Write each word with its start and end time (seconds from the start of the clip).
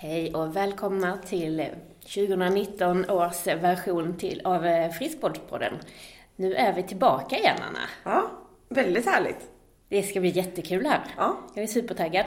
Hej 0.00 0.34
och 0.34 0.56
välkomna 0.56 1.18
till 1.18 1.66
2019 2.00 3.10
års 3.10 3.46
version 3.46 4.16
till, 4.16 4.40
av 4.44 4.66
eh, 4.66 4.90
Friskvårdspodden. 4.90 5.72
Nu 6.36 6.54
är 6.54 6.72
vi 6.72 6.82
tillbaka 6.82 7.38
igen, 7.38 7.56
Anna. 7.68 7.78
Ja, 8.04 8.30
väldigt 8.68 9.06
härligt. 9.06 9.50
Det 9.88 10.02
ska 10.02 10.20
bli 10.20 10.30
jättekul 10.30 10.86
här. 10.86 11.04
Ja. 11.16 11.38
Jag 11.54 11.62
är 11.62 11.66
supertaggad. 11.66 12.26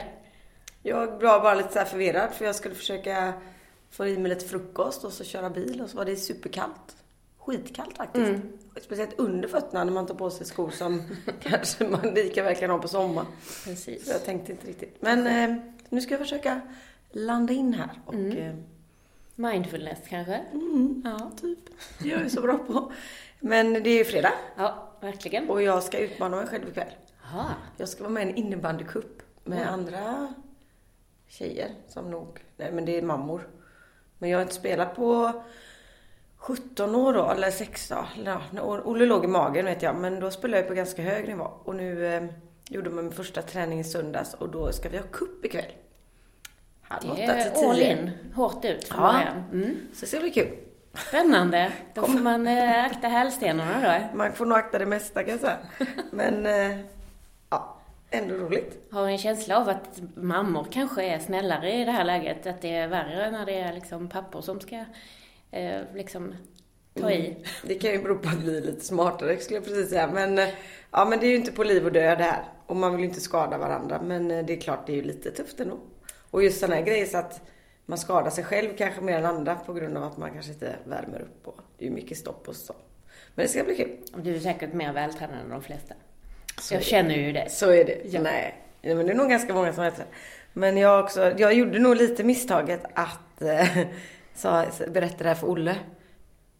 Jag 0.82 1.06
var 1.06 1.40
bara 1.40 1.54
lite 1.54 1.72
så 1.72 1.84
förvirrad 1.84 2.30
för 2.32 2.44
jag 2.44 2.54
skulle 2.54 2.74
försöka 2.74 3.32
få 3.90 4.06
i 4.06 4.18
mig 4.18 4.28
lite 4.28 4.46
frukost 4.46 5.04
och 5.04 5.12
så 5.12 5.24
köra 5.24 5.50
bil 5.50 5.80
och 5.80 5.90
så 5.90 5.96
var 5.96 6.04
det 6.04 6.16
superkallt. 6.16 6.96
Skitkallt 7.38 7.96
faktiskt. 7.96 8.28
Mm. 8.28 8.58
Speciellt 8.80 9.18
under 9.18 9.48
fötterna 9.48 9.84
när 9.84 9.92
man 9.92 10.06
tar 10.06 10.14
på 10.14 10.30
sig 10.30 10.46
skor 10.46 10.70
som 10.70 11.02
kanske 11.40 11.88
man 11.88 12.14
lika 12.14 12.42
väl 12.42 12.54
kan 12.54 12.70
ha 12.70 12.78
på 12.78 12.88
sommaren. 12.88 13.26
Precis. 13.64 14.06
Så 14.06 14.12
jag 14.12 14.24
tänkte 14.24 14.52
inte 14.52 14.66
riktigt. 14.66 14.96
Men 15.00 15.26
eh, 15.26 15.56
nu 15.88 16.00
ska 16.00 16.10
jag 16.10 16.20
försöka 16.20 16.60
landa 17.12 17.52
in 17.52 17.74
här 17.74 17.90
och 18.06 18.14
Mm. 18.14 18.38
eh, 18.38 18.54
Mindfulness 19.34 19.98
kanske? 20.08 20.34
mm, 20.52 21.02
Ja. 21.04 21.30
typ. 21.40 21.58
Det 22.02 22.12
är 22.12 22.20
jag 22.20 22.30
så 22.30 22.40
bra 22.40 22.58
på. 22.58 22.92
Men 23.40 23.72
det 23.72 23.90
är 23.90 23.98
ju 23.98 24.04
fredag 24.04 24.32
Ja, 24.56 24.88
verkligen. 25.00 25.50
och 25.50 25.62
jag 25.62 25.82
ska 25.82 25.98
utmana 25.98 26.36
mig 26.36 26.46
själv 26.46 26.68
ikväll. 26.68 26.92
Jaha. 27.32 27.44
Jag 27.76 27.88
ska 27.88 28.02
vara 28.02 28.12
med 28.12 28.26
i 28.26 28.30
en 28.30 28.36
innebandycup 28.36 29.22
med 29.44 29.58
Mm. 29.62 29.74
andra 29.74 30.34
tjejer 31.28 31.70
som 31.88 32.10
nog, 32.10 32.44
nej 32.56 32.72
men 32.72 32.84
det 32.84 32.98
är 32.98 33.02
mammor. 33.02 33.48
Men 34.18 34.30
jag 34.30 34.38
har 34.38 34.42
inte 34.42 34.54
spelat 34.54 34.96
på 34.96 35.42
17 36.36 36.94
år 36.94 37.12
då, 37.12 37.30
eller 37.30 37.50
16. 37.50 38.04
Eller, 38.18 38.30
ja, 38.30 38.40
när 38.50 38.86
Olle 38.88 39.06
låg 39.06 39.24
i 39.24 39.28
magen 39.28 39.64
vet 39.64 39.82
jag, 39.82 39.96
men 39.96 40.20
då 40.20 40.30
spelade 40.30 40.58
jag 40.60 40.68
på 40.68 40.74
ganska 40.74 41.02
hög 41.02 41.28
nivå. 41.28 41.44
Och 41.64 41.74
nu 41.76 42.06
eh, 42.06 42.24
gjorde 42.68 42.90
man 42.90 43.04
min 43.04 43.12
första 43.12 43.42
träning 43.42 43.80
i 43.80 43.84
söndags 43.84 44.34
och 44.34 44.48
då 44.48 44.72
ska 44.72 44.88
vi 44.88 44.96
ha 44.96 45.04
cup 45.12 45.44
ikväll. 45.44 45.72
Det 47.16 47.22
är 47.22 47.70
all 47.70 47.80
in. 47.80 48.10
Hårt 48.34 48.64
ut 48.64 48.88
från 48.88 49.04
Ja. 49.04 49.12
början. 49.12 49.44
Mm. 49.52 49.76
Så 49.94 50.00
det 50.00 50.06
ska 50.06 50.20
bli 50.20 50.30
kul. 50.30 50.48
Spännande. 51.08 51.72
Då 51.94 52.02
får 52.02 52.18
man 52.18 52.46
eh, 52.46 52.84
akta 52.84 53.08
hälsenorna 53.08 53.80
då. 54.12 54.16
Man 54.16 54.32
får 54.32 54.46
nog 54.46 54.58
akta 54.58 54.78
det 54.78 54.86
mesta 54.86 55.22
kan 55.22 55.30
jag 55.30 55.40
säga. 55.40 55.58
Men, 56.10 56.46
eh, 56.46 56.78
ja, 57.50 57.78
ändå 58.10 58.34
roligt. 58.34 58.88
Har 58.92 59.08
en 59.08 59.18
känsla 59.18 59.56
av 59.58 59.68
att 59.68 60.00
mammor 60.14 60.66
kanske 60.70 61.02
är 61.04 61.18
snällare 61.18 61.72
i 61.72 61.84
det 61.84 61.90
här 61.90 62.04
läget. 62.04 62.46
Att 62.46 62.60
det 62.60 62.74
är 62.74 62.88
värre 62.88 63.30
när 63.30 63.46
det 63.46 63.60
är 63.60 63.72
liksom 63.72 64.08
pappor 64.08 64.40
som 64.40 64.60
ska 64.60 64.84
eh, 65.50 65.80
liksom 65.94 66.34
ta 67.00 67.10
i. 67.10 67.26
Mm. 67.30 67.42
Det 67.62 67.74
kan 67.74 67.90
ju 67.90 68.02
bero 68.02 68.18
på 68.18 68.28
att 68.28 68.42
vi 68.42 68.56
är 68.58 68.62
lite 68.62 68.84
smartare 68.84 69.36
skulle 69.38 69.56
jag 69.56 69.64
precis 69.64 69.90
säga. 69.90 70.06
Men, 70.06 70.38
eh, 70.38 70.48
ja, 70.90 71.04
men 71.04 71.18
det 71.20 71.26
är 71.26 71.30
ju 71.30 71.36
inte 71.36 71.52
på 71.52 71.64
liv 71.64 71.84
och 71.86 71.92
död 71.92 72.18
det 72.18 72.24
här. 72.24 72.42
Och 72.66 72.76
man 72.76 72.92
vill 72.92 73.00
ju 73.00 73.06
inte 73.08 73.20
skada 73.20 73.58
varandra. 73.58 74.00
Men 74.02 74.28
det 74.28 74.52
är 74.52 74.60
klart, 74.60 74.86
det 74.86 74.92
är 74.92 74.96
ju 74.96 75.02
lite 75.02 75.30
tufft 75.30 75.60
ändå. 75.60 75.78
Och 76.32 76.42
just 76.42 76.60
sådana 76.60 76.74
här 76.74 76.82
grejer 76.82 77.06
så 77.06 77.18
att 77.18 77.40
man 77.86 77.98
skadar 77.98 78.30
sig 78.30 78.44
själv 78.44 78.76
kanske 78.78 79.00
mer 79.00 79.18
än 79.18 79.26
andra 79.26 79.54
på 79.54 79.72
grund 79.72 79.96
av 79.96 80.04
att 80.04 80.16
man 80.16 80.32
kanske 80.32 80.52
inte 80.52 80.76
värmer 80.84 81.20
upp. 81.20 81.48
Och 81.48 81.60
det 81.78 81.84
är 81.84 81.88
ju 81.88 81.94
mycket 81.94 82.18
stopp 82.18 82.48
och 82.48 82.56
så. 82.56 82.74
Men 83.34 83.42
det 83.46 83.48
ska 83.48 83.64
bli 83.64 83.76
kul. 83.76 83.96
Du 84.16 84.36
är 84.36 84.40
säkert 84.40 84.72
mer 84.72 84.92
vältränad 84.92 85.40
än 85.44 85.50
de 85.50 85.62
flesta. 85.62 85.94
Så 86.60 86.74
jag 86.74 86.80
är 86.80 86.84
känner 86.84 87.14
ju 87.14 87.32
det. 87.32 87.50
Så 87.50 87.70
är 87.70 87.84
det. 87.84 88.00
Ja. 88.04 88.22
Nej. 88.22 88.54
Ja, 88.80 88.94
men 88.94 89.06
det 89.06 89.12
är 89.12 89.16
nog 89.16 89.28
ganska 89.28 89.54
många 89.54 89.72
som 89.72 89.84
vet 89.84 89.96
det. 89.96 90.04
Men 90.52 90.76
jag 90.76 91.04
också, 91.04 91.34
jag 91.38 91.54
gjorde 91.54 91.78
nog 91.78 91.96
lite 91.96 92.24
misstaget 92.24 92.80
att 92.94 93.42
eh, 93.42 93.78
sa, 94.34 94.66
berätta 94.88 95.22
det 95.22 95.28
här 95.28 95.34
för 95.34 95.46
Olle. 95.46 95.76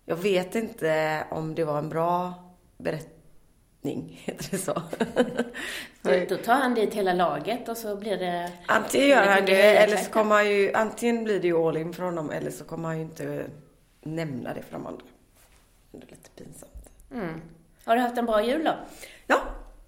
Jag 0.05 0.17
vet 0.17 0.55
inte 0.55 1.25
om 1.31 1.55
det 1.55 1.65
var 1.65 1.78
en 1.78 1.89
bra 1.89 2.34
berättning, 3.83 4.22
heter 4.25 4.50
det 4.50 4.58
så? 4.58 4.83
Du, 6.02 6.27
då 6.27 6.36
tar 6.36 6.55
han 6.55 6.75
dit 6.75 6.94
hela 6.94 7.12
laget 7.12 7.69
och 7.69 7.77
så 7.77 7.97
blir 7.97 8.16
det... 8.16 8.52
antingen 8.66 9.08
gör 9.08 9.27
han 9.27 9.44
Det 9.47 9.77
eller 9.77 9.97
så 9.97 10.11
kommer 10.11 10.34
han 10.34 10.50
ju, 10.50 10.72
antingen 10.75 11.25
blir 11.25 11.41
det 11.41 11.47
ju 11.47 11.56
all 11.56 11.77
in 11.77 11.92
för 11.92 12.03
honom, 12.03 12.30
eller 12.30 12.50
så 12.50 12.64
kommer 12.64 12.88
han 12.88 12.97
ju 12.97 13.03
inte 13.03 13.47
nämna 14.00 14.55
det 14.55 14.62
för 14.62 14.72
de 14.72 14.86
andra. 14.86 15.05
Det 15.91 15.98
är 15.98 16.00
lite 16.00 16.30
pinsamt. 16.30 16.91
Mm. 17.12 17.41
Har 17.84 17.97
du 17.97 18.03
haft 18.03 18.19
en 18.19 18.27
bra 18.27 18.44
jul 18.44 18.64
då? 18.64 18.75
Ja, 19.26 19.41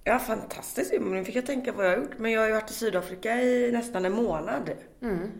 ja 0.04 0.18
fantastiskt. 0.18 0.92
Men 0.92 1.10
Nu 1.10 1.24
fick 1.24 1.36
jag 1.36 1.46
tänka 1.46 1.72
på 1.72 1.76
vad 1.76 1.86
jag 1.86 1.90
har 1.90 1.98
gjort. 1.98 2.18
Men 2.18 2.32
jag 2.32 2.40
har 2.40 2.46
ju 2.46 2.54
varit 2.54 2.70
i 2.70 2.74
Sydafrika 2.74 3.42
i 3.42 3.72
nästan 3.72 4.04
en 4.04 4.12
månad. 4.12 4.70
Mm. 5.02 5.30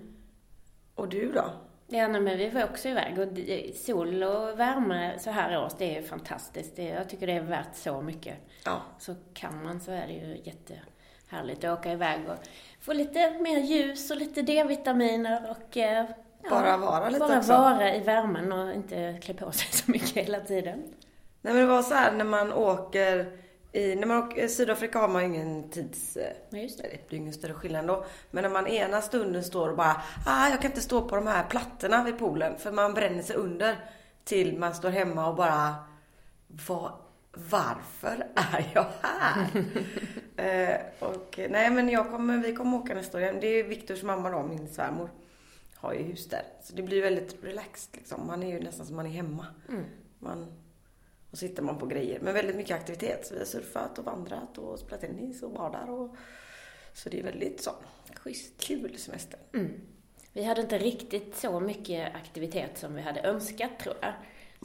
Och 0.94 1.08
du 1.08 1.32
då? 1.32 1.44
Ja, 1.86 2.08
nej, 2.08 2.20
men 2.20 2.38
vi 2.38 2.48
var 2.48 2.64
också 2.64 2.88
iväg 2.88 3.18
och 3.18 3.28
sol 3.76 4.22
och 4.22 4.60
värme 4.60 5.18
så 5.18 5.30
här 5.30 5.64
års, 5.64 5.72
det 5.78 5.96
är 5.98 6.02
fantastiskt. 6.02 6.76
Det, 6.76 6.84
jag 6.84 7.08
tycker 7.08 7.26
det 7.26 7.32
är 7.32 7.40
värt 7.40 7.74
så 7.74 8.00
mycket. 8.02 8.36
Ja. 8.64 8.82
Så 8.98 9.14
kan 9.34 9.62
man 9.64 9.80
så 9.80 9.90
är 9.92 10.06
det 10.06 10.12
ju 10.12 10.40
jättehärligt 10.44 11.64
att 11.64 11.78
åka 11.78 11.92
iväg 11.92 12.20
och 12.28 12.36
få 12.80 12.92
lite 12.92 13.30
mer 13.30 13.58
ljus 13.58 14.10
och 14.10 14.16
lite 14.16 14.42
D-vitaminer 14.42 15.50
och 15.50 15.76
eh, 15.76 16.04
ja, 16.42 16.50
Bara 16.50 16.76
vara 16.76 17.08
lite 17.08 17.18
bara 17.20 17.38
också. 17.38 17.52
vara 17.52 17.94
i 17.94 18.00
värmen 18.00 18.52
och 18.52 18.74
inte 18.74 19.18
klä 19.22 19.34
på 19.34 19.52
sig 19.52 19.68
så 19.72 19.90
mycket 19.90 20.16
hela 20.26 20.40
tiden. 20.40 20.82
Nej 21.42 21.54
men 21.54 21.56
det 21.56 21.66
var 21.66 21.82
så 21.82 21.94
här 21.94 22.12
när 22.12 22.24
man 22.24 22.52
åker 22.52 23.38
i, 23.74 23.96
när 23.96 24.06
man 24.06 24.18
åker, 24.18 24.44
i 24.44 24.48
Sydafrika 24.48 24.98
har 24.98 25.08
man 25.08 25.22
ju 25.22 25.28
ingen 25.28 25.70
tids... 25.70 26.16
eh, 26.16 26.32
Ja, 26.50 26.58
just 26.58 26.78
det. 26.82 26.88
Det 26.90 27.08
blir 27.08 27.18
ingen 27.18 27.32
större 27.32 27.54
skillnad 27.54 27.86
då. 27.86 28.04
Men 28.30 28.42
när 28.42 28.50
man 28.50 28.66
ena 28.66 29.00
stunden 29.02 29.44
står 29.44 29.68
och 29.68 29.76
bara, 29.76 30.02
ah 30.26 30.48
jag 30.48 30.60
kan 30.60 30.70
inte 30.70 30.80
stå 30.80 31.08
på 31.08 31.16
de 31.16 31.26
här 31.26 31.44
plattorna 31.44 32.04
vid 32.04 32.18
poolen 32.18 32.58
för 32.58 32.72
man 32.72 32.94
bränner 32.94 33.22
sig 33.22 33.36
under. 33.36 33.76
Till 34.24 34.58
man 34.58 34.74
står 34.74 34.90
hemma 34.90 35.28
och 35.28 35.36
bara, 35.36 35.74
vad, 36.68 36.92
varför 37.50 38.26
är 38.34 38.70
jag 38.74 38.86
här? 39.02 39.46
eh, 40.36 40.80
och 41.08 41.40
nej 41.50 41.70
men 41.70 41.88
jag 41.88 42.10
kommer, 42.10 42.38
vi 42.38 42.54
kommer 42.54 42.76
åka 42.76 42.94
nästa 42.94 43.18
år 43.18 43.22
igen. 43.22 43.38
Det 43.40 43.46
är 43.46 43.64
Viktors 43.64 44.02
mamma 44.02 44.30
då, 44.30 44.42
min 44.42 44.68
svärmor. 44.68 45.10
Har 45.76 45.92
ju 45.92 46.02
hus 46.02 46.28
där. 46.28 46.42
Så 46.62 46.74
det 46.74 46.82
blir 46.82 47.02
väldigt 47.02 47.44
relaxed 47.44 47.96
liksom. 47.96 48.26
Man 48.26 48.42
är 48.42 48.52
ju 48.52 48.60
nästan 48.64 48.86
som 48.86 48.96
man 48.96 49.06
är 49.06 49.10
hemma. 49.10 49.46
Mm. 49.68 49.84
Man, 50.18 50.46
och 51.34 51.38
sitter 51.38 51.62
man 51.62 51.78
på 51.78 51.86
grejer. 51.86 52.20
Men 52.20 52.34
väldigt 52.34 52.56
mycket 52.56 52.76
aktivitet. 52.76 53.26
Så 53.26 53.34
vi 53.34 53.40
har 53.40 53.46
surfat 53.46 53.98
och 53.98 54.04
vandrat 54.04 54.58
och 54.58 54.78
spelat 54.78 55.00
tennis 55.00 55.42
och 55.42 55.50
badar. 55.50 55.90
Och, 55.90 56.16
så 56.92 57.08
det 57.08 57.18
är 57.18 57.22
väldigt 57.22 57.62
så. 57.62 57.70
Schysst. 58.16 58.60
Kul 58.60 58.98
semester. 58.98 59.38
Mm. 59.54 59.80
Vi 60.32 60.44
hade 60.44 60.60
inte 60.60 60.78
riktigt 60.78 61.36
så 61.36 61.60
mycket 61.60 62.14
aktivitet 62.14 62.78
som 62.78 62.94
vi 62.94 63.02
hade 63.02 63.20
önskat, 63.20 63.78
tror 63.78 63.94
jag. 64.00 64.12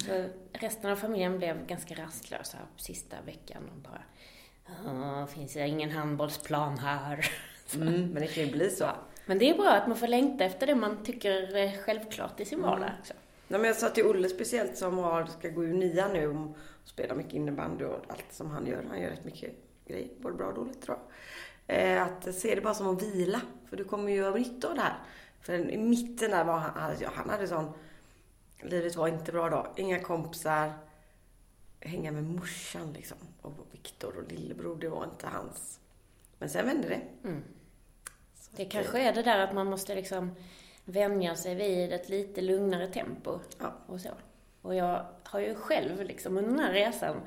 Så 0.05 0.29
resten 0.53 0.91
av 0.91 0.95
familjen 0.95 1.37
blev 1.37 1.65
ganska 1.67 1.95
rastlösa 1.95 2.57
på 2.77 2.83
sista 2.83 3.15
veckan 3.25 3.63
och 3.75 3.81
bara 3.81 4.01
"Åh, 4.85 5.25
finns 5.25 5.53
det 5.53 5.67
ingen 5.67 5.91
handbollsplan 5.91 6.77
här? 6.77 7.25
Mm, 7.75 8.09
men 8.09 8.21
det 8.21 8.27
kan 8.27 8.43
ju 8.43 8.51
bli 8.51 8.69
så. 8.69 8.77
Så. 8.77 8.91
Men 9.25 9.39
det 9.39 9.49
är 9.49 9.53
bra 9.57 9.69
att 9.69 9.87
man 9.87 9.97
får 9.97 10.07
längta 10.07 10.43
efter 10.45 10.67
det 10.67 10.75
man 10.75 11.03
tycker 11.03 11.55
är 11.55 11.77
självklart 11.83 12.39
i 12.39 12.45
sin 12.45 12.61
vardag. 12.61 12.89
Mm. 12.89 13.17
Nej, 13.51 13.59
men 13.59 13.67
jag 13.67 13.75
sa 13.75 13.89
till 13.89 14.05
Olle 14.05 14.29
speciellt 14.29 14.77
som 14.77 14.97
har, 14.97 15.25
ska 15.25 15.49
gå 15.49 15.63
ur 15.63 15.73
nian 15.73 16.13
nu 16.13 16.27
och 16.27 16.57
spela 16.85 17.15
mycket 17.15 17.33
innebandy 17.33 17.85
och 17.85 17.99
allt 18.07 18.33
som 18.33 18.51
han 18.51 18.67
gör. 18.67 18.85
Han 18.89 19.01
gör 19.01 19.09
rätt 19.09 19.25
mycket 19.25 19.51
grejer, 19.87 20.09
både 20.17 20.35
bra 20.35 20.47
och 20.47 20.53
dåligt 20.53 20.81
tror 20.81 20.97
jag. 20.97 21.07
Eh, 21.77 22.03
att 22.03 22.35
se 22.35 22.55
det 22.55 22.61
bara 22.61 22.73
som 22.73 22.95
att 22.95 23.03
vila. 23.03 23.41
För 23.69 23.77
du 23.77 23.83
kommer 23.83 24.11
ju 24.11 24.23
ha 24.23 24.35
nytta 24.35 24.69
av 24.69 24.75
det 24.75 24.81
här. 24.81 24.97
För 25.41 25.71
i 25.71 25.77
mitten 25.77 26.31
där 26.31 26.43
var 26.43 26.57
han, 26.57 26.95
ja, 26.99 27.09
han 27.13 27.29
hade 27.29 27.47
sån, 27.47 27.73
livet 28.61 28.95
var 28.95 29.07
inte 29.07 29.31
bra 29.31 29.49
då. 29.49 29.67
Inga 29.77 29.99
kompisar, 29.99 30.71
hänga 31.79 32.11
med 32.11 32.23
morsan 32.23 32.93
liksom. 32.93 33.17
Och 33.41 33.53
Viktor 33.71 34.17
och 34.17 34.31
lillebror, 34.31 34.75
det 34.75 34.89
var 34.89 35.03
inte 35.03 35.27
hans. 35.27 35.79
Men 36.37 36.49
sen 36.49 36.65
vände 36.65 36.87
det. 36.87 37.27
Mm. 37.27 37.43
Det 38.51 38.65
kanske 38.65 38.99
är 38.99 39.13
det 39.13 39.23
där 39.23 39.39
att 39.39 39.55
man 39.55 39.67
måste 39.67 39.95
liksom 39.95 40.35
vänja 40.89 41.35
sig 41.35 41.55
vid 41.55 41.93
ett 41.93 42.09
lite 42.09 42.41
lugnare 42.41 42.87
tempo 42.87 43.39
Ja. 43.59 43.73
och 43.87 44.01
så. 44.01 44.09
Och 44.61 44.75
jag 44.75 45.05
har 45.23 45.39
ju 45.39 45.55
själv 45.55 46.03
liksom 46.03 46.37
under 46.37 46.49
den 46.51 46.59
här 46.59 46.73
resan 46.73 47.21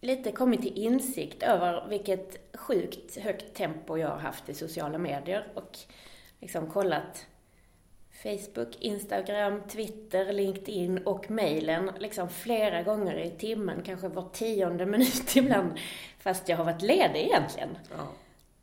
lite 0.00 0.32
kommit 0.32 0.62
till 0.62 0.78
insikt 0.78 1.42
över 1.42 1.86
vilket 1.88 2.56
sjukt 2.56 3.16
högt 3.18 3.54
tempo 3.54 3.96
jag 3.98 4.08
har 4.08 4.18
haft 4.18 4.48
i 4.48 4.54
sociala 4.54 4.98
medier 4.98 5.48
och 5.54 5.78
liksom 6.40 6.66
kollat 6.70 7.26
Facebook, 8.22 8.76
Instagram, 8.80 9.62
Twitter, 9.68 10.32
LinkedIn 10.32 10.98
och 10.98 11.30
mejlen 11.30 11.90
liksom 11.98 12.28
flera 12.28 12.82
gånger 12.82 13.18
i 13.18 13.30
timmen, 13.30 13.82
kanske 13.82 14.08
var 14.08 14.28
tionde 14.32 14.86
minut 14.86 15.36
ibland, 15.36 15.72
fast 16.18 16.48
jag 16.48 16.56
har 16.56 16.64
varit 16.64 16.82
ledig 16.82 17.20
egentligen. 17.20 17.78
Ja. 17.90 18.08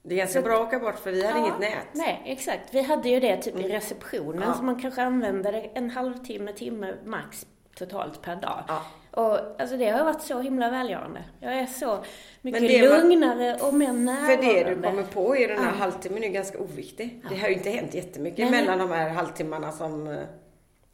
Det 0.07 0.15
är 0.15 0.17
ganska 0.17 0.39
Så- 0.39 0.45
bra 0.45 0.55
att 0.55 0.67
åka 0.67 0.79
bort 0.79 0.99
för 0.99 1.11
vi 1.11 1.25
hade 1.25 1.39
Ja, 1.39 1.45
inget 1.45 1.59
nät. 1.59 1.87
Nej, 1.93 2.21
exakt. 2.25 2.73
Vi 2.73 2.81
hade 2.81 3.09
ju 3.09 3.19
det 3.19 3.37
typ 3.37 3.55
i 3.55 3.59
Mm. 3.59 3.71
receptionen, 3.71 4.43
Ja. 4.47 4.53
så 4.53 4.63
man 4.63 4.81
kanske 4.81 5.01
använde 5.03 5.51
det 5.51 5.61
en 5.73 5.89
halvtimme, 5.89 6.53
timme 6.53 6.93
max 7.05 7.45
totalt 7.77 8.21
per 8.21 8.35
dag. 8.35 8.63
Ja. 8.67 8.81
Och 9.11 9.61
alltså 9.61 9.77
det 9.77 9.89
har 9.89 10.03
varit 10.05 10.21
så 10.21 10.39
himla 10.39 10.69
välgörande. 10.69 11.23
Jag 11.39 11.53
är 11.59 11.65
så 11.65 12.03
mycket 12.41 12.81
lugnare 12.81 13.57
och 13.61 13.73
mer 13.73 13.93
närvarande. 13.93 14.43
För 14.43 14.53
det 14.63 14.75
du 14.75 14.81
kommer 14.81 15.03
på 15.03 15.37
i 15.37 15.47
den 15.47 15.57
här 15.57 15.65
Ja. 15.71 15.77
halvtimmen 15.77 16.23
är 16.23 16.29
ganska 16.29 16.57
oviktig. 16.59 17.23
Det 17.29 17.37
har 17.37 17.47
ju 17.47 17.53
inte 17.53 17.69
hänt 17.69 17.93
jättemycket 17.93 18.51
Nej, 18.51 18.61
mellan 18.61 18.79
de 18.79 18.91
här 18.91 19.09
halvtimmarna 19.09 19.71
som, 19.71 20.07
eh, 20.07 20.17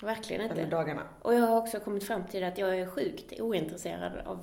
Verkligen 0.01 0.41
eller 0.41 0.63
inte. 0.63 0.75
dagarna. 0.75 1.01
Och 1.21 1.33
jag 1.35 1.41
har 1.41 1.57
också 1.57 1.79
kommit 1.79 2.03
fram 2.07 2.23
till 2.31 2.43
att 2.43 2.57
jag 2.57 2.79
är 2.79 2.85
sjukt 2.85 3.39
ointresserad 3.39 4.11
av 4.25 4.39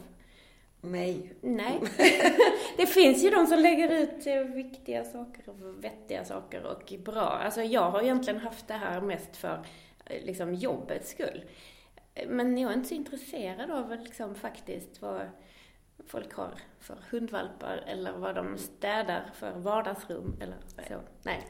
mig. 0.80 1.32
Nej. 1.40 1.80
det 2.76 2.86
finns 2.86 3.24
ju 3.24 3.30
de 3.30 3.46
som 3.46 3.58
lägger 3.58 3.90
ut 3.90 4.26
eh, 4.26 4.40
viktiga 4.40 5.04
saker 5.04 5.48
och 5.48 5.84
vettiga 5.84 6.24
saker 6.24 6.62
och 6.62 6.94
bra. 7.04 7.28
Alltså 7.44 7.62
jag 7.62 7.90
har 7.90 8.02
egentligen 8.02 8.40
haft 8.40 8.68
det 8.68 8.74
här 8.74 9.00
mest 9.00 9.36
för 9.36 9.64
eh, 10.04 10.24
liksom 10.24 10.54
jobbets 10.54 11.10
skull. 11.10 11.44
Men 12.26 12.58
jag 12.58 12.70
är 12.70 12.76
inte 12.76 12.88
så 12.88 12.94
intresserad 12.94 13.70
av 13.70 13.90
liksom 13.90 14.34
faktiskt 14.34 15.02
vad 15.02 15.20
folk 16.06 16.34
har 16.34 16.54
för 16.80 16.96
hundvalpar 17.10 17.84
eller 17.86 18.12
vad 18.12 18.34
de 18.34 18.58
städar 18.58 19.30
för 19.34 19.52
vardagsrum 19.52 20.36
eller 20.40 20.56
så. 20.88 21.00
Nej 21.22 21.46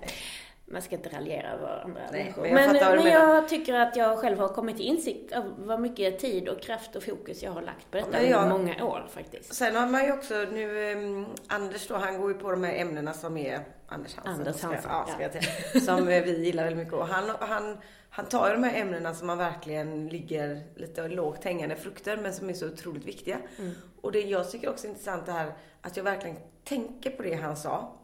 man 0.70 0.82
ska 0.82 0.96
inte 0.96 1.08
raljera 1.08 1.48
över 1.52 1.82
andra 1.84 2.00
Nej, 2.12 2.22
människor. 2.22 2.42
men 2.42 2.76
jag 2.76 2.94
Men, 2.94 3.04
men 3.04 3.12
jag 3.12 3.48
tycker 3.48 3.74
att 3.74 3.96
jag 3.96 4.18
själv 4.18 4.38
har 4.38 4.48
kommit 4.48 4.76
till 4.76 4.86
insikt 4.86 5.32
av 5.32 5.54
vad 5.58 5.80
mycket 5.80 6.18
tid 6.18 6.48
och 6.48 6.62
kraft 6.62 6.96
och 6.96 7.02
fokus 7.02 7.42
jag 7.42 7.52
har 7.52 7.62
lagt 7.62 7.90
på 7.90 7.96
detta 7.96 8.10
men 8.10 8.30
jag- 8.30 8.42
under 8.42 8.58
många 8.58 8.84
år 8.84 9.06
faktiskt. 9.10 9.54
Sen 9.54 9.76
har 9.76 9.86
man 9.86 10.04
ju 10.04 10.12
också 10.12 10.34
nu, 10.34 10.92
um, 10.92 11.26
Anders 11.46 11.88
då, 11.88 11.94
han 11.96 12.20
går 12.20 12.32
ju 12.32 12.38
på 12.38 12.50
de 12.50 12.64
här 12.64 12.74
ämnena 12.74 13.12
som 13.12 13.36
är 13.36 13.60
Anders 13.88 14.14
Hansen. 14.14 14.46
Anders 14.46 14.62
Hansen, 14.62 14.90
ja, 14.90 15.06
ska 15.08 15.22
ja. 15.22 15.30
jag 15.32 15.44
säga. 15.44 15.80
Som 15.86 16.08
eh, 16.08 16.22
vi 16.22 16.44
gillar 16.44 16.64
väldigt 16.64 16.78
mycket. 16.84 16.94
Och 16.94 17.06
han, 17.06 17.30
han, 17.40 17.78
han 18.10 18.26
tar 18.26 18.48
ju 18.48 18.54
de 18.54 18.64
här 18.64 18.80
ämnena 18.80 19.14
som 19.14 19.26
man 19.26 19.38
verkligen 19.38 20.08
ligger 20.08 20.60
lite 20.76 21.08
lågt 21.08 21.44
hängande 21.44 21.76
frukter, 21.76 22.16
men 22.16 22.34
som 22.34 22.48
är 22.48 22.54
så 22.54 22.66
otroligt 22.66 23.04
viktiga. 23.04 23.38
Mm. 23.58 23.72
Och 24.00 24.12
det 24.12 24.20
jag 24.20 24.50
tycker 24.50 24.70
också 24.70 24.86
är 24.86 24.88
intressant 24.88 25.26
det 25.26 25.32
här 25.32 25.52
att 25.80 25.96
jag 25.96 26.04
verkligen 26.04 26.36
tänker 26.64 27.10
på 27.10 27.22
det 27.22 27.34
han 27.34 27.56
sa. 27.56 27.96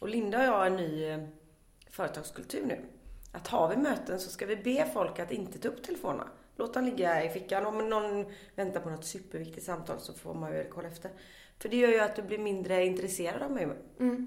Och 0.00 0.08
Linda 0.08 0.38
och 0.38 0.44
jag 0.44 0.52
har 0.52 0.66
en 0.66 0.76
ny 0.76 1.08
eh, 1.10 1.18
företagskultur 1.94 2.66
nu. 2.66 2.84
Att 3.32 3.48
har 3.48 3.68
vi 3.68 3.76
möten 3.76 4.20
så 4.20 4.30
ska 4.30 4.46
vi 4.46 4.56
be 4.56 4.90
folk 4.92 5.18
att 5.18 5.32
inte 5.32 5.58
ta 5.58 5.68
upp 5.68 5.82
telefonerna. 5.82 6.28
Låt 6.56 6.74
dem 6.74 6.84
ligga 6.84 7.24
i 7.24 7.28
fickan. 7.28 7.66
Om 7.66 7.88
någon 7.88 8.26
väntar 8.54 8.80
på 8.80 8.90
något 8.90 9.04
superviktigt 9.04 9.66
samtal 9.66 10.00
så 10.00 10.12
får 10.12 10.34
man 10.34 10.52
ju 10.52 10.64
kolla 10.70 10.88
efter. 10.88 11.10
För 11.58 11.68
det 11.68 11.76
gör 11.76 11.88
ju 11.88 12.00
att 12.00 12.16
du 12.16 12.22
blir 12.22 12.38
mindre 12.38 12.84
intresserad 12.86 13.42
av 13.42 13.50
mig, 13.50 13.68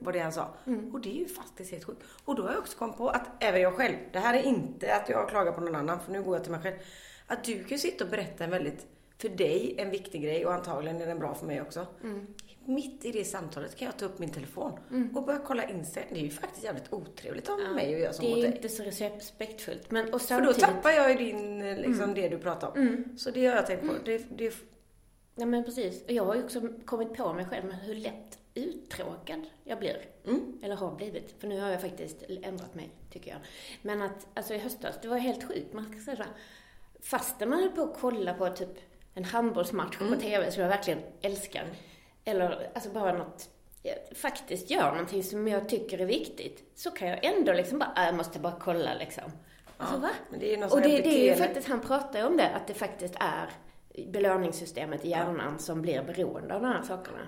vad 0.01 0.13
det 0.13 0.19
han 0.19 0.33
sa. 0.33 0.53
Och 0.93 1.01
det 1.01 1.09
är 1.09 1.19
ju 1.19 1.27
faktiskt 1.27 1.71
helt 1.71 1.83
sjukt. 1.83 2.03
Och 2.25 2.35
då 2.35 2.43
har 2.43 2.49
jag 2.49 2.59
också 2.59 2.77
kommit 2.77 2.97
på 2.97 3.09
att 3.09 3.27
även 3.39 3.61
jag 3.61 3.73
själv, 3.73 3.95
det 4.11 4.19
här 4.19 4.33
är 4.33 4.43
inte 4.43 4.95
att 4.95 5.09
jag 5.09 5.29
klagar 5.29 5.51
på 5.51 5.61
någon 5.61 5.75
annan, 5.75 5.99
för 5.99 6.11
nu 6.11 6.23
går 6.23 6.35
jag 6.35 6.43
till 6.43 6.51
mig 6.51 6.61
själv. 6.61 6.75
Att 7.27 7.43
du 7.43 7.63
kan 7.63 7.79
sitta 7.79 8.03
och 8.03 8.09
berätta 8.09 8.43
en 8.43 8.49
väldigt, 8.49 8.87
för 9.17 9.29
dig, 9.29 9.75
en 9.77 9.89
viktig 9.89 10.21
grej 10.23 10.45
och 10.45 10.53
antagligen 10.53 11.01
är 11.01 11.07
den 11.07 11.19
bra 11.19 11.33
för 11.35 11.45
mig 11.45 11.61
också. 11.61 11.87
Mitt 12.67 13.05
i 13.05 13.11
det 13.11 13.23
samtalet 13.25 13.75
kan 13.75 13.85
jag 13.85 13.97
ta 13.97 14.05
upp 14.05 14.19
min 14.19 14.29
telefon 14.29 14.79
och 15.15 15.23
börja 15.25 15.39
kolla 15.39 15.69
Instagram. 15.69 16.09
Det 16.13 16.19
är 16.19 16.23
ju 16.23 16.29
faktiskt 16.29 16.63
jävligt 16.63 16.93
otrevligt 16.93 17.49
av 17.49 17.59
mig 17.59 17.93
att 17.95 17.99
göra 18.01 18.13
så 18.13 18.21
Det 18.21 18.29
mot 18.29 18.37
är 18.37 18.41
dig. 18.41 18.55
inte 18.55 18.69
så 18.69 18.83
respektfullt. 18.83 19.91
Men, 19.91 20.13
och 20.13 20.21
För 20.21 20.41
då 20.41 20.53
samtidigt, 20.53 20.59
tappar 20.75 20.89
jag 20.91 21.09
ju 21.11 21.17
din, 21.17 21.61
eh, 21.61 21.77
liksom 21.77 22.13
det 22.13 22.29
du 22.29 22.37
pratar 22.37 22.67
om. 22.67 23.05
Så 23.17 23.31
det 23.31 23.45
har 23.47 23.55
jag 23.55 23.65
tänkt 23.67 23.87
på. 23.87 23.93
Det, 24.05 24.37
det, 24.37 24.53
Ja 25.39 25.45
men 25.45 25.63
precis. 25.63 26.03
Och 26.05 26.11
jag 26.11 26.25
har 26.25 26.35
ju 26.35 26.43
också 26.43 26.61
kommit 26.85 27.13
på 27.13 27.33
mig 27.33 27.45
själv 27.45 27.65
med 27.65 27.75
hur 27.79 27.95
lätt 27.95 28.39
uttråkad 28.53 29.41
jag 29.63 29.79
blir. 29.79 30.01
Mm. 30.25 30.59
Eller 30.63 30.75
har 30.75 30.95
blivit. 30.95 31.35
För 31.39 31.47
nu 31.47 31.59
har 31.59 31.69
jag 31.69 31.81
faktiskt 31.81 32.23
ändrat 32.43 32.75
mig, 32.75 32.89
tycker 33.11 33.31
jag. 33.31 33.39
Men 33.81 34.01
att, 34.01 34.27
alltså 34.33 34.53
i 34.53 34.57
höstas, 34.57 34.95
det 35.01 35.07
var 35.07 35.17
helt 35.17 35.43
sjukt. 35.47 35.73
Man 35.73 35.85
ska 35.91 35.99
säga 36.15 36.25
fastän 37.01 37.49
man 37.49 37.59
höll 37.59 37.69
på 37.71 37.81
att 37.81 37.97
kolla 37.99 38.33
på 38.33 38.49
typ 38.49 38.69
en 39.13 39.23
handbollsmatch 39.23 39.97
Mm. 40.01 40.13
på 40.13 40.19
TV 40.19 40.51
som 40.51 40.61
jag 40.61 40.69
verkligen 40.69 40.99
älskar. 41.21 41.65
Eller 42.27 42.69
alltså 42.73 42.89
bara 42.89 43.13
något, 43.13 43.49
faktiskt 44.15 44.69
gör 44.69 44.91
någonting 44.91 45.23
som 45.23 45.47
jag 45.47 45.69
tycker 45.69 45.99
är 46.01 46.05
viktigt. 46.05 46.71
Så 46.75 46.91
kan 46.91 47.07
jag 47.07 47.23
ändå 47.25 47.53
liksom 47.53 47.79
bara, 47.79 47.91
"Ah, 47.95 48.05
jag 48.05 48.15
måste 48.15 48.39
bara 48.39 48.55
kolla 48.59 48.93
liksom. 48.93 49.23
Alltså 49.77 49.95
Ja, 49.95 50.01
va? 50.01 50.09
men 50.29 50.39
det 50.39 50.53
är 50.53 50.57
något 50.57 50.73
Och 50.73 50.81
det, 50.81 50.87
det 50.87 51.07
är 51.07 51.29
ju 51.29 51.35
faktiskt, 51.35 51.67
han 51.67 51.79
pratar 51.81 52.19
ju 52.19 52.25
om 52.25 52.37
det, 52.37 52.49
att 52.49 52.67
det 52.67 52.73
faktiskt 52.73 53.15
är 53.19 53.49
belöningssystemet 54.07 55.05
i 55.05 55.09
hjärnan 55.09 55.59
som 55.59 55.81
blir 55.81 56.03
beroende 56.03 56.55
av 56.55 56.61
de 56.61 56.67
här 56.67 56.81
sakerna. 56.83 57.27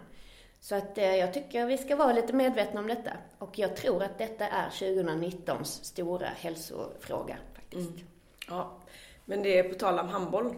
Så 0.62 0.76
att 0.76 0.98
eh, 0.98 1.16
jag 1.16 1.34
tycker 1.34 1.66
vi 1.66 1.78
ska 1.78 1.96
vara 1.96 2.14
lite 2.14 2.34
medvetna 2.34 2.80
om 2.80 2.88
detta. 2.88 3.12
Och 3.38 3.60
jag 3.60 3.76
tror 3.76 4.04
att 4.04 4.18
detta 4.18 4.48
är 4.48 4.70
2019s 4.70 5.64
stora 5.84 6.28
hälsofråga 6.28 7.38
faktiskt. 7.56 7.90
Mm. 7.90 8.08
Ja, 8.48 8.78
men 9.26 9.44
det 9.44 9.60
är 9.60 9.64
på 9.64 9.76
tal 9.76 10.00
om 10.00 10.10
handboll. 10.10 10.56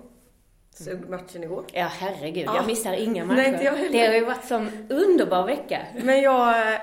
Såg 0.73 1.09
matchen 1.09 1.43
igår? 1.43 1.65
Ja, 1.73 1.85
herregud. 1.91 2.45
Ja. 2.45 2.55
Jag 2.55 2.65
missar 2.67 2.93
inga 2.93 3.25
Nej, 3.25 3.35
matcher. 3.37 3.53
inte 3.53 3.63
jag 3.63 3.73
heller. 3.75 3.91
det 3.91 4.07
har 4.07 4.13
ju 4.13 4.25
varit 4.25 4.45
som 4.45 4.69
underbar 4.89 5.45
vecka. 5.45 5.79
Men 6.03 6.21
jag, 6.21 6.73
eh, 6.73 6.79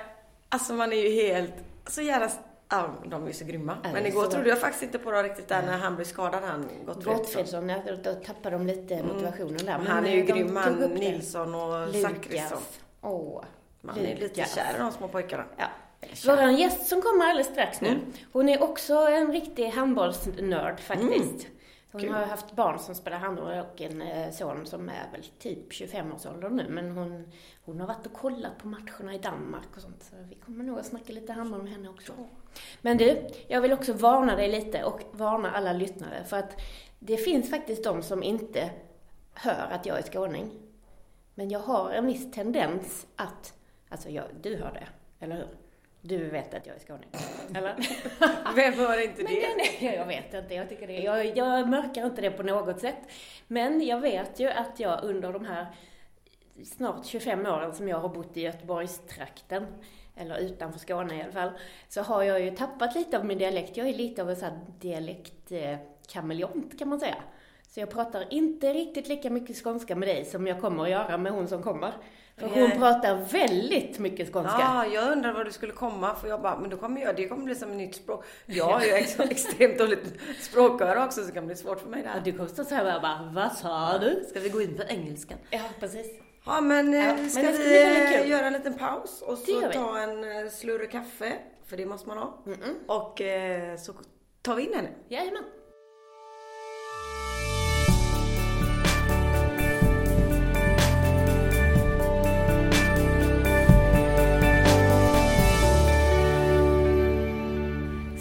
alltså 0.48 0.72
man 0.72 0.92
är 0.92 0.96
ju 0.96 1.22
helt, 1.22 1.52
så 1.86 2.02
jävla, 2.02 2.30
ja 2.68 2.94
de 3.06 3.22
är 3.22 3.26
ju 3.26 3.32
så 3.32 3.44
grymma. 3.44 3.76
Ja, 3.84 3.90
Men 3.92 4.06
igår 4.06 4.24
så 4.24 4.30
trodde 4.30 4.48
jag 4.48 4.58
faktiskt 4.58 4.82
inte 4.82 4.98
på 4.98 5.10
dem 5.10 5.22
riktigt 5.22 5.48
där 5.48 5.62
när 5.62 5.78
han 5.78 5.94
blev 5.96 6.04
skadad, 6.04 6.42
han 6.44 6.68
Gottfridsson. 7.04 7.68
Ja, 7.68 7.76
då 8.04 8.12
tappade 8.14 8.56
de 8.56 8.66
lite 8.66 9.02
motivationen 9.02 9.56
där. 9.66 9.78
Men 9.78 9.86
han 9.86 10.06
är 10.06 10.14
ju 10.14 10.22
grym, 10.22 10.56
han. 10.56 10.74
Nilsson 10.74 11.54
och 11.54 11.88
Zachrisson. 11.94 12.12
Lukas. 12.12 12.78
Åh. 13.02 13.44
Man 13.80 13.98
är 13.98 14.02
lite 14.02 14.20
Lukas. 14.20 14.54
kär 14.54 14.74
i 14.76 14.78
de 14.78 14.92
små 14.92 15.08
pojkarna. 15.08 15.44
Ja. 15.56 15.66
Vår 16.26 16.50
gäst 16.50 16.86
som 16.86 17.02
kommer 17.02 17.24
alldeles 17.24 17.46
strax 17.46 17.80
nu, 17.80 17.88
Mm. 17.88 18.00
hon 18.32 18.48
är 18.48 18.62
också 18.62 18.94
en 18.94 19.32
riktig 19.32 19.68
handbollsnörd 19.68 20.80
faktiskt. 20.80 21.46
Hon 21.92 22.00
Kul. 22.00 22.12
har 22.12 22.26
haft 22.26 22.52
barn 22.52 22.78
som 22.78 22.94
spelar 22.94 23.18
handboll 23.18 23.58
och 23.58 23.80
en 23.80 24.02
eh, 24.02 24.30
son 24.30 24.66
som 24.66 24.88
är 24.88 25.10
väl 25.12 25.24
typ 25.38 25.72
25-årsåldern 25.72 26.56
nu. 26.56 26.66
Men 26.68 26.90
hon, 26.90 27.32
hon 27.64 27.80
har 27.80 27.86
varit 27.86 28.06
och 28.06 28.12
kollat 28.12 28.58
på 28.58 28.68
matcherna 28.68 29.14
i 29.14 29.18
Danmark 29.18 29.76
och 29.76 29.82
sånt. 29.82 30.02
Så 30.02 30.16
vi 30.28 30.34
kommer 30.34 30.64
nog 30.64 30.78
att 30.78 30.86
snacka 30.86 31.12
lite 31.12 31.32
handboll 31.32 31.62
med 31.62 31.72
henne 31.72 31.88
också. 31.88 32.12
Men 32.80 32.96
du, 32.96 33.26
jag 33.48 33.60
vill 33.60 33.72
också 33.72 33.92
varna 33.92 34.36
dig 34.36 34.48
lite 34.48 34.84
och 34.84 35.00
varna 35.12 35.50
alla 35.50 35.72
lyssnare. 35.72 36.24
För 36.24 36.36
att 36.36 36.60
det 36.98 37.16
finns 37.16 37.50
faktiskt 37.50 37.84
de 37.84 38.02
som 38.02 38.22
inte 38.22 38.70
hör 39.34 39.68
att 39.70 39.86
jag 39.86 39.98
är 39.98 40.02
skåning. 40.02 40.50
Men 41.34 41.50
jag 41.50 41.60
har 41.60 41.90
en 41.90 42.06
viss 42.06 42.32
tendens 42.32 43.06
att, 43.16 43.54
alltså 43.88 44.08
jag, 44.08 44.24
du 44.42 44.56
hör 44.56 44.72
det, 44.72 44.88
eller 45.24 45.36
hur? 45.36 45.48
Du 46.08 46.30
vet 46.30 46.54
att 46.54 46.66
jag 46.66 46.76
är 46.76 46.80
skåning, 46.80 47.08
eller? 47.54 47.76
Vem 48.56 48.74
hör 48.74 49.04
inte 49.04 49.22
Men 49.22 49.34
det? 49.34 49.40
den 49.40 49.60
är, 49.90 49.96
jag 49.96 50.06
vet 50.06 50.34
inte, 50.34 50.54
jag 50.54 50.68
tycker 50.68 50.86
det. 50.86 50.98
Jag, 50.98 51.36
jag 51.36 51.68
mörkar 51.68 52.06
inte 52.06 52.20
det 52.20 52.30
på 52.30 52.42
något 52.42 52.80
sätt. 52.80 52.96
Men 53.46 53.86
jag 53.86 54.00
vet 54.00 54.40
ju 54.40 54.50
att 54.50 54.80
jag 54.80 55.04
under 55.04 55.32
de 55.32 55.44
här 55.44 55.66
snart 56.64 57.06
25 57.06 57.46
åren 57.46 57.74
som 57.74 57.88
jag 57.88 57.98
har 57.98 58.08
bott 58.08 58.36
i 58.36 58.40
Göteborgstrakten, 58.40 59.66
eller 60.16 60.38
utanför 60.38 60.78
Skåne 60.78 61.18
i 61.18 61.22
alla 61.22 61.32
fall, 61.32 61.50
så 61.88 62.02
har 62.02 62.22
jag 62.22 62.40
ju 62.40 62.50
tappat 62.50 62.94
lite 62.94 63.18
av 63.18 63.24
min 63.24 63.38
dialekt. 63.38 63.76
Jag 63.76 63.88
är 63.88 63.94
lite 63.94 64.22
av 64.22 64.30
en 64.30 64.36
sån 64.36 64.48
här 64.48 64.60
dialektkameleont 64.80 66.78
kan 66.78 66.88
man 66.88 67.00
säga. 67.00 67.22
Så 67.68 67.80
jag 67.80 67.90
pratar 67.90 68.32
inte 68.32 68.72
riktigt 68.72 69.08
lika 69.08 69.30
mycket 69.30 69.64
skånska 69.64 69.96
med 69.96 70.08
dig 70.08 70.24
som 70.24 70.46
jag 70.46 70.60
kommer 70.60 70.82
att 70.82 70.90
göra 70.90 71.18
med 71.18 71.32
hon 71.32 71.48
som 71.48 71.62
kommer. 71.62 71.92
För 72.38 72.46
hon 72.48 72.70
pratar 72.70 73.14
väldigt 73.32 73.98
mycket 73.98 74.32
skånska. 74.32 74.56
Ja, 74.60 74.86
jag 74.86 75.12
undrar 75.12 75.32
var 75.32 75.44
du 75.44 75.52
skulle 75.52 75.72
komma 75.72 76.14
för 76.14 76.28
jag 76.28 76.42
bara, 76.42 76.58
men 76.58 76.70
då 76.70 76.76
kommer 76.76 77.00
jag, 77.00 77.16
det 77.16 77.28
kommer 77.28 77.44
bli 77.44 77.54
som 77.54 77.70
ett 77.70 77.76
nytt 77.76 77.94
språk. 77.94 78.24
Jag 78.46 78.64
har 78.64 78.80
ju 78.84 78.92
ex- 78.92 79.20
extremt 79.30 79.78
dåligt 79.78 80.12
språköra 80.40 81.04
också 81.04 81.20
så 81.20 81.26
det 81.26 81.32
kan 81.32 81.46
bli 81.46 81.56
svårt 81.56 81.80
för 81.80 81.88
mig 81.88 82.02
där. 82.02 82.20
du 82.24 82.32
kommer 82.32 82.48
stå 82.48 82.64
så 82.64 82.74
här 82.74 82.96
och 82.96 83.02
bara, 83.02 83.30
vad 83.34 83.52
sa 83.52 83.98
du? 83.98 84.24
Ska 84.30 84.40
vi 84.40 84.48
gå 84.48 84.62
in 84.62 84.76
på 84.76 84.82
engelskan? 84.82 85.38
Ja, 85.50 85.60
precis. 85.80 86.06
Ja, 86.46 86.60
men 86.60 86.94
eh, 86.94 87.06
Ja, 87.06 87.14
men 87.14 87.30
ska 87.30 87.40
ska 87.42 87.50
vi 87.52 88.14
eh, 88.14 88.28
göra 88.30 88.46
en 88.46 88.52
liten 88.52 88.78
paus 88.78 89.22
och 89.22 89.38
så 89.38 89.60
ta 89.72 89.98
en 89.98 90.24
eh, 90.44 90.50
slurre 90.50 90.86
kaffe, 90.86 91.32
för 91.66 91.76
det 91.76 91.86
måste 91.86 92.08
man 92.08 92.18
ha. 92.18 92.42
Mm-mm. 92.46 92.74
Och 92.86 93.20
eh, 93.20 93.76
så 93.76 93.92
tar 94.42 94.54
vi 94.54 94.62
in 94.66 94.74
henne. 94.74 94.88
Jajamän. 95.08 95.42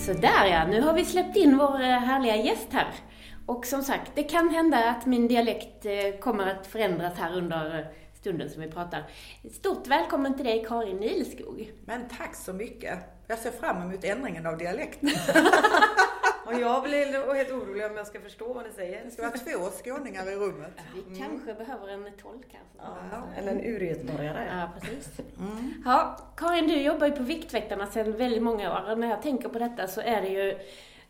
Sådär 0.07 0.45
ja, 0.45 0.67
nu 0.67 0.81
har 0.81 0.93
vi 0.93 1.05
släppt 1.05 1.35
in 1.35 1.57
vår 1.57 1.81
eh, 1.81 1.99
härliga 1.99 2.35
gäst 2.35 2.67
här. 2.71 2.87
Och 3.45 3.65
som 3.65 3.83
sagt, 3.83 4.11
det 4.15 4.23
kan 4.23 4.49
hända 4.49 4.89
att 4.89 5.05
min 5.05 5.27
dialekt 5.27 5.85
eh, 5.85 6.19
kommer 6.19 6.47
att 6.47 6.67
förändras 6.67 7.17
här 7.17 7.37
under 7.37 7.91
stunden 8.13 8.49
som 8.49 8.61
vi 8.61 8.71
pratar. 8.71 9.03
Stort 9.51 9.87
välkommen 9.87 10.35
till 10.35 10.45
dig 10.45 10.65
Karin 10.67 10.97
Nilskog. 10.97 11.71
Men 11.85 12.07
tack 12.17 12.35
så 12.35 12.53
mycket. 12.53 12.99
Jag 13.27 13.39
ser 13.39 13.51
fram 13.51 13.81
emot 13.81 14.03
ändringen 14.03 14.45
av 14.45 14.57
dialekt. 14.57 14.99
Och 16.47 16.53
jag 16.53 16.83
blir 16.83 17.33
helt 17.35 17.51
orolig 17.51 17.85
om 17.85 17.97
jag 17.97 18.07
ska 18.07 18.19
förstå 18.19 18.53
vad 18.53 18.65
ni 18.65 18.71
säger. 18.71 19.05
Det 19.05 19.11
ska 19.11 19.21
vara 19.21 19.31
två 19.31 19.69
skåningar 19.83 20.31
i 20.31 20.35
rummet. 20.35 20.71
Vi 20.95 21.19
kanske 21.19 21.53
behöver 21.53 21.87
en 21.87 22.03
tolk 22.21 22.45
här. 22.51 22.61
Ja, 23.11 23.23
eller 23.37 23.51
en 23.51 23.61
urgöteborgare. 23.65 24.47
Ja, 24.51 24.69
precis. 24.79 25.17
Ja, 25.85 26.17
Karin, 26.37 26.67
du 26.67 26.81
jobbar 26.81 27.07
ju 27.07 27.13
på 27.13 27.23
Viktväktarna 27.23 27.87
sedan 27.87 28.17
väldigt 28.17 28.43
många 28.43 28.71
år. 28.71 28.95
När 28.95 29.09
jag 29.09 29.21
tänker 29.21 29.49
på 29.49 29.59
detta 29.59 29.87
så 29.87 30.01
är 30.01 30.21
det 30.21 30.27
ju... 30.27 30.57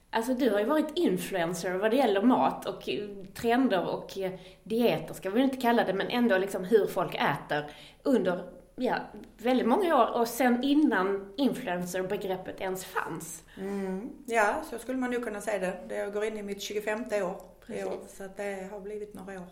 Alltså 0.10 0.34
du 0.34 0.50
har 0.50 0.60
ju 0.60 0.66
varit 0.66 0.92
influencer 0.96 1.74
vad 1.74 1.92
det 1.92 1.98
gäller 1.98 2.22
mat 2.22 2.66
och 2.66 2.90
trender 3.36 3.86
och 3.88 4.18
dieter 4.64 5.14
ska 5.14 5.30
vi 5.30 5.42
inte 5.42 5.58
kalla 5.58 5.84
det, 5.84 5.94
men 5.94 6.08
ändå 6.08 6.38
liksom 6.38 6.64
hur 6.64 6.88
folk 6.88 7.16
äter 7.16 7.72
under 8.04 8.57
ja, 8.80 8.96
väldigt 9.38 9.68
många 9.68 9.96
år 9.96 10.20
och 10.20 10.28
sen 10.28 10.64
innan 10.64 11.34
influencerbegreppet 11.38 12.62
ens 12.62 12.86
fanns. 12.86 13.44
Mm. 13.58 14.10
Ja, 14.26 14.56
så 14.70 14.80
skulle 14.80 14.98
man 14.98 15.12
nog 15.12 15.24
kunna 15.24 15.42
säga 15.42 15.60
det. 15.60 15.96
det. 15.96 16.14
Går 16.14 16.24
in 16.24 16.38
i 16.38 16.44
mitt 16.44 16.62
25 16.62 17.02
år 17.02 17.42
i 17.68 17.84
år, 17.84 18.00
så 18.08 18.24
det 18.36 18.70
har 18.72 18.80
blivit 18.80 19.14
några 19.14 19.34
år. 19.34 19.48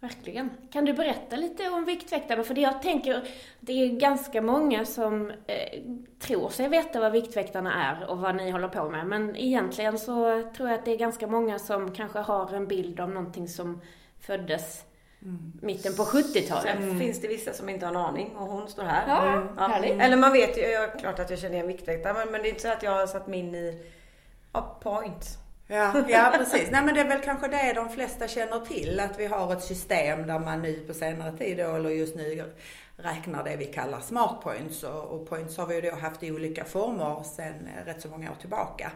Verkligen. 0.00 0.50
Kan 0.70 0.84
du 0.84 0.92
berätta 0.92 1.36
lite 1.36 1.68
om 1.68 1.84
Viktväktarna? 1.84 2.44
För 2.44 2.54
det 2.54 2.60
jag 2.60 2.82
tänker, 2.82 3.28
det 3.60 3.72
är 3.72 3.88
ganska 3.88 4.42
många 4.42 4.84
som 4.84 5.30
eh, 5.30 5.82
tror 6.18 6.48
sig 6.48 6.68
veta 6.68 7.00
vad 7.00 7.12
Viktväktarna 7.12 7.74
är 7.84 8.10
och 8.10 8.18
vad 8.18 8.36
ni 8.36 8.50
håller 8.50 8.68
på 8.68 8.90
med. 8.90 9.06
Men 9.06 9.36
egentligen 9.36 9.98
så 9.98 10.42
tror 10.56 10.68
jag 10.68 10.78
att 10.78 10.84
det 10.84 10.92
är 10.92 10.98
ganska 10.98 11.26
många 11.26 11.58
som 11.58 11.94
kanske 11.94 12.18
har 12.18 12.54
en 12.54 12.66
bild 12.66 13.00
av 13.00 13.10
någonting 13.10 13.48
som 13.48 13.80
föddes 14.20 14.84
mm. 15.22 15.52
mitten 15.62 15.94
på 15.94 16.02
70-talet. 16.02 16.62
Sen 16.62 16.82
mm. 16.82 16.98
finns 16.98 17.20
det 17.20 17.28
vissa 17.28 17.52
som 17.52 17.68
inte 17.68 17.86
har 17.86 17.92
en 17.92 18.00
aning 18.00 18.36
och 18.36 18.46
hon 18.46 18.68
står 18.68 18.82
här. 18.82 19.08
Ja, 19.08 19.32
mm. 19.32 19.48
ja. 19.56 20.04
Eller 20.04 20.16
man 20.16 20.32
vet 20.32 20.58
ju, 20.58 20.62
jag, 20.62 20.98
klart 20.98 21.18
att 21.18 21.30
jag 21.30 21.38
känner 21.38 21.54
igen 21.54 21.66
Viktväktare 21.66 22.14
men, 22.14 22.32
men 22.32 22.42
det 22.42 22.48
är 22.48 22.50
inte 22.50 22.62
så 22.62 22.68
att 22.68 22.82
jag 22.82 22.90
har 22.90 23.06
satt 23.06 23.26
mig 23.26 23.38
in 23.38 23.54
i 23.54 23.82
a 24.52 24.78
point. 24.82 25.38
Ja, 25.66 26.04
ja 26.08 26.34
precis. 26.36 26.70
Nej 26.70 26.82
men 26.82 26.94
det 26.94 27.00
är 27.00 27.08
väl 27.08 27.20
kanske 27.20 27.48
det 27.48 27.72
de 27.72 27.88
flesta 27.88 28.28
känner 28.28 28.60
till, 28.60 29.00
att 29.00 29.18
vi 29.18 29.26
har 29.26 29.52
ett 29.52 29.62
system 29.62 30.26
där 30.26 30.38
man 30.38 30.62
nu 30.62 30.84
på 30.86 30.94
senare 30.94 31.38
tid 31.38 31.60
eller 31.60 31.90
just 31.90 32.16
nu 32.16 32.52
räknar 32.98 33.44
det 33.44 33.56
vi 33.56 33.64
kallar 33.64 34.00
smart 34.00 34.40
points 34.42 34.82
och, 34.82 35.04
och 35.04 35.28
points 35.28 35.56
har 35.56 35.66
vi 35.66 35.74
ju 35.74 35.80
då 35.80 35.96
haft 35.96 36.22
i 36.22 36.32
olika 36.32 36.64
former 36.64 37.22
sedan 37.22 37.68
eh, 37.76 37.84
rätt 37.84 38.02
så 38.02 38.08
många 38.08 38.30
år 38.30 38.36
tillbaka. 38.40 38.92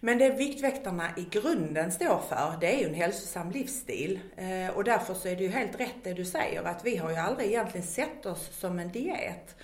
Men 0.00 0.18
det 0.18 0.30
Viktväktarna 0.30 1.10
i 1.16 1.26
grunden 1.30 1.92
står 1.92 2.18
för, 2.28 2.56
det 2.60 2.74
är 2.74 2.78
ju 2.78 2.86
en 2.86 2.94
hälsosam 2.94 3.50
livsstil. 3.50 4.20
Eh, 4.36 4.76
och 4.76 4.84
därför 4.84 5.14
så 5.14 5.28
är 5.28 5.36
det 5.36 5.42
ju 5.42 5.48
helt 5.48 5.80
rätt 5.80 6.04
det 6.04 6.12
du 6.12 6.24
säger, 6.24 6.64
att 6.64 6.84
vi 6.84 6.96
har 6.96 7.10
ju 7.10 7.16
aldrig 7.16 7.48
egentligen 7.48 7.86
sett 7.86 8.26
oss 8.26 8.48
som 8.52 8.78
en 8.78 8.92
diet. 8.92 9.56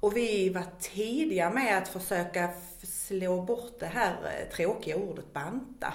Och 0.00 0.16
vi 0.16 0.48
var 0.48 0.64
tidiga 0.80 1.50
med 1.50 1.78
att 1.78 1.88
försöka 1.88 2.50
slå 2.82 3.42
bort 3.42 3.80
det 3.80 3.86
här 3.86 4.12
eh, 4.12 4.56
tråkiga 4.56 4.96
ordet 4.96 5.32
banta. 5.32 5.94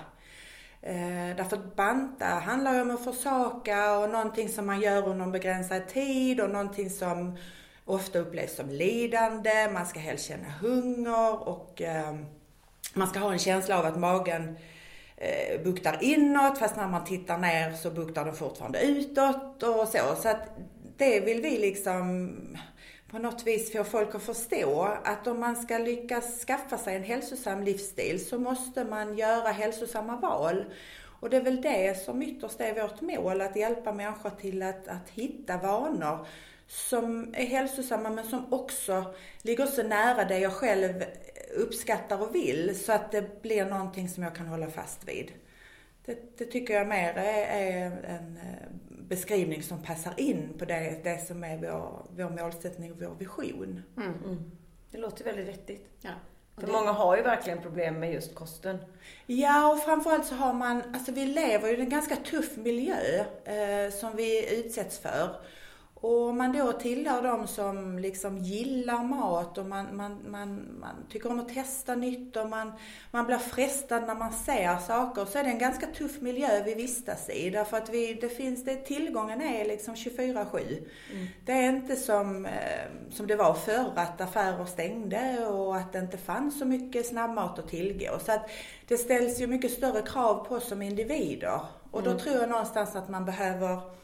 Eh, 0.87 1.35
därför 1.35 1.57
att 1.57 1.75
banta 1.75 2.25
handlar 2.25 2.73
ju 2.73 2.81
om 2.81 2.91
att 2.91 3.03
försaka 3.03 3.97
och 3.97 4.09
någonting 4.09 4.49
som 4.49 4.65
man 4.65 4.81
gör 4.81 5.07
under 5.07 5.25
en 5.25 5.31
begränsad 5.31 5.87
tid 5.87 6.41
och 6.41 6.49
någonting 6.49 6.89
som 6.89 7.37
ofta 7.85 8.19
upplevs 8.19 8.55
som 8.55 8.69
lidande. 8.69 9.69
Man 9.73 9.85
ska 9.85 9.99
helst 9.99 10.25
känna 10.25 10.49
hunger 10.61 11.47
och 11.47 11.81
eh, 11.81 12.15
man 12.93 13.07
ska 13.07 13.19
ha 13.19 13.31
en 13.31 13.39
känsla 13.39 13.79
av 13.79 13.85
att 13.85 13.99
magen 13.99 14.57
eh, 15.17 15.63
buktar 15.63 15.97
inåt 16.01 16.57
fast 16.57 16.75
när 16.75 16.87
man 16.87 17.05
tittar 17.05 17.37
ner 17.37 17.73
så 17.73 17.91
buktar 17.91 18.25
den 18.25 18.35
fortfarande 18.35 18.81
utåt 18.81 19.63
och 19.63 19.87
så. 19.87 20.15
Så 20.21 20.29
att 20.29 20.57
det 20.97 21.19
vill 21.19 21.41
vi 21.41 21.57
liksom 21.57 22.35
på 23.11 23.19
något 23.19 23.47
vis 23.47 23.71
få 23.71 23.83
folk 23.83 24.15
att 24.15 24.23
förstå 24.23 24.97
att 25.03 25.27
om 25.27 25.39
man 25.39 25.55
ska 25.55 25.77
lyckas 25.77 26.45
skaffa 26.45 26.77
sig 26.77 26.95
en 26.95 27.03
hälsosam 27.03 27.63
livsstil 27.63 28.25
så 28.25 28.39
måste 28.39 28.83
man 28.83 29.17
göra 29.17 29.51
hälsosamma 29.51 30.15
val. 30.15 30.65
Och 31.19 31.29
det 31.29 31.37
är 31.37 31.41
väl 31.41 31.61
det 31.61 32.05
som 32.05 32.21
ytterst 32.21 32.61
är 32.61 32.81
vårt 32.81 33.01
mål, 33.01 33.41
att 33.41 33.55
hjälpa 33.55 33.93
människor 33.93 34.29
till 34.29 34.63
att, 34.63 34.87
att 34.87 35.09
hitta 35.09 35.57
vanor 35.57 36.27
som 36.67 37.33
är 37.33 37.45
hälsosamma 37.45 38.09
men 38.09 38.25
som 38.25 38.53
också 38.53 39.13
ligger 39.41 39.65
så 39.65 39.83
nära 39.83 40.25
det 40.25 40.39
jag 40.39 40.53
själv 40.53 41.03
uppskattar 41.55 42.21
och 42.21 42.35
vill 42.35 42.79
så 42.83 42.91
att 42.91 43.11
det 43.11 43.41
blir 43.41 43.65
någonting 43.65 44.09
som 44.09 44.23
jag 44.23 44.35
kan 44.35 44.47
hålla 44.47 44.67
fast 44.67 45.07
vid. 45.07 45.31
Det, 46.05 46.37
det 46.37 46.45
tycker 46.45 46.73
jag 46.73 46.87
mer 46.87 47.13
är, 47.13 47.45
är 47.45 47.85
en 48.05 48.37
eh, 48.37 48.86
beskrivning 49.07 49.63
som 49.63 49.83
passar 49.83 50.13
in 50.17 50.53
på 50.59 50.65
det, 50.65 51.01
det 51.03 51.27
som 51.27 51.43
är 51.43 51.57
vår, 51.57 52.05
vår 52.09 52.29
målsättning 52.43 52.91
och 52.91 53.01
vår 53.01 53.15
vision. 53.19 53.83
Mm. 53.97 54.13
Mm. 54.23 54.51
Det 54.91 54.97
låter 54.97 55.23
väldigt 55.23 55.47
vettigt. 55.47 55.87
Ja. 56.01 56.11
För 56.57 56.67
många 56.67 56.91
har 56.91 57.17
ju 57.17 57.23
verkligen 57.23 57.61
problem 57.61 57.99
med 57.99 58.13
just 58.13 58.35
kosten. 58.35 58.77
Ja, 59.25 59.73
och 59.73 59.79
framförallt 59.79 60.25
så 60.25 60.35
har 60.35 60.53
man, 60.53 60.83
alltså 60.93 61.11
vi 61.11 61.25
lever 61.25 61.69
ju 61.69 61.77
i 61.77 61.81
en 61.81 61.89
ganska 61.89 62.15
tuff 62.15 62.57
miljö 62.57 63.25
eh, 63.45 63.91
som 63.91 64.15
vi 64.15 64.59
utsätts 64.59 64.99
för. 64.99 65.35
Och 66.01 66.29
om 66.29 66.37
man 66.37 66.57
då 66.57 66.71
tillhör 66.71 67.21
de 67.21 67.47
som 67.47 67.99
liksom 67.99 68.37
gillar 68.37 69.03
mat 69.03 69.57
och 69.57 69.65
man, 69.65 69.95
man, 69.95 70.19
man, 70.27 70.79
man 70.79 70.95
tycker 71.09 71.31
om 71.31 71.39
att 71.39 71.53
testa 71.53 71.95
nytt 71.95 72.35
och 72.35 72.49
man, 72.49 72.71
man 73.11 73.25
blir 73.25 73.37
frestad 73.37 74.03
när 74.07 74.15
man 74.15 74.33
ser 74.33 74.77
saker 74.77 75.25
så 75.25 75.37
är 75.37 75.43
det 75.43 75.49
en 75.49 75.59
ganska 75.59 75.87
tuff 75.87 76.21
miljö 76.21 76.63
vi 76.63 76.73
vistas 76.73 77.29
i. 77.29 77.49
Därför 77.49 77.77
att 77.77 77.89
vi, 77.89 78.13
det 78.13 78.29
finns, 78.29 78.65
det, 78.65 78.75
tillgången 78.75 79.41
är 79.41 79.65
liksom 79.65 79.95
24-7. 79.95 80.59
Mm. 81.11 81.27
Det 81.45 81.51
är 81.51 81.69
inte 81.69 81.95
som, 81.95 82.45
eh, 82.45 82.51
som 83.11 83.27
det 83.27 83.35
var 83.35 83.53
förr 83.53 83.91
att 83.95 84.21
affärer 84.21 84.65
stängde 84.65 85.47
och 85.47 85.75
att 85.75 85.93
det 85.93 85.99
inte 85.99 86.17
fanns 86.17 86.59
så 86.59 86.65
mycket 86.65 87.05
snabbmat 87.05 87.59
att 87.59 87.69
tillgå. 87.69 88.19
Så 88.25 88.31
att 88.31 88.49
det 88.87 88.97
ställs 88.97 89.41
ju 89.41 89.47
mycket 89.47 89.71
större 89.71 90.01
krav 90.01 90.45
på 90.45 90.55
oss 90.55 90.67
som 90.67 90.81
individer. 90.81 91.59
Och 91.91 92.03
då 92.03 92.09
mm. 92.09 92.21
tror 92.21 92.35
jag 92.35 92.49
någonstans 92.49 92.95
att 92.95 93.09
man 93.09 93.25
behöver 93.25 93.97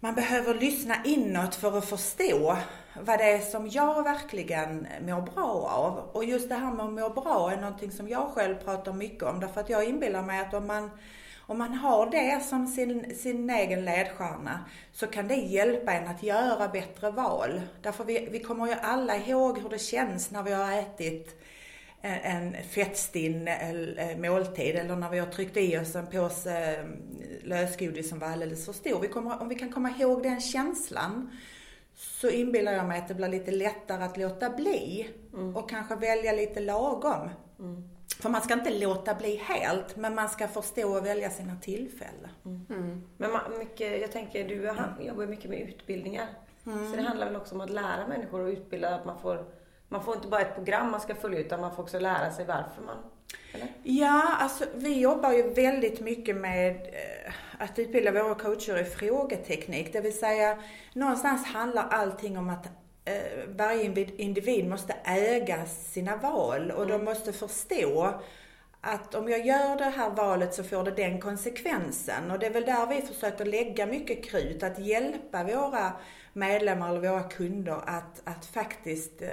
man 0.00 0.14
behöver 0.14 0.54
lyssna 0.54 0.96
inåt 1.04 1.54
för 1.54 1.78
att 1.78 1.88
förstå 1.88 2.56
vad 3.00 3.18
det 3.18 3.32
är 3.32 3.40
som 3.40 3.68
jag 3.68 4.02
verkligen 4.02 4.86
mår 5.00 5.20
bra 5.20 5.68
av. 5.70 6.10
Och 6.12 6.24
just 6.24 6.48
det 6.48 6.54
här 6.54 6.72
med 6.72 6.84
att 6.84 6.92
må 6.92 7.22
bra 7.22 7.52
är 7.52 7.56
någonting 7.56 7.92
som 7.92 8.08
jag 8.08 8.28
själv 8.28 8.54
pratar 8.54 8.92
mycket 8.92 9.22
om. 9.22 9.40
Därför 9.40 9.60
att 9.60 9.70
jag 9.70 9.84
inbillar 9.84 10.22
mig 10.22 10.40
att 10.40 10.54
om 10.54 10.66
man, 10.66 10.90
om 11.46 11.58
man 11.58 11.74
har 11.74 12.10
det 12.10 12.44
som 12.44 12.66
sin, 12.66 13.16
sin 13.16 13.50
egen 13.50 13.84
ledstjärna 13.84 14.64
så 14.92 15.06
kan 15.06 15.28
det 15.28 15.34
hjälpa 15.34 15.92
en 15.92 16.08
att 16.08 16.22
göra 16.22 16.68
bättre 16.68 17.10
val. 17.10 17.60
Därför 17.82 18.04
vi, 18.04 18.28
vi 18.30 18.40
kommer 18.40 18.66
ju 18.66 18.74
alla 18.82 19.16
ihåg 19.16 19.58
hur 19.58 19.68
det 19.68 19.78
känns 19.78 20.30
när 20.30 20.42
vi 20.42 20.52
har 20.52 20.78
ätit 20.78 21.42
en 22.06 22.56
fettstinn 22.62 23.48
eh, 23.48 24.18
måltid 24.18 24.76
eller 24.76 24.96
när 24.96 25.10
vi 25.10 25.18
har 25.18 25.26
tryckt 25.26 25.56
i 25.56 25.78
oss 25.78 25.96
en 25.96 26.06
påse 26.06 26.76
eh, 26.76 26.84
lösgodis 27.42 28.08
som 28.08 28.18
var 28.18 28.28
alldeles 28.28 28.66
för 28.66 28.72
stor. 28.72 29.00
Vi 29.00 29.08
kommer, 29.08 29.42
om 29.42 29.48
vi 29.48 29.54
kan 29.54 29.72
komma 29.72 29.90
ihåg 29.98 30.22
den 30.22 30.40
känslan 30.40 31.30
så 31.94 32.28
inbillar 32.28 32.72
jag 32.72 32.86
mig 32.86 32.98
att 32.98 33.08
det 33.08 33.14
blir 33.14 33.28
lite 33.28 33.50
lättare 33.50 34.04
att 34.04 34.16
låta 34.16 34.50
bli 34.50 35.10
mm. 35.34 35.56
och 35.56 35.70
kanske 35.70 35.96
välja 35.96 36.32
lite 36.32 36.60
lagom. 36.60 37.30
Mm. 37.58 37.88
För 38.20 38.28
man 38.28 38.42
ska 38.42 38.54
inte 38.54 38.78
låta 38.78 39.14
bli 39.14 39.36
helt, 39.36 39.96
men 39.96 40.14
man 40.14 40.28
ska 40.28 40.48
förstå 40.48 40.96
och 40.96 41.06
välja 41.06 41.30
sina 41.30 41.56
tillfällen. 41.56 42.30
Mm. 42.44 42.66
mm. 42.70 43.02
Men 43.16 43.32
man, 43.32 43.58
mycket, 43.58 44.00
jag 44.00 44.12
tänker, 44.12 44.48
du 44.48 44.54
jobbar 45.06 45.26
mycket 45.26 45.50
med 45.50 45.60
utbildningar. 45.60 46.26
Så 46.64 46.70
det 46.70 46.76
mm. 46.76 47.04
handlar 47.04 47.26
väl 47.26 47.36
också 47.36 47.54
om 47.54 47.60
att 47.60 47.70
lära 47.70 48.08
människor 48.08 48.40
och 48.40 48.48
utbilda, 48.48 48.94
att 48.94 49.04
man 49.04 49.18
får 49.18 49.44
man 49.88 50.04
får 50.04 50.14
inte 50.16 50.28
bara 50.28 50.40
ett 50.40 50.54
program 50.54 50.90
man 50.90 51.00
ska 51.00 51.14
följa 51.14 51.38
utan 51.38 51.60
man 51.60 51.76
får 51.76 51.82
också 51.82 51.98
lära 51.98 52.30
sig 52.30 52.44
varför 52.44 52.82
man 52.86 52.96
eller? 53.56 53.68
Ja, 53.82 54.36
alltså 54.38 54.64
vi 54.74 55.00
jobbar 55.00 55.32
ju 55.32 55.50
väldigt 55.50 56.00
mycket 56.00 56.36
med 56.36 56.70
eh, 56.76 57.32
att 57.58 57.78
utbilda 57.78 58.12
våra 58.12 58.34
coacher 58.34 58.78
i 58.78 58.84
frågeteknik. 58.84 59.92
Det 59.92 60.00
vill 60.00 60.18
säga, 60.18 60.58
någonstans 60.92 61.46
handlar 61.46 61.88
allting 61.88 62.38
om 62.38 62.50
att 62.50 62.66
eh, 63.04 63.48
varje 63.48 64.06
individ 64.16 64.68
måste 64.68 64.92
äga 65.04 65.66
sina 65.66 66.16
val 66.16 66.70
och 66.70 66.84
mm. 66.84 66.98
de 66.98 67.04
måste 67.04 67.32
förstå 67.32 68.20
att 68.80 69.14
om 69.14 69.28
jag 69.28 69.46
gör 69.46 69.76
det 69.76 69.84
här 69.84 70.10
valet 70.10 70.54
så 70.54 70.64
får 70.64 70.84
det 70.84 70.90
den 70.90 71.20
konsekvensen. 71.20 72.30
Och 72.30 72.38
det 72.38 72.46
är 72.46 72.50
väl 72.50 72.64
där 72.64 72.86
vi 72.86 73.02
försöker 73.02 73.44
lägga 73.44 73.86
mycket 73.86 74.24
krut, 74.24 74.62
att 74.62 74.78
hjälpa 74.78 75.44
våra 75.44 75.92
medlemmar 76.32 76.88
eller 76.88 77.10
våra 77.10 77.22
kunder 77.22 77.80
att, 77.86 78.22
att 78.24 78.46
faktiskt 78.46 79.22
eh, 79.22 79.28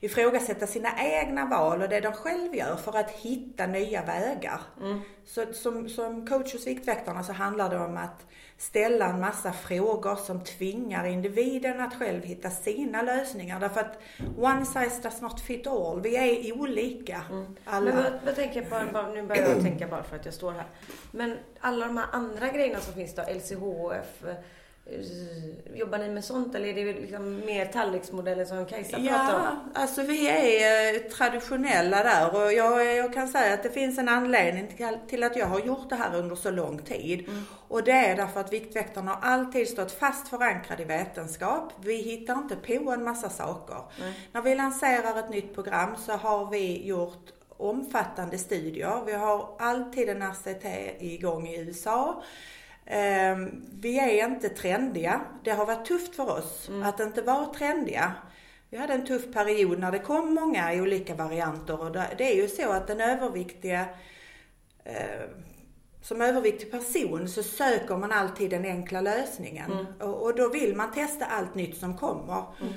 ifrågasätta 0.00 0.66
sina 0.66 0.88
egna 0.98 1.46
val 1.46 1.82
och 1.82 1.88
det 1.88 2.00
de 2.00 2.12
själv 2.12 2.54
gör 2.54 2.76
för 2.76 2.96
att 2.96 3.10
hitta 3.10 3.66
nya 3.66 4.04
vägar. 4.04 4.60
Mm. 4.80 5.00
Så 5.24 5.52
som, 5.52 5.88
som 5.88 6.26
coach 6.26 6.52
hos 6.52 6.66
Viktväktarna 6.66 7.22
så 7.22 7.32
handlar 7.32 7.70
det 7.70 7.78
om 7.78 7.96
att 7.96 8.26
ställa 8.58 9.06
en 9.06 9.20
massa 9.20 9.52
frågor 9.52 10.16
som 10.16 10.44
tvingar 10.44 11.04
individen 11.04 11.80
att 11.80 11.94
själv 11.94 12.22
hitta 12.22 12.50
sina 12.50 13.02
lösningar. 13.02 13.60
Därför 13.60 13.80
att 13.80 13.98
one 14.36 14.66
size 14.66 15.02
does 15.02 15.20
not 15.20 15.40
fit 15.40 15.66
all. 15.66 16.00
Vi 16.00 16.16
är 16.16 16.60
olika. 16.60 17.22
Mm. 17.30 17.56
Alla. 17.64 17.94
Men 17.94 18.02
vad, 18.02 18.12
vad 18.24 18.34
tänker 18.34 18.62
jag 18.62 18.92
på, 18.92 19.02
nu 19.02 19.22
börjar 19.22 19.48
jag 19.48 19.62
tänka 19.62 19.88
bara 19.88 20.02
för 20.02 20.16
att 20.16 20.24
jag 20.24 20.34
står 20.34 20.52
här. 20.52 20.66
Men 21.10 21.38
alla 21.60 21.86
de 21.86 21.96
här 21.96 22.06
andra 22.12 22.48
grejerna 22.48 22.80
som 22.80 22.94
finns 22.94 23.14
då, 23.14 23.22
LCHF, 23.22 24.24
jobbar 25.74 25.98
ni 25.98 26.08
med 26.08 26.24
sånt 26.24 26.54
eller 26.54 26.68
är 26.68 26.74
det 26.74 26.92
liksom 26.92 27.40
mer 27.46 27.66
tallriksmodeller 27.66 28.44
som 28.44 28.66
Kajsa 28.66 28.98
ja, 28.98 29.12
pratar 29.12 29.34
om? 29.34 29.70
Ja, 29.74 29.80
alltså 29.80 30.02
vi 30.02 30.28
är 30.28 30.94
eh, 30.94 31.00
traditionella 31.00 32.02
där 32.02 32.34
och 32.34 32.52
jag, 32.52 32.96
jag, 32.96 33.14
kan 33.14 33.28
säga 33.28 33.54
att 33.54 33.62
det 33.62 33.70
finns 33.70 33.98
en 33.98 34.08
anledning 34.08 34.68
till 35.08 35.22
att 35.22 35.36
jag 35.36 35.46
har 35.46 35.60
gjort 35.60 35.90
det 35.90 35.96
här 35.96 36.16
under 36.16 36.36
så 36.36 36.50
lång 36.50 36.78
tid. 36.78 37.28
Mm. 37.28 37.42
Och 37.68 37.84
det 37.84 37.92
är 37.92 38.16
därför 38.16 38.40
att 38.40 38.52
Viktväktarna 38.52 39.10
har 39.14 39.30
alltid 39.30 39.68
stått 39.68 39.92
fast 39.92 40.28
förankrad 40.28 40.80
i 40.80 40.84
vetenskap. 40.84 41.72
Vi 41.80 41.96
hittar 41.96 42.34
inte 42.34 42.56
på 42.56 42.90
en 42.90 43.04
massa 43.04 43.30
saker. 43.30 43.78
Mm. 44.00 44.12
När 44.32 44.42
vi 44.42 44.54
lanserar 44.54 45.18
ett 45.18 45.30
nytt 45.30 45.54
program 45.54 45.96
så 45.96 46.12
har 46.12 46.50
vi 46.50 46.86
gjort 46.86 47.32
omfattande 47.56 48.38
studier. 48.38 49.02
Vi 49.06 49.12
har 49.12 49.56
alltid 49.58 50.08
en 50.08 50.22
RCT 50.22 50.64
igång 51.00 51.48
i 51.48 51.60
USA. 51.60 52.22
Ehm, 52.86 53.64
vi 53.80 53.98
är 53.98 54.26
inte 54.26 54.48
trendiga. 54.48 55.20
Det 55.44 55.50
har 55.50 55.66
varit 55.66 55.86
tufft 55.86 56.16
för 56.16 56.30
oss 56.30 56.68
mm. 56.68 56.82
att 56.82 57.00
inte 57.00 57.22
vara 57.22 57.46
trendiga. 57.46 58.12
Vi 58.70 58.76
hade 58.76 58.92
en 58.92 59.06
tuff 59.06 59.32
period 59.32 59.78
när 59.78 59.92
det 59.92 59.98
kom 59.98 60.34
många 60.34 60.72
olika 60.72 61.14
varianter 61.14 61.80
och 61.80 61.92
det 61.92 62.32
är 62.32 62.36
ju 62.36 62.48
så 62.48 62.70
att 62.70 62.86
den 62.86 63.00
överviktiga 63.00 63.86
eh, 64.84 65.28
som 66.02 66.20
överviktig 66.20 66.70
person 66.70 67.28
så 67.28 67.42
söker 67.42 67.96
man 67.96 68.12
alltid 68.12 68.50
den 68.50 68.64
enkla 68.64 69.00
lösningen. 69.00 69.72
Mm. 69.72 69.86
Och, 70.00 70.22
och, 70.22 70.36
då 70.36 70.48
vill 70.48 70.76
man 70.76 70.92
testa 70.92 71.24
allt 71.24 71.54
nytt 71.54 71.76
som 71.76 71.96
kommer. 71.96 72.44
Mm. 72.60 72.72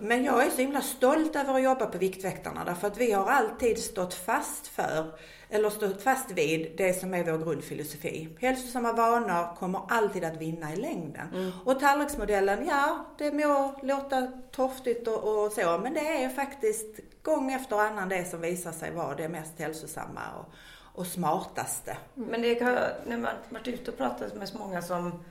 Men 0.00 0.24
jag 0.24 0.46
är 0.46 0.50
så 0.50 0.60
himla 0.60 0.80
stolt 0.80 1.36
över 1.36 1.54
att 1.54 1.62
jobba 1.62 1.86
på 1.86 1.98
Viktväktarna 1.98 2.64
därför 2.64 2.86
att 2.86 2.98
vi 2.98 3.12
har 3.12 3.26
alltid 3.26 3.78
stått 3.78 4.14
fast 4.14 4.66
för, 4.66 5.12
eller 5.52 5.70
stått 5.70 6.02
fast 6.02 6.30
vid 6.30 6.72
det 6.76 6.92
som 6.92 7.14
är 7.14 7.24
vår 7.24 7.38
grundfilosofi. 7.38 8.28
Hälsosamma 8.40 8.92
vanor 8.92 9.56
kommer 9.56 9.80
alltid 9.88 10.24
att 10.24 10.36
vinna 10.36 10.72
i 10.72 10.76
längden. 10.76 11.28
Mm. 11.34 11.52
Och 11.64 11.80
tallriksmodellen, 11.80 12.66
ja 12.66 13.06
det 13.18 13.32
må 13.32 13.74
låta 13.82 14.26
torftigt 14.50 15.08
och, 15.08 15.44
och, 15.44 15.52
så, 15.52 15.78
men 15.82 15.94
det 15.94 16.24
är 16.24 16.28
faktiskt 16.28 17.00
gång 17.22 17.52
efter 17.52 17.76
annan 17.76 18.08
det 18.08 18.24
som 18.24 18.40
visar 18.40 18.72
sig 18.72 18.90
vara 18.90 19.14
det 19.14 19.28
mest 19.28 19.58
hälsosamma 19.58 20.20
och, 20.38 20.54
och 21.00 21.06
smartaste. 21.06 21.96
Men 22.14 22.42
det 22.42 22.54
kan, 22.54 22.78
när 23.06 23.18
man 23.18 23.34
varit 23.50 23.68
ute 23.68 23.90
och 23.90 23.96
pratat 23.96 24.34
med 24.34 24.48
så 24.48 24.58
många 24.58 24.82
som 24.82 25.24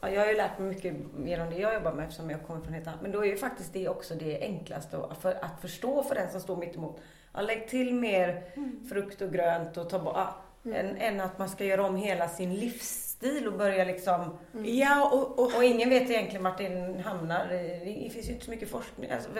Ja, 0.00 0.10
jag 0.10 0.20
har 0.20 0.28
ju 0.28 0.36
lärt 0.36 0.58
mig 0.58 0.68
mycket 0.68 0.94
genom 1.24 1.50
det 1.50 1.56
jag 1.56 1.74
jobbar 1.74 1.92
med 1.92 2.04
eftersom 2.04 2.30
jag 2.30 2.46
kommer 2.46 2.60
från 2.60 2.74
helt 2.74 2.86
annat. 2.86 3.02
Men 3.02 3.12
då 3.12 3.24
är 3.24 3.28
ju 3.28 3.36
faktiskt 3.36 3.72
det 3.72 3.88
också 3.88 4.14
det 4.14 4.40
enklaste 4.40 5.00
för 5.20 5.44
att 5.44 5.60
förstå 5.60 6.02
för 6.02 6.14
den 6.14 6.30
som 6.30 6.40
står 6.40 6.56
mitt 6.56 6.76
emot. 6.76 7.00
Ja, 7.36 7.42
lägg 7.42 7.68
till 7.68 7.94
mer 7.94 8.42
mm. 8.56 8.86
frukt 8.88 9.22
och 9.22 9.32
grönt 9.32 9.76
och 9.76 9.90
ta 9.90 9.98
bort, 9.98 10.14
ja, 10.16 10.36
mm. 10.64 10.86
än, 10.86 10.96
än, 10.96 11.20
att 11.20 11.38
man 11.38 11.48
ska 11.48 11.64
göra 11.64 11.86
om 11.86 11.96
hela 11.96 12.28
sin 12.28 12.54
livsstil 12.54 13.46
och 13.46 13.52
börja 13.52 13.84
liksom... 13.84 14.38
Mm. 14.54 14.76
Ja, 14.76 15.10
och, 15.10 15.38
och, 15.38 15.56
och, 15.56 15.64
ingen 15.64 15.90
vet 15.90 16.10
egentligen 16.10 16.42
vart 16.42 16.58
den 16.58 17.00
hamnar. 17.00 17.48
Det 17.84 18.10
finns 18.12 18.28
ju 18.28 18.32
inte 18.32 18.44
så 18.44 18.50
mycket 18.50 18.70
forskning. 18.70 19.10
Alltså, 19.10 19.30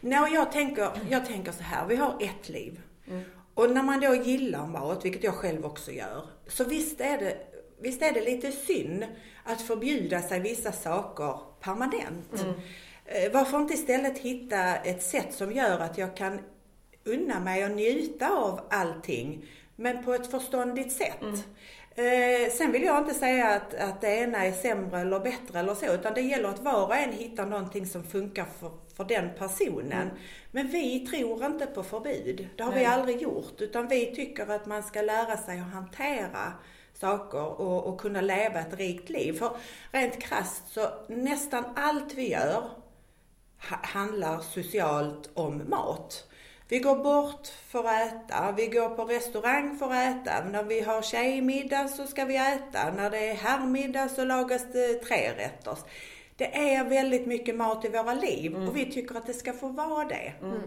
Nej, 0.00 0.34
jag 0.34 0.52
tänker, 0.52 0.90
jag 1.10 1.26
tänker 1.26 1.52
så 1.52 1.62
här, 1.62 1.86
vi 1.86 1.96
har 1.96 2.16
ett 2.20 2.48
liv. 2.48 2.80
Mm. 3.08 3.22
Och 3.54 3.70
när 3.70 3.82
man 3.82 4.00
då 4.00 4.14
gillar 4.14 4.66
mat, 4.66 5.04
vilket 5.04 5.24
jag 5.24 5.34
själv 5.34 5.66
också 5.66 5.92
gör, 5.92 6.22
så 6.46 6.64
visst 6.64 7.00
är 7.00 7.18
det 7.18 7.36
visst 7.80 8.02
är 8.02 8.12
det 8.12 8.20
lite 8.20 8.52
synd 8.52 9.04
att 9.44 9.62
förbjuda 9.62 10.22
sig 10.22 10.40
vissa 10.40 10.72
saker 10.72 11.38
permanent? 11.60 12.42
Mm. 12.42 12.54
Eh, 13.04 13.32
varför 13.32 13.58
inte 13.58 13.74
istället 13.74 14.18
hitta 14.18 14.76
ett 14.76 15.02
sätt 15.02 15.34
som 15.34 15.52
gör 15.52 15.78
att 15.78 15.98
jag 15.98 16.16
kan 16.16 16.40
unna 17.04 17.40
mig 17.40 17.64
och 17.64 17.70
njuta 17.70 18.30
av 18.30 18.60
allting, 18.70 19.44
men 19.76 20.04
på 20.04 20.14
ett 20.14 20.30
förståndigt 20.30 20.92
sätt. 20.92 21.22
Mm. 21.22 21.40
Eh, 21.94 22.50
sen 22.50 22.72
vill 22.72 22.82
jag 22.82 22.98
inte 22.98 23.14
säga 23.14 23.48
att, 23.48 23.74
att 23.74 24.00
det 24.00 24.08
ena 24.08 24.46
är 24.46 24.52
sämre 24.52 25.00
eller 25.00 25.20
bättre 25.20 25.58
eller 25.58 25.74
så, 25.74 25.94
utan 25.94 26.14
det 26.14 26.20
gäller 26.20 26.48
att 26.48 26.60
var 26.60 26.86
och 26.86 26.96
en 26.96 27.12
hittar 27.12 27.46
någonting 27.46 27.86
som 27.86 28.04
funkar 28.04 28.46
för, 28.60 28.70
för 28.96 29.04
den 29.04 29.30
personen. 29.38 29.92
Mm. 29.92 30.14
Men 30.50 30.68
vi 30.68 31.06
tror 31.06 31.44
inte 31.44 31.66
på 31.66 31.82
förbud. 31.82 32.48
Det 32.56 32.62
har 32.62 32.70
Nej. 32.70 32.80
vi 32.80 32.86
aldrig 32.86 33.22
gjort, 33.22 33.60
utan 33.60 33.88
vi 33.88 34.14
tycker 34.14 34.50
att 34.50 34.66
man 34.66 34.82
ska 34.82 35.02
lära 35.02 35.36
sig 35.36 35.60
att 35.60 35.72
hantera 35.72 36.52
saker 36.94 37.60
och, 37.60 37.86
och 37.86 38.00
kunna 38.00 38.20
leva 38.20 38.60
ett 38.60 38.78
rikt 38.78 39.10
liv. 39.10 39.32
För 39.32 39.50
rent 39.92 40.22
krasst 40.22 40.72
så 40.72 40.88
nästan 41.08 41.64
allt 41.76 42.14
vi 42.14 42.30
gör 42.30 42.70
handlar 43.82 44.40
socialt 44.40 45.30
om 45.34 45.62
mat. 45.68 46.29
Vi 46.70 46.78
går 46.78 46.96
bort 46.96 47.48
för 47.48 47.84
att 47.84 48.12
äta, 48.12 48.52
vi 48.56 48.66
går 48.66 48.88
på 48.88 49.04
restaurang 49.04 49.78
för 49.78 49.86
att 49.86 50.16
äta. 50.16 50.44
När 50.44 50.62
vi 50.62 50.80
har 50.80 51.02
tjejmiddag 51.02 51.88
så 51.88 52.06
ska 52.06 52.24
vi 52.24 52.36
äta. 52.36 52.92
När 52.96 53.10
det 53.10 53.30
är 53.30 53.34
herrmiddag 53.34 54.08
så 54.08 54.24
lagas 54.24 54.62
det 54.72 54.94
trerätters. 54.94 55.78
Det 56.36 56.74
är 56.74 56.84
väldigt 56.84 57.26
mycket 57.26 57.56
mat 57.56 57.84
i 57.84 57.88
våra 57.88 58.14
liv 58.14 58.54
mm. 58.54 58.68
och 58.68 58.76
vi 58.76 58.92
tycker 58.92 59.14
att 59.14 59.26
det 59.26 59.34
ska 59.34 59.52
få 59.52 59.68
vara 59.68 60.04
det. 60.04 60.32
Mm 60.42 60.62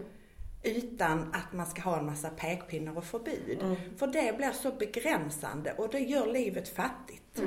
utan 0.64 1.34
att 1.34 1.52
man 1.52 1.66
ska 1.66 1.82
ha 1.82 1.98
en 1.98 2.06
massa 2.06 2.30
pekpinnar 2.30 2.96
och 2.96 3.04
förbud. 3.04 3.58
Mm. 3.60 3.76
För 3.96 4.06
det 4.06 4.36
blir 4.36 4.50
så 4.52 4.72
begränsande 4.72 5.74
och 5.78 5.88
det 5.88 5.98
gör 5.98 6.26
livet 6.26 6.68
fattigt. 6.68 7.38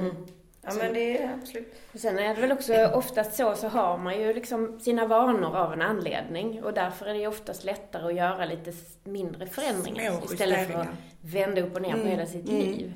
Ja 0.67 0.73
men 0.73 0.93
det 0.93 1.17
är 1.17 1.33
absolut. 1.33 1.73
Och 1.93 1.99
sen 1.99 2.19
är 2.19 2.35
det 2.35 2.41
väl 2.41 2.51
också 2.51 2.91
oftast 2.93 3.33
så, 3.33 3.55
så 3.55 3.67
har 3.67 3.97
man 3.97 4.19
ju 4.19 4.33
liksom 4.33 4.79
sina 4.79 5.07
vanor 5.07 5.57
av 5.57 5.73
en 5.73 5.81
anledning 5.81 6.63
och 6.63 6.73
därför 6.73 7.05
är 7.05 7.13
det 7.13 7.19
ju 7.19 7.27
oftast 7.27 7.63
lättare 7.63 8.07
att 8.07 8.15
göra 8.15 8.45
lite 8.45 8.73
mindre 9.03 9.47
förändringar 9.47 10.23
istället 10.31 10.67
för 10.67 10.79
att 10.79 10.87
vända 11.21 11.61
upp 11.61 11.75
och 11.75 11.81
ner 11.81 11.91
på 11.91 11.97
mm. 11.97 12.07
hela 12.07 12.25
sitt 12.25 12.49
mm. 12.49 12.61
liv. 12.61 12.93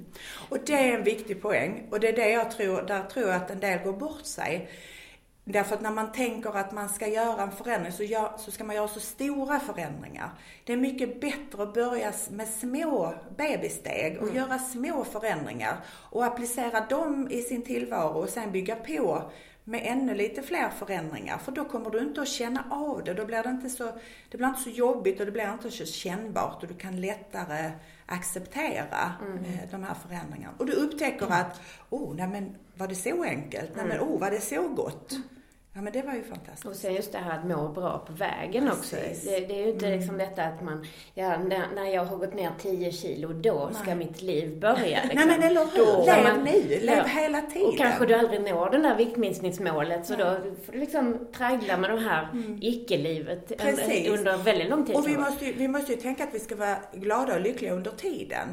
Och 0.50 0.58
det 0.66 0.74
är 0.74 0.98
en 0.98 1.04
viktig 1.04 1.42
poäng 1.42 1.88
och 1.92 2.00
det 2.00 2.08
är 2.08 2.14
det 2.14 2.30
jag 2.30 2.52
tror, 2.52 2.82
där 2.82 3.04
tror 3.04 3.28
jag 3.28 3.36
att 3.36 3.52
en 3.52 3.60
del 3.60 3.80
går 3.80 3.94
bort 3.94 4.26
sig. 4.26 4.70
Därför 5.52 5.76
att 5.76 5.82
när 5.82 5.92
man 5.92 6.12
tänker 6.12 6.58
att 6.58 6.72
man 6.72 6.90
ska 6.90 7.08
göra 7.08 7.42
en 7.42 7.52
förändring 7.52 7.92
så, 7.92 8.04
gör, 8.04 8.32
så 8.38 8.52
ska 8.52 8.64
man 8.64 8.76
göra 8.76 8.88
så 8.88 9.00
stora 9.00 9.60
förändringar. 9.60 10.30
Det 10.64 10.74
är 10.74 10.78
mycket 10.78 11.22
bättre 11.22 11.64
att 11.64 11.74
börja 11.74 12.14
med 12.30 12.48
små 12.48 13.14
bebissteg 13.38 14.18
och 14.18 14.24
mm. 14.24 14.36
göra 14.36 14.60
små 14.60 15.04
förändringar 15.04 15.78
och 15.88 16.26
applicera 16.26 16.86
dem 16.86 17.28
i 17.32 17.42
sin 17.42 17.62
tillvaro 17.62 18.22
och 18.22 18.30
sen 18.30 18.52
bygga 18.52 18.76
på 18.76 19.32
med 19.64 19.82
ännu 19.84 20.16
lite 20.16 20.42
fler 20.42 20.70
förändringar. 20.70 21.38
För 21.38 21.52
då 21.52 21.66
kommer 21.66 21.90
du 21.90 22.00
inte 22.00 22.22
att 22.22 22.28
känna 22.28 22.66
av 22.72 23.04
det. 23.04 23.14
Då 23.14 23.26
blir 23.26 23.44
det 23.44 23.50
inte 23.50 23.70
så, 23.70 23.92
det 24.30 24.38
blir 24.38 24.48
inte 24.48 24.62
så 24.62 24.70
jobbigt 24.70 25.20
och 25.20 25.26
det 25.26 25.32
blir 25.32 25.54
inte 25.54 25.72
så 25.72 25.86
kännbart 25.86 26.64
och 26.64 26.68
du 26.68 26.76
kan 26.76 27.02
lättare 27.02 27.72
acceptera 28.06 29.14
mm. 29.22 29.38
Eh, 29.38 29.72
de 29.72 29.84
här 29.84 29.94
förändringarna. 29.94 30.54
Och 30.58 30.66
du 30.66 30.74
upptäcker 30.74 31.26
mm. 31.26 31.40
att, 31.40 31.62
oh, 31.90 32.16
nej 32.16 32.28
men 32.28 32.56
var 32.76 32.88
det 32.88 32.96
så 32.96 33.24
enkelt? 33.24 33.72
Nej 33.76 33.86
men, 33.86 34.00
oh, 34.00 34.20
var 34.20 34.32
det 34.32 34.42
så 34.42 34.68
gott? 34.68 35.14
Ja 35.74 35.82
men 35.82 35.94
det 35.94 36.02
var 36.02 36.14
ju 36.14 36.24
fantastiskt. 36.24 36.66
Och 36.66 36.76
sen 36.76 36.94
just 36.94 37.12
det 37.12 37.18
här 37.18 37.40
att 37.40 37.48
må 37.48 37.68
bra 37.68 38.04
på 38.08 38.14
vägen 38.14 38.70
Precis. 38.70 38.80
också. 38.80 38.96
Det, 39.30 39.40
det, 39.40 39.62
är 39.62 39.66
ju 39.66 39.72
inte 39.72 39.86
mm. 39.88 40.00
liksom 40.00 40.18
detta 40.18 40.44
att 40.44 40.62
man, 40.62 40.86
ja 41.14 41.38
när, 41.38 41.76
när 41.76 41.86
jag 41.86 42.06
har 42.06 42.18
gått 42.18 42.34
ner 42.34 42.52
10 42.60 42.92
kilo, 42.92 43.34
då 43.34 43.70
Nej. 43.74 43.84
ska 43.84 43.96
mitt 43.96 44.22
liv 44.22 44.60
börja. 44.60 45.04
Liksom. 45.04 45.10
Nej 45.14 45.26
men 45.26 45.44
eller 45.44 45.62
hur, 45.62 46.06
lev 46.06 46.24
man, 46.24 46.44
nu, 46.44 46.80
lev 46.80 46.98
ja. 46.98 47.04
hela 47.04 47.42
tiden. 47.42 47.68
Och 47.68 47.78
kanske 47.78 48.06
du 48.06 48.14
aldrig 48.14 48.42
når 48.42 48.70
det 48.70 48.78
där 48.78 48.96
viktminskningsmålet, 48.96 50.06
så 50.06 50.18
Nej. 50.18 50.26
då 50.26 50.56
får 50.66 50.72
du 50.72 50.80
liksom 50.80 51.28
traggla 51.38 51.78
med 51.78 51.90
det 51.90 52.00
här 52.00 52.28
mm. 52.34 52.58
icke-livet 52.62 53.52
under 54.10 54.38
väldigt 54.38 54.70
lång 54.70 54.86
tid. 54.86 54.96
Och 54.96 55.08
vi 55.08 55.18
måste, 55.18 55.46
ju, 55.46 55.54
vi 55.54 55.68
måste 55.68 55.92
ju 55.92 55.98
tänka 55.98 56.24
att 56.24 56.34
vi 56.34 56.40
ska 56.40 56.56
vara 56.56 56.78
glada 56.94 57.34
och 57.34 57.42
lyckliga 57.42 57.74
under 57.74 57.92
tiden. 57.92 58.48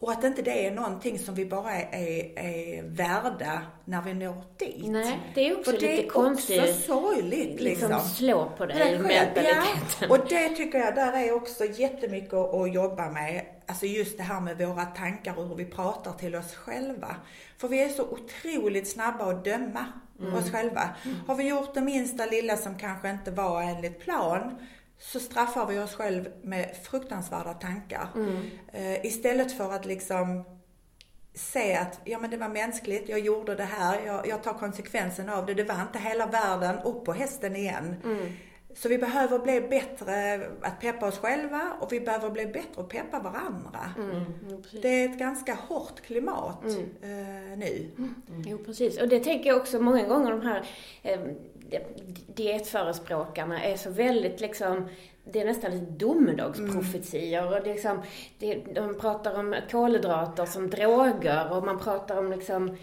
Och 0.00 0.12
att 0.12 0.24
inte 0.24 0.42
det 0.42 0.66
är 0.66 0.70
någonting 0.70 1.18
som 1.18 1.34
vi 1.34 1.46
bara 1.46 1.72
är, 1.72 1.88
är, 1.92 2.38
är 2.38 2.82
värda 2.82 3.62
när 3.84 4.02
vi 4.02 4.14
når 4.14 4.42
dit. 4.56 4.90
Nej, 4.90 5.18
det 5.34 5.48
är 5.48 5.58
också 5.58 5.70
För 5.70 5.78
lite 5.78 6.08
konstigt. 6.08 6.56
det 6.56 6.68
är 6.68 6.70
också 6.70 6.80
sorgligt 6.80 7.60
liksom. 7.60 7.90
liksom 7.90 8.08
slå 8.08 8.52
på 8.58 8.66
dig, 8.66 8.98
mentaliteten. 8.98 9.74
Ja, 10.00 10.08
och 10.08 10.18
det 10.28 10.48
tycker 10.48 10.78
jag, 10.78 10.94
där 10.94 11.12
är 11.12 11.32
också 11.32 11.64
jättemycket 11.64 12.34
att 12.34 12.74
jobba 12.74 13.10
med. 13.10 13.44
Alltså 13.66 13.86
just 13.86 14.16
det 14.16 14.22
här 14.22 14.40
med 14.40 14.58
våra 14.58 14.84
tankar 14.84 15.38
och 15.38 15.48
hur 15.48 15.54
vi 15.54 15.64
pratar 15.64 16.12
till 16.12 16.36
oss 16.36 16.54
själva. 16.54 17.16
För 17.58 17.68
vi 17.68 17.82
är 17.82 17.88
så 17.88 18.02
otroligt 18.02 18.88
snabba 18.88 19.24
att 19.24 19.44
döma 19.44 19.84
mm. 20.20 20.34
oss 20.34 20.50
själva. 20.50 20.88
Mm. 21.04 21.16
Har 21.26 21.34
vi 21.34 21.48
gjort 21.48 21.74
det 21.74 21.80
minsta 21.80 22.26
lilla 22.26 22.56
som 22.56 22.78
kanske 22.78 23.10
inte 23.10 23.30
var 23.30 23.62
enligt 23.62 24.00
plan, 24.00 24.66
så 24.98 25.20
straffar 25.20 25.66
vi 25.66 25.78
oss 25.78 25.94
själv 25.94 26.28
med 26.42 26.76
fruktansvärda 26.82 27.54
tankar. 27.54 28.08
Mm. 28.14 28.36
Uh, 28.74 29.06
istället 29.06 29.56
för 29.56 29.72
att 29.72 29.86
liksom 29.86 30.44
se 31.34 31.74
att 31.74 32.00
ja, 32.04 32.18
men 32.18 32.30
det 32.30 32.36
var 32.36 32.48
mänskligt, 32.48 33.08
jag 33.08 33.18
gjorde 33.18 33.54
det 33.54 33.64
här, 33.64 34.00
jag, 34.06 34.28
jag 34.28 34.42
tar 34.42 34.52
konsekvensen 34.52 35.28
av 35.28 35.46
det. 35.46 35.54
Det 35.54 35.64
var 35.64 35.82
inte 35.82 35.98
hela 35.98 36.26
världen, 36.26 36.78
upp 36.84 37.04
på 37.04 37.12
hästen 37.12 37.56
igen. 37.56 37.96
Mm. 38.04 38.32
Så 38.74 38.88
vi 38.88 38.98
behöver 38.98 39.38
bli 39.38 39.60
bättre 39.60 40.46
att 40.62 40.80
peppa 40.80 41.08
oss 41.08 41.18
själva 41.18 41.72
och 41.80 41.92
vi 41.92 42.00
behöver 42.00 42.30
bli 42.30 42.46
bättre 42.46 42.82
att 42.82 42.88
peppa 42.88 43.18
varandra. 43.18 43.94
Mm. 43.98 44.10
Mm, 44.10 44.62
det 44.82 44.88
är 44.88 45.08
ett 45.08 45.18
ganska 45.18 45.54
hårt 45.54 46.00
klimat 46.00 46.64
mm. 46.64 46.78
uh, 46.78 47.58
nu. 47.58 47.90
Mm. 47.98 48.14
Jo, 48.46 48.58
precis. 48.58 49.00
Och 49.00 49.08
det 49.08 49.20
tänker 49.20 49.50
jag 49.50 49.56
också 49.56 49.80
många 49.80 50.06
gånger 50.06 50.30
de 50.30 50.40
här 50.40 50.66
eh, 51.02 51.20
dietförespråkarna 52.26 53.64
är 53.64 53.76
så 53.76 53.90
väldigt 53.90 54.40
liksom, 54.40 54.88
det 55.24 55.40
är 55.40 55.44
nästan 55.44 55.70
lite 55.70 55.92
domedagsprofetior. 55.92 57.42
Mm. 57.42 57.54
Och 57.54 57.64
det 57.64 57.70
är 57.70 57.74
liksom, 57.74 58.02
det, 58.38 58.54
de 58.54 58.98
pratar 58.98 59.38
om 59.38 59.56
kolhydrater 59.70 60.46
som 60.46 60.70
droger 60.70 61.52
och 61.52 61.64
man 61.64 61.78
pratar 61.78 62.18
om 62.18 62.32
liksom 62.32 62.76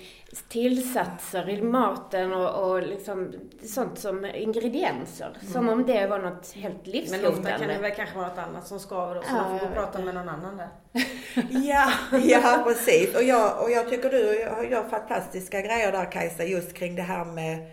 tillsatser 0.48 1.50
i 1.50 1.62
maten 1.62 2.34
och, 2.34 2.72
och 2.72 2.82
liksom 2.82 3.34
sånt 3.64 4.00
som 4.00 4.26
ingredienser. 4.26 5.38
Mm. 5.42 5.54
Som 5.54 5.70
om 5.70 5.86
det 5.86 6.08
var 6.08 6.20
något 6.20 6.52
helt 6.52 6.88
livshotande. 6.88 7.30
Men 7.30 7.40
ofta 7.40 7.58
kan 7.58 7.68
det 7.68 7.78
väl 7.82 7.92
kanske 7.92 8.18
vara 8.18 8.28
något 8.28 8.38
annat 8.38 8.68
som 8.68 8.80
skaver 8.80 9.16
då, 9.16 9.22
så 9.22 9.28
ja, 9.30 9.36
man 9.36 9.60
får 9.60 9.66
gå 9.66 9.72
och 9.72 9.76
prata 9.78 10.00
med 10.00 10.16
någon 10.16 10.30
annan 10.30 10.58
där. 10.58 10.70
ja, 11.50 11.92
ja 12.24 12.64
precis. 12.68 13.16
Och 13.16 13.24
jag, 13.24 13.64
och 13.64 13.72
jag 13.72 13.90
tycker 13.90 14.10
du 14.10 14.40
gör 14.70 14.90
fantastiska 14.90 15.62
grejer 15.62 15.92
där 15.92 16.12
Kajsa, 16.12 16.44
just 16.44 16.74
kring 16.74 16.96
det 16.96 17.02
här 17.02 17.26
med 17.26 17.72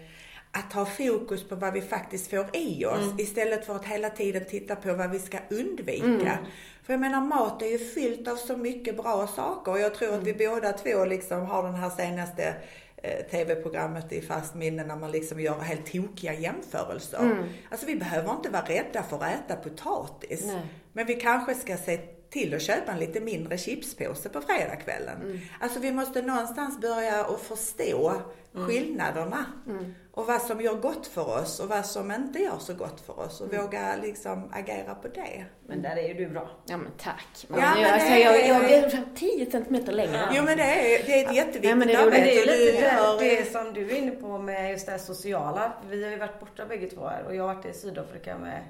att 0.53 0.73
ha 0.73 0.87
fokus 0.87 1.49
på 1.49 1.55
vad 1.55 1.73
vi 1.73 1.81
faktiskt 1.81 2.31
får 2.31 2.47
i 2.57 2.85
oss 2.85 3.05
mm. 3.05 3.21
istället 3.21 3.67
för 3.67 3.77
att 3.77 3.85
hela 3.85 4.11
tiden 4.11 4.45
titta 4.45 4.77
på 4.77 4.95
vad 4.95 5.11
vi 5.11 5.19
ska 5.19 5.39
undvika. 5.51 6.05
Mm. 6.05 6.45
För 6.83 6.93
jag 6.93 7.01
menar 7.01 7.21
mat 7.21 7.63
är 7.63 7.67
ju 7.67 7.79
fyllt 7.79 8.29
av 8.29 8.37
så 8.37 8.57
mycket 8.57 8.97
bra 8.97 9.27
saker 9.27 9.73
och 9.73 9.81
jag 9.81 9.95
tror 9.95 10.15
att 10.15 10.23
vi 10.23 10.45
mm. 10.45 10.55
båda 10.55 10.73
två 10.73 11.05
liksom 11.05 11.47
har 11.47 11.63
den 11.63 11.75
här 11.75 11.91
senaste 11.91 12.55
eh, 12.97 13.27
TV-programmet 13.31 14.13
i 14.13 14.21
fast 14.21 14.55
minne 14.55 14.85
när 14.85 14.97
man 14.97 15.11
liksom 15.11 15.41
gör 15.41 15.59
helt 15.59 15.93
tokiga 15.93 16.35
jämförelser. 16.35 17.19
Mm. 17.19 17.45
Alltså 17.71 17.87
vi 17.87 17.97
behöver 17.97 18.31
inte 18.31 18.51
vara 18.51 18.63
rädda 18.63 19.03
för 19.03 19.17
att 19.17 19.33
äta 19.33 19.57
potatis. 19.57 20.45
Nej. 20.47 20.67
Men 20.93 21.07
vi 21.07 21.15
kanske 21.15 21.55
ska 21.55 21.77
se 21.77 22.01
till 22.33 22.55
att 22.55 22.63
köpa 22.63 22.93
en 22.93 22.99
lite 22.99 23.21
mindre 23.21 23.59
chipspåse 23.59 24.29
på 24.29 24.41
fredagskvällen. 24.41 25.23
Mm. 25.23 25.39
Alltså 25.61 25.81
vi 25.81 25.93
måste 25.93 26.23
någonstans 26.23 26.81
börja 26.81 27.25
att 27.25 27.41
förstå 27.41 28.23
mm. 28.55 28.69
skillnaderna. 28.69 29.45
Mm. 29.69 29.95
Och 30.13 30.27
vad 30.27 30.43
som 30.43 30.61
gör 30.61 30.75
gott 30.75 31.07
för 31.07 31.41
oss 31.41 31.61
och 31.61 31.69
vad 31.69 31.87
som 31.87 32.13
inte 32.13 32.39
gör 32.39 32.59
så 32.59 32.75
gott 32.75 33.01
för 33.01 33.21
oss. 33.21 33.41
Och 33.41 33.53
mm. 33.53 33.65
våga 33.65 33.97
liksom 34.03 34.51
agera 34.53 34.95
på 34.95 35.09
det. 35.09 35.45
Men 35.67 35.83
där 35.83 35.97
är 35.97 36.09
ju 36.09 36.15
du 36.15 36.29
bra. 36.29 36.51
Ja 36.67 36.77
men 36.77 36.93
tack. 36.99 37.47
Men 37.49 37.61
ja, 37.61 37.75
men 37.75 37.95
alltså, 37.95 38.09
jag, 38.09 38.49
jag, 38.49 38.63
jag 38.63 38.73
är 38.73 39.05
10 39.15 39.51
centimeter 39.51 39.93
längre. 39.93 40.17
Ja. 40.17 40.33
Jo 40.33 40.45
men 40.45 40.59
det 40.59 40.65
är, 40.65 41.07
det 41.07 41.23
är 41.23 41.29
ett 41.29 41.37
jätteviktigt 41.37 41.71
ja, 41.71 41.77
men 41.77 41.89
det, 41.89 41.97
arbete. 41.97 42.23
Det 42.23 42.43
är 42.43 42.47
lite 42.47 43.19
det, 43.21 43.37
det 43.37 43.53
som 43.53 43.73
du 43.75 43.91
är 43.91 43.99
inne 43.99 44.11
på 44.11 44.39
med 44.39 44.71
just 44.71 44.87
det 44.87 44.93
här 44.93 44.99
sociala. 44.99 45.73
Vi 45.89 46.05
har 46.05 46.11
ju 46.11 46.19
varit 46.19 46.41
borta 46.41 46.67
bägge 46.67 46.91
två 46.91 47.07
här 47.07 47.25
och 47.25 47.35
jag 47.35 47.47
har 47.47 47.55
varit 47.55 47.67
i 47.67 47.73
Sydafrika 47.73 48.39
med 48.39 48.63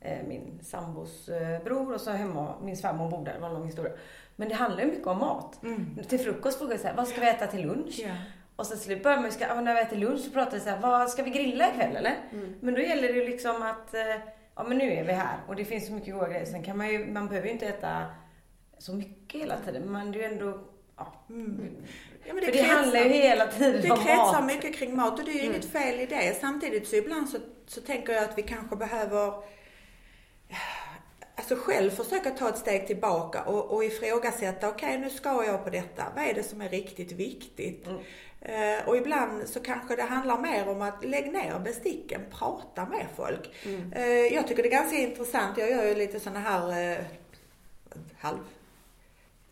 min 0.00 0.60
sambos 0.62 1.28
eh, 1.28 1.62
bror 1.64 1.94
och 1.94 2.00
så 2.00 2.10
hemma, 2.10 2.54
min 2.62 2.76
svärmor 2.76 3.10
bor 3.10 3.24
där, 3.24 3.34
det 3.34 3.40
var 3.40 3.48
en 3.48 3.54
lång 3.54 3.66
historia. 3.66 3.92
Men 4.36 4.48
det 4.48 4.54
handlar 4.54 4.82
ju 4.82 4.90
mycket 4.90 5.06
om 5.06 5.18
mat. 5.18 5.62
Mm. 5.62 5.96
Till 6.08 6.18
frukost 6.18 6.58
frågar 6.58 6.72
jag 6.72 6.80
så 6.80 6.86
här, 6.86 6.96
vad 6.96 7.08
ska 7.08 7.20
vi 7.20 7.28
äta 7.28 7.46
till 7.46 7.66
lunch? 7.66 8.00
Yeah. 8.00 8.16
Och 8.56 8.66
sen 8.66 8.78
slut 8.78 9.02
börjar 9.02 9.20
man 9.20 9.30
ju, 9.30 9.62
när 9.62 9.74
vi 9.74 9.80
äter 9.80 9.96
lunch 9.96 10.20
så 10.20 10.30
pratar 10.30 10.52
vi 10.52 10.60
så 10.60 10.70
här, 10.70 10.80
vad 10.80 11.10
ska 11.10 11.22
vi 11.22 11.30
grilla 11.30 11.70
ikväll 11.70 11.96
eller? 11.96 12.16
Mm. 12.32 12.54
Men 12.60 12.74
då 12.74 12.80
gäller 12.80 13.08
det 13.08 13.18
ju 13.18 13.28
liksom 13.28 13.62
att, 13.62 13.94
eh, 13.94 14.16
ja 14.54 14.62
men 14.62 14.78
nu 14.78 14.92
är 14.92 15.04
vi 15.04 15.12
här 15.12 15.38
och 15.48 15.56
det 15.56 15.64
finns 15.64 15.86
så 15.86 15.92
mycket 15.92 16.14
goda 16.14 16.28
grejer. 16.28 16.44
Sen 16.44 16.62
kan 16.62 16.78
man 16.78 16.88
ju, 16.88 17.06
man 17.06 17.28
behöver 17.28 17.46
ju 17.46 17.52
inte 17.52 17.66
äta 17.66 18.06
så 18.78 18.92
mycket 18.92 19.40
hela 19.40 19.56
tiden, 19.58 19.92
men 19.92 20.12
det 20.12 20.24
är 20.24 20.28
ju 20.28 20.34
ändå, 20.34 20.60
ja. 20.96 21.24
Mm. 21.30 21.70
Ja, 22.24 22.34
det 22.34 22.40
För 22.40 22.52
det 22.52 22.58
kretsar, 22.58 22.74
handlar 22.74 23.00
ju 23.00 23.08
hela 23.08 23.46
tiden 23.46 23.82
det 23.82 23.90
om 23.90 23.98
mat. 23.98 24.06
Det 24.06 24.12
kretsar 24.12 24.42
mycket 24.42 24.76
kring 24.76 24.96
mat 24.96 25.18
och 25.18 25.24
det 25.24 25.30
är 25.30 25.34
ju 25.34 25.40
mm. 25.40 25.52
inget 25.52 25.72
fel 25.72 26.00
i 26.00 26.06
det. 26.06 26.36
Samtidigt 26.40 26.88
så 26.88 26.96
ibland 26.96 27.28
så, 27.28 27.38
så 27.66 27.80
tänker 27.80 28.12
jag 28.12 28.24
att 28.24 28.38
vi 28.38 28.42
kanske 28.42 28.76
behöver 28.76 29.32
alltså 31.52 31.70
själv 31.70 31.90
försöka 31.90 32.30
ta 32.30 32.48
ett 32.48 32.58
steg 32.58 32.86
tillbaka 32.86 33.42
och, 33.42 33.74
och 33.74 33.84
ifrågasätta, 33.84 34.68
okej 34.68 34.88
okay, 34.88 34.98
nu 34.98 35.10
ska 35.10 35.44
jag 35.44 35.64
på 35.64 35.70
detta, 35.70 36.04
vad 36.16 36.24
är 36.24 36.34
det 36.34 36.42
som 36.42 36.60
är 36.60 36.68
riktigt 36.68 37.12
viktigt? 37.12 37.86
Mm. 37.86 38.00
Uh, 38.42 38.88
och 38.88 38.96
ibland 38.96 39.48
så 39.48 39.60
kanske 39.60 39.96
det 39.96 40.02
handlar 40.02 40.38
mer 40.38 40.68
om 40.68 40.82
att 40.82 41.04
lägga 41.04 41.30
ner 41.30 41.58
besticken, 41.58 42.20
prata 42.30 42.86
med 42.86 43.06
folk. 43.16 43.54
Mm. 43.64 43.92
Uh, 43.92 44.34
jag 44.34 44.48
tycker 44.48 44.62
det 44.62 44.68
är 44.68 44.70
ganska 44.70 44.96
intressant, 44.96 45.58
jag 45.58 45.70
gör 45.70 45.84
ju 45.84 45.94
lite 45.94 46.20
sådana 46.20 46.40
här 46.40 46.96
uh, 46.98 47.04
halv 48.18 48.38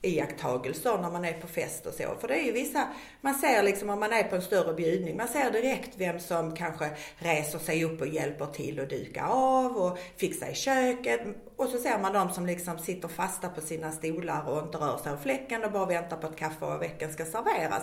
iakttagelser 0.04 0.98
när 0.98 1.10
man 1.10 1.24
är 1.24 1.32
på 1.32 1.46
fest 1.46 1.86
och 1.86 1.94
så. 1.94 2.14
För 2.20 2.28
det 2.28 2.34
är 2.34 2.44
ju 2.44 2.52
vissa, 2.52 2.88
man 3.20 3.34
ser 3.34 3.62
liksom 3.62 3.90
om 3.90 4.00
man 4.00 4.12
är 4.12 4.22
på 4.22 4.36
en 4.36 4.42
större 4.42 4.74
bjudning, 4.74 5.16
man 5.16 5.28
ser 5.28 5.50
direkt 5.50 5.90
vem 5.96 6.20
som 6.20 6.56
kanske 6.56 6.90
reser 7.18 7.58
sig 7.58 7.84
upp 7.84 8.00
och 8.00 8.06
hjälper 8.06 8.46
till 8.46 8.80
att 8.80 8.90
duka 8.90 9.26
av 9.26 9.76
och 9.76 9.98
fixa 10.16 10.50
i 10.50 10.54
köket. 10.54 11.20
Och 11.56 11.68
så 11.68 11.78
ser 11.78 11.98
man 11.98 12.12
de 12.12 12.30
som 12.30 12.46
liksom 12.46 12.78
sitter 12.78 13.08
fasta 13.08 13.48
på 13.48 13.60
sina 13.60 13.92
stolar 13.92 14.48
och 14.48 14.62
inte 14.62 14.78
rör 14.78 14.98
sig 14.98 15.12
av 15.12 15.16
fläcken 15.16 15.64
och 15.64 15.72
bara 15.72 15.86
väntar 15.86 16.16
på 16.16 16.26
att 16.26 16.36
kaffe 16.36 16.64
och 16.64 16.82
veckan 16.82 17.12
ska 17.12 17.24
serveras. 17.24 17.82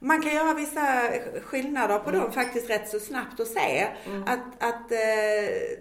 Man 0.00 0.22
kan 0.22 0.34
göra 0.34 0.54
vissa 0.54 1.10
skillnader 1.42 1.98
på 1.98 2.10
mm. 2.10 2.22
dem 2.22 2.32
faktiskt 2.32 2.70
rätt 2.70 2.88
så 2.88 3.00
snabbt 3.00 3.40
och 3.40 3.46
se 3.46 3.88
mm. 4.06 4.22
att, 4.22 4.62
att 4.62 4.92
eh, 4.92 5.78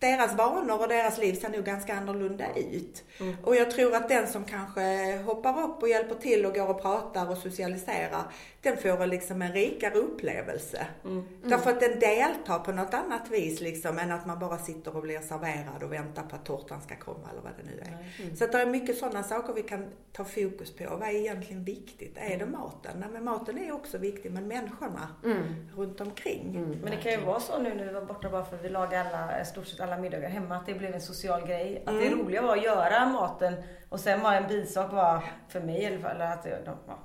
deras 0.00 0.34
vanor 0.34 0.80
och 0.80 0.88
deras 0.88 1.18
liv 1.18 1.34
ser 1.34 1.48
nog 1.48 1.64
ganska 1.64 1.94
annorlunda 1.94 2.44
ut. 2.56 3.04
Mm. 3.20 3.36
Och 3.44 3.56
jag 3.56 3.70
tror 3.70 3.94
att 3.94 4.08
den 4.08 4.26
som 4.26 4.44
kanske 4.44 5.16
hoppar 5.16 5.62
upp 5.62 5.82
och 5.82 5.88
hjälper 5.88 6.14
till 6.14 6.46
och 6.46 6.54
går 6.54 6.70
och 6.70 6.82
pratar 6.82 7.30
och 7.30 7.38
socialiserar, 7.38 8.22
den 8.62 8.76
får 8.76 9.06
liksom 9.06 9.42
en 9.42 9.52
rikare 9.52 9.94
upplevelse. 9.94 10.86
Mm. 11.04 11.18
Mm. 11.18 11.28
Därför 11.42 11.70
att 11.70 11.80
den 11.80 11.98
deltar 11.98 12.58
på 12.58 12.72
något 12.72 12.94
annat 12.94 13.30
vis 13.30 13.60
liksom 13.60 13.98
än 13.98 14.12
att 14.12 14.26
man 14.26 14.38
bara 14.38 14.58
sitter 14.58 14.96
och 14.96 15.02
blir 15.02 15.20
serverad 15.20 15.82
och 15.82 15.92
väntar 15.92 16.22
på 16.22 16.36
att 16.36 16.44
tårtan 16.44 16.80
ska 16.80 16.96
komma 16.96 17.28
eller 17.32 17.42
vad 17.42 17.52
det 17.56 17.70
nu 17.70 17.80
är. 17.80 18.22
Mm. 18.22 18.36
Så 18.36 18.44
att 18.44 18.52
det 18.52 18.60
är 18.60 18.66
mycket 18.66 18.98
sådana 18.98 19.22
saker 19.22 19.52
vi 19.52 19.62
kan 19.62 19.86
ta 20.12 20.24
fokus 20.24 20.76
på. 20.76 20.84
Vad 20.90 21.08
är 21.08 21.14
egentligen 21.14 21.64
viktigt? 21.64 22.16
Är 22.16 22.28
det 22.28 22.34
mm. 22.34 22.52
maten? 22.52 22.92
Nej 23.00 23.08
men 23.12 23.24
maten 23.24 23.58
är 23.58 23.72
också 23.72 23.98
viktig 23.98 24.32
men 24.32 24.48
människorna 24.48 25.08
mm. 25.24 25.42
runt 25.76 26.00
omkring. 26.00 26.56
Mm. 26.56 26.70
Men 26.70 26.90
det 26.90 26.96
kan 26.96 27.12
ju 27.12 27.20
vara 27.20 27.40
så 27.40 27.58
nu 27.58 27.74
när 27.74 27.84
vi 27.84 27.92
var 27.92 28.04
borta 28.04 28.30
bara 28.30 28.44
för 28.44 28.56
att 28.56 28.64
vi 28.64 28.68
lagade 28.68 29.08
alla, 29.08 29.44
stort 29.44 29.66
sett 29.66 29.80
alla 29.80 29.89
middagar 29.98 30.28
hemma, 30.28 30.56
att 30.56 30.66
det 30.66 30.74
blev 30.74 30.94
en 30.94 31.00
social 31.00 31.46
grej. 31.46 31.82
Att 31.86 32.00
det 32.00 32.10
roliga 32.10 32.42
var 32.42 32.56
att 32.56 32.64
göra 32.64 33.06
maten 33.06 33.54
och 33.88 34.00
sen 34.00 34.20
var 34.22 34.34
en 34.34 34.48
bisak 34.48 34.92
var, 34.92 35.24
för 35.48 35.60
mig 35.60 35.82
i 35.82 35.86
alla 35.86 35.98
fall, 35.98 36.22
att, 36.22 36.46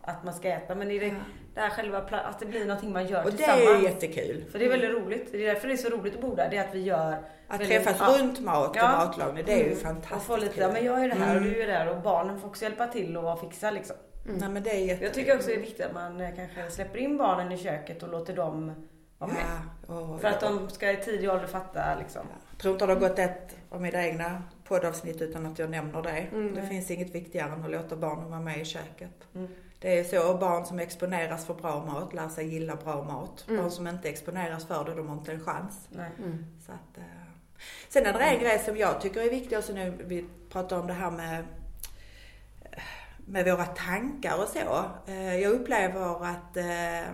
att 0.02 0.24
man 0.24 0.34
ska 0.34 0.48
äta. 0.50 0.76
Men 0.76 0.92
i 0.92 1.00
det, 1.00 1.16
det 1.54 1.62
här 1.62 1.70
själva, 1.70 1.98
att 1.98 2.40
det 2.40 2.46
blir 2.46 2.66
någonting 2.66 2.94
man 2.94 3.08
gör 3.08 3.24
och 3.24 3.30
tillsammans. 3.30 3.68
Och 3.68 3.74
det 3.74 3.80
är 3.80 3.92
jättekul. 3.92 4.46
För 4.52 4.60
det 4.60 4.66
är 4.66 4.70
väldigt 4.70 4.92
roligt. 4.92 5.32
Det 5.32 5.48
är 5.48 5.54
därför 5.54 5.68
det 5.68 5.74
är 5.74 5.78
så 5.78 5.90
roligt 5.90 6.16
att 6.16 6.22
bo 6.22 6.36
där. 6.36 6.50
Det 6.50 6.58
är 6.58 6.68
att 6.68 6.76
vi 6.76 6.82
gör 6.82 7.18
att 7.48 7.62
träffas 7.62 7.96
ja. 8.00 8.18
runt 8.20 8.40
mat 8.40 8.70
och 8.70 8.78
ja. 8.78 8.92
matlagning, 8.92 9.46
det 9.46 9.54
är 9.54 9.58
ju 9.58 9.66
mm. 9.66 9.78
fantastiskt 9.78 10.16
Och 10.16 10.24
få 10.24 10.38
lite, 10.38 10.62
ja 10.62 10.72
men 10.72 10.86
jag 10.86 11.04
är 11.04 11.10
det 11.10 11.16
här 11.16 11.36
mm. 11.36 11.44
och 11.44 11.50
du 11.50 11.62
är 11.62 11.68
där 11.68 11.90
och 11.90 12.02
barnen 12.02 12.40
får 12.40 12.48
också 12.48 12.64
hjälpa 12.64 12.88
till 12.88 13.18
och 13.18 13.40
fixa 13.40 13.72
liksom. 13.72 13.96
Mm. 14.26 14.38
Nej, 14.38 14.50
men 14.50 14.64
det 14.64 14.70
är 14.70 14.86
jätte... 14.86 15.04
Jag 15.04 15.14
tycker 15.14 15.36
också 15.36 15.48
det 15.48 15.56
är 15.56 15.60
viktigt 15.60 15.86
att 15.86 15.94
man 15.94 16.22
eh, 16.22 16.36
kanske 16.36 16.72
släpper 16.72 17.00
in 17.00 17.18
barnen 17.18 17.52
i 17.52 17.58
köket 17.58 18.04
och 18.04 18.10
låter 18.10 18.36
dem 18.36 18.88
vara 19.18 19.32
med. 19.32 19.44
Ja. 19.88 19.94
Oh, 19.94 20.18
För 20.20 20.28
att 20.28 20.40
de 20.40 20.70
ska 20.70 20.92
i 20.92 20.98
tidig 20.98 21.30
ålder 21.30 21.48
fatta 21.48 21.96
liksom. 22.00 22.28
Jag 22.56 22.62
tror 22.62 22.74
inte 22.74 22.86
det 22.86 22.94
har 22.94 23.00
gått 23.00 23.20
ett 23.20 23.58
av 23.70 23.82
mina 23.82 24.06
egna 24.06 24.44
poddavsnitt 24.64 25.22
utan 25.22 25.46
att 25.46 25.60
jag 25.60 25.70
nämner 25.70 26.02
det. 26.02 26.10
Mm. 26.10 26.56
Det 26.56 26.68
finns 26.68 26.92
inget 26.92 27.16
viktigare 27.16 27.54
än 27.54 27.64
att 27.64 27.72
låta 27.72 27.96
barnen 27.96 28.30
vara 28.30 28.42
med 28.42 28.62
i 28.62 28.66
köket. 28.66 29.28
Mm. 29.36 29.48
Det 29.80 30.00
är 30.00 30.04
så, 30.04 30.38
barn 30.38 30.66
som 30.66 30.80
exponeras 30.80 31.46
för 31.46 31.54
bra 31.54 31.86
mat 31.86 32.14
lär 32.14 32.30
sig 32.30 32.48
gilla 32.48 32.76
bra 32.76 33.04
mat. 33.04 33.46
Mm. 33.48 33.62
Barn 33.62 33.72
som 33.72 33.88
inte 33.88 34.10
exponeras 34.10 34.66
för 34.66 34.86
det, 34.86 34.96
de 34.96 35.08
har 35.08 35.18
inte 35.18 35.32
en 35.32 35.44
chans. 35.44 35.90
Mm. 35.94 36.46
Så 36.66 36.72
att, 36.72 36.98
eh. 36.98 37.04
Sen 37.90 38.06
är 38.06 38.14
det 38.14 38.20
en 38.20 38.40
grej 38.40 38.60
som 38.60 38.78
jag 38.78 39.02
tycker 39.02 39.22
är 39.22 39.30
viktig, 39.30 39.58
också 39.58 39.74
nu 39.74 39.94
vi 40.06 40.26
pratar 40.50 40.80
om 40.80 40.88
det 40.88 40.94
här 40.94 41.12
med 41.12 41.46
med 43.28 43.46
våra 43.46 43.66
tankar 43.66 44.42
och 44.44 44.48
så. 44.48 44.86
Eh, 45.12 45.36
jag 45.36 45.52
upplever 45.52 46.26
att 46.26 46.58
eh, 46.58 47.14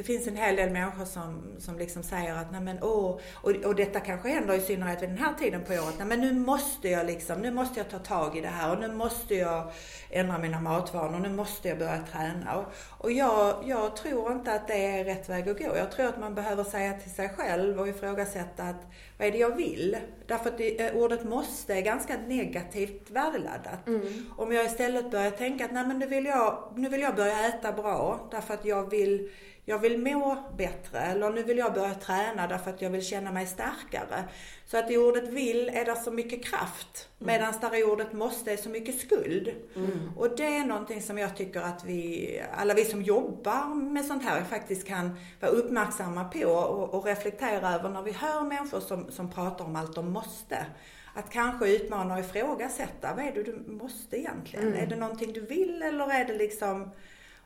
det 0.00 0.04
finns 0.04 0.26
en 0.26 0.36
hel 0.36 0.56
del 0.56 0.70
människor 0.70 1.04
som, 1.04 1.42
som 1.58 1.78
liksom 1.78 2.02
säger 2.02 2.34
att 2.34 2.52
nej 2.52 2.60
men 2.60 2.82
åh, 2.82 3.18
och, 3.34 3.50
och 3.50 3.74
detta 3.74 4.00
kanske 4.00 4.28
händer 4.28 4.54
i 4.54 4.60
synnerhet 4.60 5.02
vid 5.02 5.08
den 5.08 5.18
här 5.18 5.34
tiden 5.34 5.64
på 5.64 5.72
året. 5.72 5.94
Nej 5.98 6.06
men 6.06 6.20
nu 6.20 6.32
måste 6.32 6.88
jag 6.88 7.06
liksom, 7.06 7.40
nu 7.40 7.50
måste 7.50 7.80
jag 7.80 7.90
ta 7.90 7.98
tag 7.98 8.36
i 8.36 8.40
det 8.40 8.48
här 8.48 8.72
och 8.72 8.80
nu 8.80 8.88
måste 8.88 9.34
jag 9.34 9.72
ändra 10.10 10.38
mina 10.38 10.60
matvanor, 10.60 11.18
nu 11.18 11.28
måste 11.28 11.68
jag 11.68 11.78
börja 11.78 12.02
träna. 12.12 12.56
Och, 12.56 12.64
och 12.98 13.12
jag, 13.12 13.64
jag 13.66 13.96
tror 13.96 14.32
inte 14.32 14.52
att 14.52 14.68
det 14.68 14.86
är 14.86 15.04
rätt 15.04 15.28
väg 15.28 15.48
att 15.48 15.58
gå. 15.58 15.76
Jag 15.76 15.92
tror 15.92 16.06
att 16.06 16.20
man 16.20 16.34
behöver 16.34 16.64
säga 16.64 16.92
till 16.92 17.10
sig 17.10 17.28
själv 17.28 17.80
och 17.80 17.88
ifrågasätta 17.88 18.62
att 18.62 18.86
vad 19.18 19.28
är 19.28 19.32
det 19.32 19.38
jag 19.38 19.56
vill? 19.56 19.96
Därför 20.26 20.48
att 20.48 20.58
det, 20.58 20.80
eh, 20.80 20.96
ordet 20.96 21.24
måste 21.24 21.74
är 21.74 21.80
ganska 21.80 22.16
negativt 22.16 23.10
värdeladdat. 23.10 23.86
Mm. 23.86 24.26
Om 24.36 24.52
jag 24.52 24.64
istället 24.64 25.10
börjar 25.10 25.30
tänka 25.30 25.64
att 25.64 25.72
nej 25.72 25.86
men 25.86 25.98
nu 25.98 26.06
vill 26.06 26.24
jag, 26.24 26.72
nu 26.76 26.88
vill 26.88 27.00
jag 27.00 27.16
börja 27.16 27.48
äta 27.48 27.72
bra 27.72 28.28
därför 28.30 28.54
att 28.54 28.64
jag 28.64 28.90
vill 28.90 29.30
jag 29.70 29.78
vill 29.78 29.98
må 29.98 30.36
bättre 30.56 30.98
eller 30.98 31.30
nu 31.30 31.42
vill 31.42 31.58
jag 31.58 31.74
börja 31.74 31.94
träna 31.94 32.46
därför 32.46 32.70
att 32.70 32.82
jag 32.82 32.90
vill 32.90 33.04
känna 33.04 33.32
mig 33.32 33.46
starkare. 33.46 34.24
Så 34.66 34.78
att 34.78 34.90
i 34.90 34.96
ordet 34.96 35.28
vill 35.28 35.68
är 35.68 35.84
det 35.84 35.96
så 35.96 36.10
mycket 36.10 36.44
kraft 36.44 37.08
mm. 37.20 37.26
medan 37.26 37.54
där 37.60 37.78
i 37.78 37.84
ordet 37.84 38.12
måste 38.12 38.52
är 38.52 38.56
så 38.56 38.68
mycket 38.68 39.00
skuld. 39.00 39.54
Mm. 39.76 40.12
Och 40.16 40.36
det 40.36 40.56
är 40.56 40.64
någonting 40.64 41.02
som 41.02 41.18
jag 41.18 41.36
tycker 41.36 41.60
att 41.60 41.84
vi, 41.84 42.42
alla 42.56 42.74
vi 42.74 42.84
som 42.84 43.02
jobbar 43.02 43.74
med 43.74 44.04
sånt 44.04 44.24
här 44.24 44.44
faktiskt 44.44 44.86
kan 44.86 45.16
vara 45.40 45.52
uppmärksamma 45.52 46.24
på 46.24 46.48
och, 46.48 46.94
och 46.94 47.04
reflektera 47.04 47.74
över 47.74 47.88
när 47.88 48.02
vi 48.02 48.12
hör 48.12 48.42
människor 48.42 48.80
som, 48.80 49.10
som 49.10 49.30
pratar 49.30 49.64
om 49.64 49.76
allt 49.76 49.94
de 49.94 50.12
måste. 50.12 50.66
Att 51.14 51.30
kanske 51.30 51.68
utmana 51.68 52.14
och 52.14 52.20
ifrågasätta, 52.20 53.14
vad 53.14 53.24
är 53.24 53.32
det 53.32 53.42
du 53.42 53.64
måste 53.66 54.18
egentligen? 54.18 54.68
Mm. 54.68 54.80
Är 54.80 54.86
det 54.86 54.96
någonting 54.96 55.32
du 55.32 55.40
vill 55.40 55.82
eller 55.82 56.12
är 56.12 56.24
det 56.24 56.38
liksom 56.38 56.90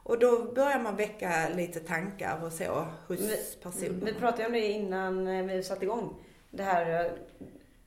och 0.05 0.19
då 0.19 0.53
börjar 0.53 0.79
man 0.79 0.97
väcka 0.97 1.49
lite 1.55 1.81
tankar 1.81 2.45
och 2.45 2.53
så 2.53 2.87
hos 3.09 3.57
personer. 3.63 4.05
Vi 4.05 4.15
pratade 4.15 4.47
om 4.47 4.53
det 4.53 4.67
innan 4.67 5.27
eh, 5.27 5.45
vi 5.45 5.63
satte 5.63 5.85
igång. 5.85 6.15
Det 6.51 6.63
här 6.63 7.13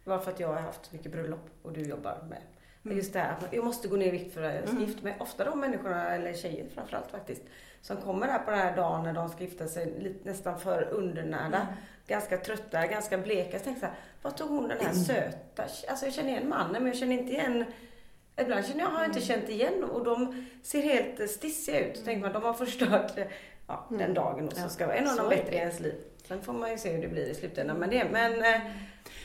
var 0.03 0.19
för 0.19 0.31
att 0.31 0.39
jag 0.39 0.47
har 0.47 0.61
haft 0.61 0.91
mycket 0.91 1.11
bröllop 1.11 1.49
och 1.63 1.73
du 1.73 1.81
jobbar 1.81 2.17
med. 2.29 2.41
Mm. 2.85 2.97
Just 2.97 3.13
det 3.13 3.19
här 3.19 3.31
att 3.31 3.53
jag 3.53 3.65
måste 3.65 3.87
gå 3.87 3.95
ner 3.95 4.07
i 4.07 4.11
vikt 4.11 4.33
för 4.33 4.43
att 4.43 4.69
mm. 4.69 4.83
gifta 4.83 5.03
mig. 5.03 5.15
Ofta 5.19 5.45
de 5.45 5.59
människorna, 5.59 6.09
eller 6.09 6.33
tjejer 6.33 6.65
framförallt 6.75 7.11
faktiskt, 7.11 7.41
som 7.81 7.97
kommer 7.97 8.27
här 8.27 8.39
på 8.39 8.51
den 8.51 8.59
här 8.59 8.75
dagen 8.75 9.03
när 9.03 9.13
de 9.13 9.29
ska 9.29 9.43
gifta 9.43 9.67
sig 9.67 10.15
nästan 10.23 10.59
för 10.59 10.83
undernärda. 10.91 11.57
Mm. 11.57 11.73
Ganska 12.07 12.37
trötta, 12.37 12.87
ganska 12.87 13.17
bleka. 13.17 13.59
Så 13.59 13.63
tänkte 13.63 13.69
jag 13.69 13.79
så 13.79 13.85
här, 13.85 13.95
vad 14.21 14.37
tog 14.37 14.49
hon 14.49 14.67
den 14.67 14.77
här 14.81 14.93
söta, 15.07 15.63
alltså 15.63 16.05
jag 16.05 16.13
känner 16.13 16.29
igen 16.29 16.49
mannen 16.49 16.83
men 16.83 16.87
jag 16.87 16.97
känner 16.97 17.17
inte 17.17 17.33
igen 17.33 17.65
Ibland 18.41 18.65
känner 18.65 18.79
jag, 18.79 18.89
har 18.89 18.99
jag 18.99 19.09
inte 19.09 19.21
känt 19.21 19.49
igen 19.49 19.83
och 19.83 20.03
de 20.03 20.45
ser 20.63 20.81
helt 20.81 21.29
stissiga 21.31 21.87
ut. 21.87 21.97
Så 21.97 22.03
tänker 22.03 22.21
man, 22.21 22.33
de 22.33 22.43
har 22.43 22.53
förstört 22.53 23.11
ja, 23.67 23.85
den 23.89 24.01
mm. 24.01 24.13
dagen 24.13 24.47
och 24.47 24.53
så 24.53 24.69
ska 24.69 24.87
vara 24.87 24.97
en 24.97 25.17
de 25.17 25.29
bättre 25.29 25.55
i 25.55 25.57
ens 25.57 25.79
liv. 25.79 25.95
Sen 26.27 26.41
får 26.41 26.53
man 26.53 26.71
ju 26.71 26.77
se 26.77 26.91
hur 26.91 27.01
det 27.01 27.07
blir 27.07 27.25
i 27.25 27.35
slutändan 27.35 27.77
med 27.77 27.89
det. 27.89 28.07
Men, 28.11 28.43
eh, 28.43 28.61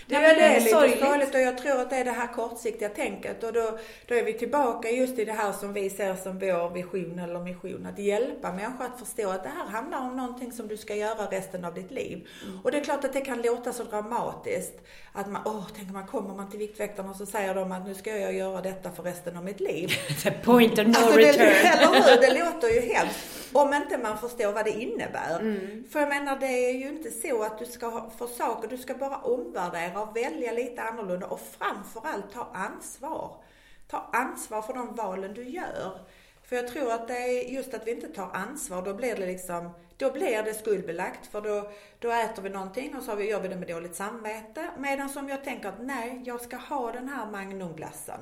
Det, 0.06 0.14
ja, 0.14 0.20
det 0.20 0.26
är 0.26 0.60
lite 0.60 0.70
sorgligt. 0.70 1.00
sorgligt 1.00 1.34
och 1.34 1.40
jag 1.40 1.58
tror 1.58 1.80
att 1.80 1.90
det 1.90 1.96
är 1.96 2.04
det 2.04 2.10
här 2.10 2.26
kortsiktiga 2.26 2.88
tänket 2.88 3.44
och 3.44 3.52
då, 3.52 3.78
då 4.08 4.14
är 4.14 4.24
vi 4.24 4.32
tillbaka 4.32 4.90
just 4.90 5.18
i 5.18 5.24
det 5.24 5.32
här 5.32 5.52
som 5.52 5.72
vi 5.72 5.90
ser 5.90 6.14
som 6.14 6.38
vår 6.38 6.70
vision 6.70 7.18
eller 7.18 7.40
mission. 7.40 7.86
Att 7.86 7.98
hjälpa 7.98 8.52
människor 8.52 8.84
att 8.84 8.98
förstå 8.98 9.28
att 9.28 9.42
det 9.42 9.48
här 9.48 9.66
handlar 9.66 10.00
om 10.00 10.16
någonting 10.16 10.52
som 10.52 10.68
du 10.68 10.76
ska 10.76 10.94
göra 10.94 11.26
resten 11.30 11.64
av 11.64 11.74
ditt 11.74 11.90
liv. 11.90 12.28
Mm. 12.44 12.60
Och 12.64 12.70
det 12.70 12.78
är 12.78 12.84
klart 12.84 13.04
att 13.04 13.12
det 13.12 13.20
kan 13.20 13.42
låta 13.42 13.72
så 13.72 13.84
dramatiskt. 13.84 14.74
Att 15.12 15.28
man, 15.28 15.42
åh, 15.44 15.66
tänk 15.76 15.90
man 15.90 16.06
kommer 16.06 16.34
man 16.34 16.50
till 16.50 16.58
Viktväktarna 16.58 17.10
och 17.10 17.16
så 17.16 17.26
säger 17.26 17.54
de 17.54 17.72
att 17.72 17.86
nu 17.86 17.94
ska 17.94 18.16
jag 18.16 18.34
göra 18.34 18.60
detta 18.60 18.90
för 18.90 19.02
resten 19.02 19.36
av 19.36 19.44
mitt 19.44 19.60
liv. 19.60 19.88
The 20.22 20.30
point 20.30 20.78
of 20.78 20.86
no 20.86 20.88
alltså, 20.88 21.16
return. 21.16 21.38
Det, 21.38 21.68
eller 21.68 22.10
hur? 22.10 22.20
Det 22.20 22.44
låter 22.44 22.68
ju 22.68 22.80
hemskt. 22.80 23.18
Om 23.52 23.74
inte 23.74 23.98
man 23.98 24.18
förstår 24.18 24.52
vad 24.52 24.64
det 24.64 24.70
innebär. 24.70 25.40
Mm. 25.40 25.84
För 25.90 26.00
jag 26.00 26.08
menar, 26.08 26.36
det 26.36 26.46
är 26.46 26.72
ju 26.72 26.88
inte 26.88 27.10
så 27.10 27.42
att 27.42 27.58
du 27.58 27.64
ska 27.64 28.10
få 28.18 28.26
saker, 28.26 28.68
du 28.68 28.78
ska 28.78 28.94
bara 28.94 29.16
omvärdera 29.16 29.91
och 29.96 30.16
välja 30.16 30.52
lite 30.52 30.82
annorlunda 30.82 31.26
och 31.26 31.40
framförallt 31.40 32.32
ta 32.32 32.50
ansvar. 32.54 33.36
Ta 33.88 34.10
ansvar 34.12 34.62
för 34.62 34.74
de 34.74 34.94
valen 34.94 35.34
du 35.34 35.44
gör. 35.44 35.98
För 36.42 36.56
jag 36.56 36.68
tror 36.68 36.92
att 36.92 37.08
det 37.08 37.14
är 37.14 37.48
just 37.48 37.74
att 37.74 37.86
vi 37.86 37.90
inte 37.90 38.08
tar 38.08 38.30
ansvar, 38.32 38.82
då 38.82 38.94
blir 38.94 39.16
det 39.16 39.26
liksom, 39.26 39.70
då 39.96 40.12
blir 40.12 40.42
det 40.42 40.54
skuldbelagt 40.54 41.26
för 41.26 41.40
då, 41.40 41.70
då 41.98 42.10
äter 42.10 42.42
vi 42.42 42.50
någonting 42.50 42.96
och 42.96 43.02
så 43.02 43.20
gör 43.20 43.40
vi 43.40 43.48
det 43.48 43.56
med 43.56 43.68
dåligt 43.68 43.96
samvete. 43.96 44.70
Medan 44.78 45.08
som 45.08 45.28
jag 45.28 45.44
tänker 45.44 45.68
att 45.68 45.82
nej, 45.82 46.22
jag 46.24 46.40
ska 46.40 46.56
ha 46.56 46.92
den 46.92 47.08
här 47.08 47.30
Magnumglassen 47.30 48.20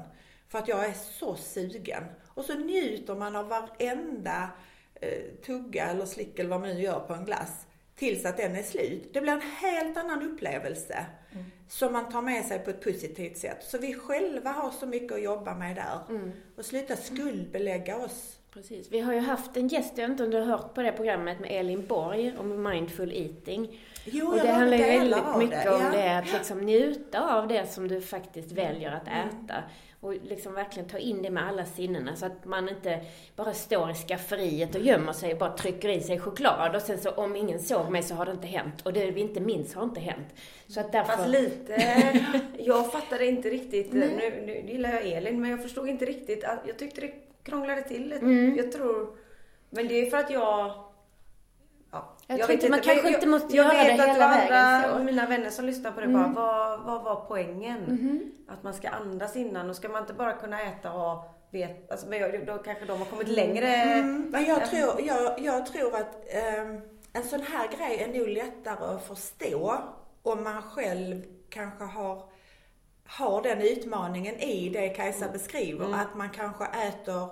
för 0.49 0.59
att 0.59 0.69
jag 0.69 0.85
är 0.85 0.93
så 0.93 1.37
sugen. 1.37 2.05
Och 2.27 2.45
så 2.45 2.55
njuter 2.55 3.15
man 3.15 3.37
av 3.37 3.49
varenda 3.49 4.51
eh, 4.95 5.23
tugga 5.47 5.87
eller 5.87 6.07
slick 6.07 6.39
eller 6.39 6.51
vad 6.51 6.61
man 6.61 6.69
nu 6.69 6.81
gör 6.81 7.01
på 7.01 7.15
en 7.15 7.25
glass 7.25 7.67
tills 7.95 8.25
att 8.25 8.37
den 8.37 8.57
är 8.57 8.63
slut. 8.63 9.11
Det 9.13 9.21
blir 9.21 9.33
en 9.33 9.41
helt 9.41 9.97
annan 9.97 10.23
upplevelse 10.23 11.07
mm 11.33 11.45
som 11.71 11.93
man 11.93 12.09
tar 12.09 12.23
med 12.23 12.45
sig 12.45 12.59
på 12.59 12.71
ett 12.71 12.85
positivt 12.85 13.39
sätt. 13.39 13.65
Så 13.65 13.79
vi 13.79 13.95
själva 13.95 14.51
har 14.51 14.71
så 14.71 14.87
mycket 14.87 15.13
att 15.13 15.23
jobba 15.23 15.55
med 15.55 15.77
där. 15.77 15.99
Mm. 16.09 16.33
Och 16.57 16.65
sluta 16.65 16.97
skuldbelägga 16.97 17.97
oss. 17.97 18.40
Precis. 18.55 18.93
Vi 18.93 19.01
har 19.01 19.13
ju 19.13 19.19
haft 19.21 19.57
en 19.57 19.69
gäst, 19.69 19.93
jag 19.97 20.03
vet 20.03 20.11
inte 20.11 20.25
om 20.25 20.31
du 20.31 20.39
har 20.39 20.47
hört 20.47 20.75
på 20.75 20.83
det 20.83 20.93
programmet 20.93 21.41
med 21.41 21.61
Elin 21.61 21.87
Borg 21.87 22.35
om 22.39 22.63
mindful 22.63 23.13
eating. 23.13 23.81
Jo, 24.05 24.27
och 24.27 24.35
det 24.35 24.49
handlar 24.49 24.77
ju 24.77 24.85
väldigt 24.85 25.37
mycket 25.39 25.65
det. 25.65 25.71
om 25.71 25.83
ja. 25.83 25.91
det, 25.91 26.19
att 26.19 26.33
liksom 26.33 26.61
njuta 26.61 27.37
av 27.37 27.49
det 27.49 27.67
som 27.67 27.89
du 27.89 28.01
faktiskt 28.01 28.53
väljer 28.53 28.93
att 28.93 29.09
mm. 29.09 29.29
äta. 29.29 29.55
Och 30.01 30.15
liksom 30.15 30.55
verkligen 30.55 30.89
ta 30.89 30.99
in 30.99 31.23
det 31.23 31.31
med 31.31 31.49
alla 31.49 31.65
sinnena 31.65 32.17
så 32.17 32.27
att 32.27 32.45
man 32.45 32.69
inte 32.69 33.01
bara 33.37 33.53
står 33.53 33.91
i 33.91 33.95
skafferiet 33.95 34.75
och 34.75 34.81
gömmer 34.81 35.13
sig 35.13 35.33
och 35.33 35.39
bara 35.39 35.57
trycker 35.57 35.89
i 35.89 36.01
sig 36.01 36.19
choklad 36.19 36.77
och 36.77 36.83
sen 36.83 36.99
så 36.99 37.11
om 37.11 37.37
ingen 37.37 37.61
såg 37.61 37.91
mig 37.91 38.03
så 38.03 38.15
har 38.15 38.27
det 38.27 38.33
inte 38.33 38.47
hänt. 38.47 38.83
Och 38.83 38.93
det 38.93 39.11
vi 39.11 39.21
inte 39.21 39.41
minns 39.41 39.75
har 39.75 39.83
inte 39.83 40.01
hänt. 40.01 40.29
Så 40.67 40.81
att 40.81 40.93
därför... 40.93 41.13
Fast 41.13 41.29
lite, 41.29 41.75
jag 42.59 42.93
fattade 42.93 43.27
inte 43.27 43.51
riktigt, 43.51 43.93
nu, 43.93 44.43
nu 44.47 44.73
gillar 44.73 44.93
jag 44.93 45.07
Elin 45.07 45.41
men 45.41 45.51
jag 45.51 45.63
förstod 45.63 45.89
inte 45.89 46.05
riktigt, 46.05 46.45
jag 46.67 46.79
tyckte 46.79 47.01
det 47.01 47.30
krånglade 47.43 47.83
till 47.83 48.13
mm. 48.13 48.57
Jag 48.57 48.73
tror, 48.73 49.17
men 49.71 49.89
det 49.89 49.95
är 49.95 50.11
för 50.11 50.17
att 50.17 50.31
jag 50.31 50.73
Ja, 51.93 52.17
jag, 52.27 52.39
jag 52.39 52.47
tror 52.47 52.55
inte, 52.55 52.71
man 52.71 52.81
kanske 52.81 53.07
jag, 53.07 53.15
inte 53.15 53.27
måste 53.27 53.57
jag, 53.57 53.75
göra 53.75 53.85
det 53.85 53.91
hela 53.91 54.29
vägen. 54.29 54.57
Jag 54.57 54.81
vet 54.83 54.91
att 54.91 55.05
mina 55.05 55.27
vänner 55.27 55.51
som 55.51 55.65
lyssnar 55.65 55.93
på 55.93 56.01
det 56.01 56.07
mm. 56.07 56.35
bara, 56.35 56.47
vad, 56.47 56.81
vad 56.81 57.05
var 57.05 57.25
poängen? 57.29 57.85
Mm. 57.85 58.33
Att 58.49 58.63
man 58.63 58.75
ska 58.75 58.89
andas 58.89 59.37
innan 59.37 59.71
och 59.71 59.77
ska 59.77 59.89
man 59.89 60.03
inte 60.03 60.15
bara 60.15 60.33
kunna 60.33 60.63
äta 60.63 60.93
och 60.93 61.41
vet, 61.51 61.91
alltså, 61.91 62.07
men 62.07 62.47
då 62.47 62.59
kanske 62.59 62.85
de 62.85 62.99
har 62.99 63.07
kommit 63.07 63.29
längre. 63.29 63.67
Mm. 63.67 64.31
Men 64.31 64.45
jag 64.45 64.67
tror, 64.67 65.01
jag, 65.01 65.41
jag 65.41 65.67
tror 65.67 65.97
att 65.97 66.15
um, 66.59 66.81
en 67.13 67.25
sån 67.25 67.43
här 67.43 67.69
grej 67.69 68.03
är 68.03 68.19
nog 68.19 68.29
lättare 68.29 68.95
att 68.95 69.07
förstå 69.07 69.79
om 70.23 70.45
man 70.45 70.63
själv 70.63 71.23
kanske 71.49 71.85
har 71.85 72.30
har 73.11 73.43
den 73.43 73.63
utmaningen 73.63 74.35
i 74.35 74.69
det 74.69 74.89
Kajsa 74.89 75.25
mm. 75.25 75.33
beskriver. 75.33 75.87
Mm. 75.87 76.01
Att 76.01 76.15
man 76.15 76.31
kanske 76.31 76.65
äter 76.65 77.29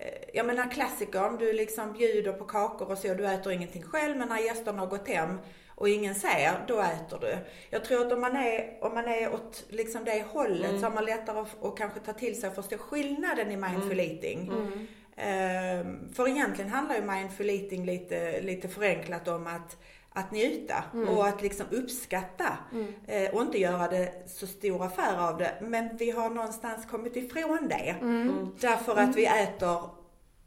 Eh, 0.00 0.22
jag 0.32 0.46
menar 0.46 0.70
klassikern, 0.70 1.38
du 1.38 1.52
liksom 1.52 1.92
bjuder 1.92 2.32
på 2.32 2.44
kakor 2.44 2.90
och 2.90 2.98
så, 2.98 3.14
du 3.14 3.26
äter 3.26 3.52
ingenting 3.52 3.82
själv 3.82 4.16
men 4.16 4.28
när 4.28 4.38
gästerna 4.38 4.78
har 4.78 4.86
gått 4.86 5.08
hem 5.08 5.38
och 5.68 5.88
ingen 5.88 6.14
ser, 6.14 6.64
då 6.66 6.80
äter 6.80 7.18
du. 7.20 7.36
Jag 7.70 7.84
tror 7.84 8.06
att 8.06 8.12
om 8.12 8.20
man 8.20 8.36
är, 8.36 8.78
om 8.80 8.94
man 8.94 9.08
är 9.08 9.34
åt 9.34 9.64
liksom 9.68 10.04
det 10.04 10.24
hållet 10.32 10.70
mm. 10.70 10.80
så 10.80 10.86
har 10.86 10.94
man 10.94 11.04
lättare 11.04 11.38
att, 11.38 11.64
att 11.64 11.76
kanske 11.76 12.00
ta 12.00 12.12
till 12.12 12.40
sig 12.40 12.48
och 12.48 12.54
förstå 12.54 12.78
skillnaden 12.78 13.50
i 13.50 13.56
mindful 13.56 14.00
mm. 14.00 14.10
eating. 14.10 14.52
Mm. 14.52 14.86
Um, 15.20 16.14
för 16.14 16.28
egentligen 16.28 16.70
handlar 16.70 16.94
ju 16.94 17.02
mindful 17.02 17.50
eating 17.50 17.86
lite, 17.86 18.40
lite 18.40 18.68
förenklat 18.68 19.28
om 19.28 19.46
att 19.46 19.76
att 20.12 20.30
njuta 20.32 20.84
mm. 20.94 21.08
och 21.08 21.26
att 21.26 21.42
liksom 21.42 21.66
uppskatta 21.70 22.58
mm. 22.72 22.94
eh, 23.06 23.34
och 23.34 23.42
inte 23.42 23.58
göra 23.58 23.88
det 23.88 24.12
så 24.26 24.46
stor 24.46 24.84
affär 24.84 25.28
av 25.28 25.38
det. 25.38 25.54
Men 25.60 25.96
vi 25.96 26.10
har 26.10 26.30
någonstans 26.30 26.86
kommit 26.86 27.16
ifrån 27.16 27.68
det. 27.68 27.96
Mm. 28.00 28.48
Därför 28.60 28.96
att 28.96 29.16
vi 29.16 29.26
äter 29.26 29.90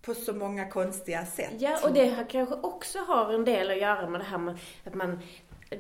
på 0.02 0.14
så 0.14 0.34
många 0.34 0.70
konstiga 0.70 1.26
sätt. 1.26 1.54
Ja, 1.60 1.80
och 1.84 1.94
det 1.94 2.26
kanske 2.30 2.56
också 2.56 3.00
har 3.00 3.34
en 3.34 3.46
del 3.46 3.72
att 3.72 3.82
göra 3.82 4.10
med 4.10 4.20
det 4.20 4.26
här 4.26 4.38
med 4.38 4.58
att 4.84 4.94
man 4.94 5.20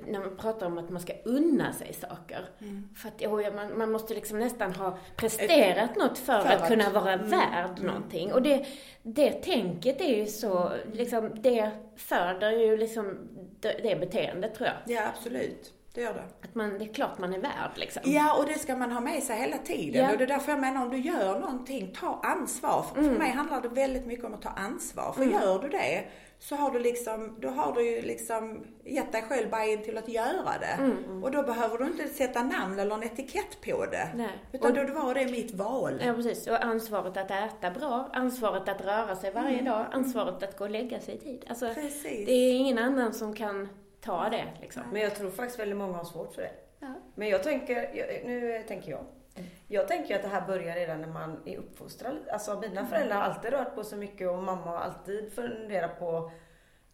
när 0.07 0.19
man 0.19 0.37
pratar 0.37 0.65
om 0.65 0.77
att 0.77 0.89
man 0.89 1.01
ska 1.01 1.13
unna 1.25 1.73
sig 1.73 1.93
saker. 1.93 2.49
Mm. 2.61 2.89
För 2.95 3.07
att 3.07 3.21
oh, 3.21 3.55
man, 3.55 3.77
man 3.77 3.91
måste 3.91 4.13
liksom 4.13 4.39
nästan 4.39 4.73
ha 4.73 4.97
presterat 5.15 5.91
Ett, 5.91 5.97
något 5.97 6.17
för, 6.17 6.39
för 6.39 6.49
att, 6.49 6.61
att, 6.61 6.67
kunna 6.67 6.89
vara 6.89 7.13
mm. 7.13 7.29
värd 7.29 7.79
mm. 7.79 7.87
någonting. 7.87 8.33
Och 8.33 8.41
det, 8.41 8.65
det 9.03 9.31
tänket 9.31 10.01
är 10.01 10.17
ju 10.17 10.25
så, 10.25 10.71
liksom, 10.93 11.31
det 11.41 11.71
föder 11.95 12.51
ju 12.51 12.77
liksom 12.77 13.17
det, 13.59 13.79
det 13.83 13.95
beteendet 13.95 14.55
tror 14.55 14.67
jag. 14.67 14.95
Ja, 14.95 15.07
absolut. 15.15 15.73
Det 15.93 16.01
gör 16.01 16.13
det. 16.13 16.23
Att 16.47 16.55
man, 16.55 16.77
det 16.77 16.85
är 16.85 16.93
klart 16.93 17.19
man 17.19 17.33
är 17.33 17.39
värd 17.39 17.71
liksom. 17.75 18.01
Ja, 18.05 18.37
och 18.37 18.45
det 18.45 18.59
ska 18.59 18.75
man 18.75 18.91
ha 18.91 19.01
med 19.01 19.23
sig 19.23 19.39
hela 19.39 19.57
tiden. 19.57 20.03
Ja. 20.03 20.11
Och 20.11 20.17
det 20.17 20.23
är 20.23 20.27
därför 20.27 20.51
jag 20.51 20.61
menar, 20.61 20.81
om 20.83 20.89
du 20.89 20.97
gör 20.97 21.39
någonting, 21.39 21.95
ta 21.99 22.19
ansvar. 22.23 22.85
För, 22.93 22.99
mm. 22.99 23.11
för 23.11 23.19
mig 23.19 23.31
handlar 23.31 23.61
det 23.61 23.69
väldigt 23.69 24.05
mycket 24.05 24.25
om 24.25 24.33
att 24.33 24.41
ta 24.41 24.49
ansvar. 24.49 25.13
För 25.13 25.21
mm. 25.21 25.33
gör 25.33 25.61
du 25.61 25.69
det, 25.69 26.03
så 26.39 26.55
har 26.55 26.71
du 26.71 26.79
liksom, 26.79 27.35
då 27.39 27.49
har 27.49 27.73
du 27.73 27.89
ju 27.89 28.01
liksom 28.01 28.65
gett 28.83 29.11
dig 29.11 29.21
själv 29.21 29.49
bara 29.49 29.65
in 29.65 29.83
till 29.83 29.97
att 29.97 30.09
göra 30.09 30.57
det. 30.59 30.83
Mm. 30.83 31.23
Och 31.23 31.31
då 31.31 31.43
behöver 31.43 31.77
du 31.77 31.85
inte 31.85 32.07
sätta 32.07 32.43
namn 32.43 32.79
eller 32.79 32.95
en 32.95 33.03
etikett 33.03 33.61
på 33.61 33.85
det. 33.85 34.09
Nej. 34.15 34.29
Utan 34.51 34.77
och, 34.77 34.87
då 34.87 34.93
var 34.93 35.13
det 35.13 35.25
mitt 35.25 35.53
val. 35.53 36.01
Ja, 36.05 36.13
precis. 36.13 36.47
Och 36.47 36.63
ansvaret 36.63 37.17
att 37.17 37.31
äta 37.31 37.71
bra, 37.71 38.09
ansvaret 38.13 38.69
att 38.69 38.81
röra 38.81 39.15
sig 39.15 39.31
varje 39.31 39.59
mm. 39.59 39.65
dag, 39.65 39.85
ansvaret 39.91 40.43
att 40.43 40.57
gå 40.57 40.63
och 40.63 40.69
lägga 40.69 40.99
sig 40.99 41.15
i 41.15 41.17
tid. 41.17 41.45
Alltså, 41.49 41.73
precis. 41.73 42.25
det 42.25 42.31
är 42.31 42.53
ingen 42.53 42.77
annan 42.77 43.13
som 43.13 43.35
kan 43.35 43.69
ta 44.01 44.29
det 44.29 44.45
liksom. 44.61 44.83
Men 44.91 45.01
jag 45.01 45.15
tror 45.15 45.31
faktiskt 45.31 45.59
väldigt 45.59 45.77
många 45.77 45.93
har 45.93 46.05
svårt 46.05 46.35
för 46.35 46.41
det. 46.41 46.51
Ja. 46.79 46.93
Men 47.15 47.27
jag 47.27 47.43
tänker, 47.43 47.75
nu 48.25 48.63
tänker 48.67 48.91
jag. 48.91 49.05
Jag 49.67 49.87
tänker 49.87 50.15
att 50.15 50.21
det 50.21 50.27
här 50.27 50.47
börjar 50.47 50.75
redan 50.75 51.01
när 51.01 51.07
man 51.07 51.41
är 51.45 51.57
uppfostrad. 51.57 52.17
Alltså 52.31 52.59
mina 52.59 52.79
mm. 52.79 52.87
föräldrar 52.87 53.15
har 53.15 53.23
alltid 53.23 53.51
rört 53.51 53.75
på 53.75 53.83
sig 53.83 53.97
mycket 53.97 54.29
och 54.29 54.43
mamma 54.43 54.71
har 54.71 54.77
alltid 54.77 55.33
funderat 55.33 55.99
på 55.99 56.31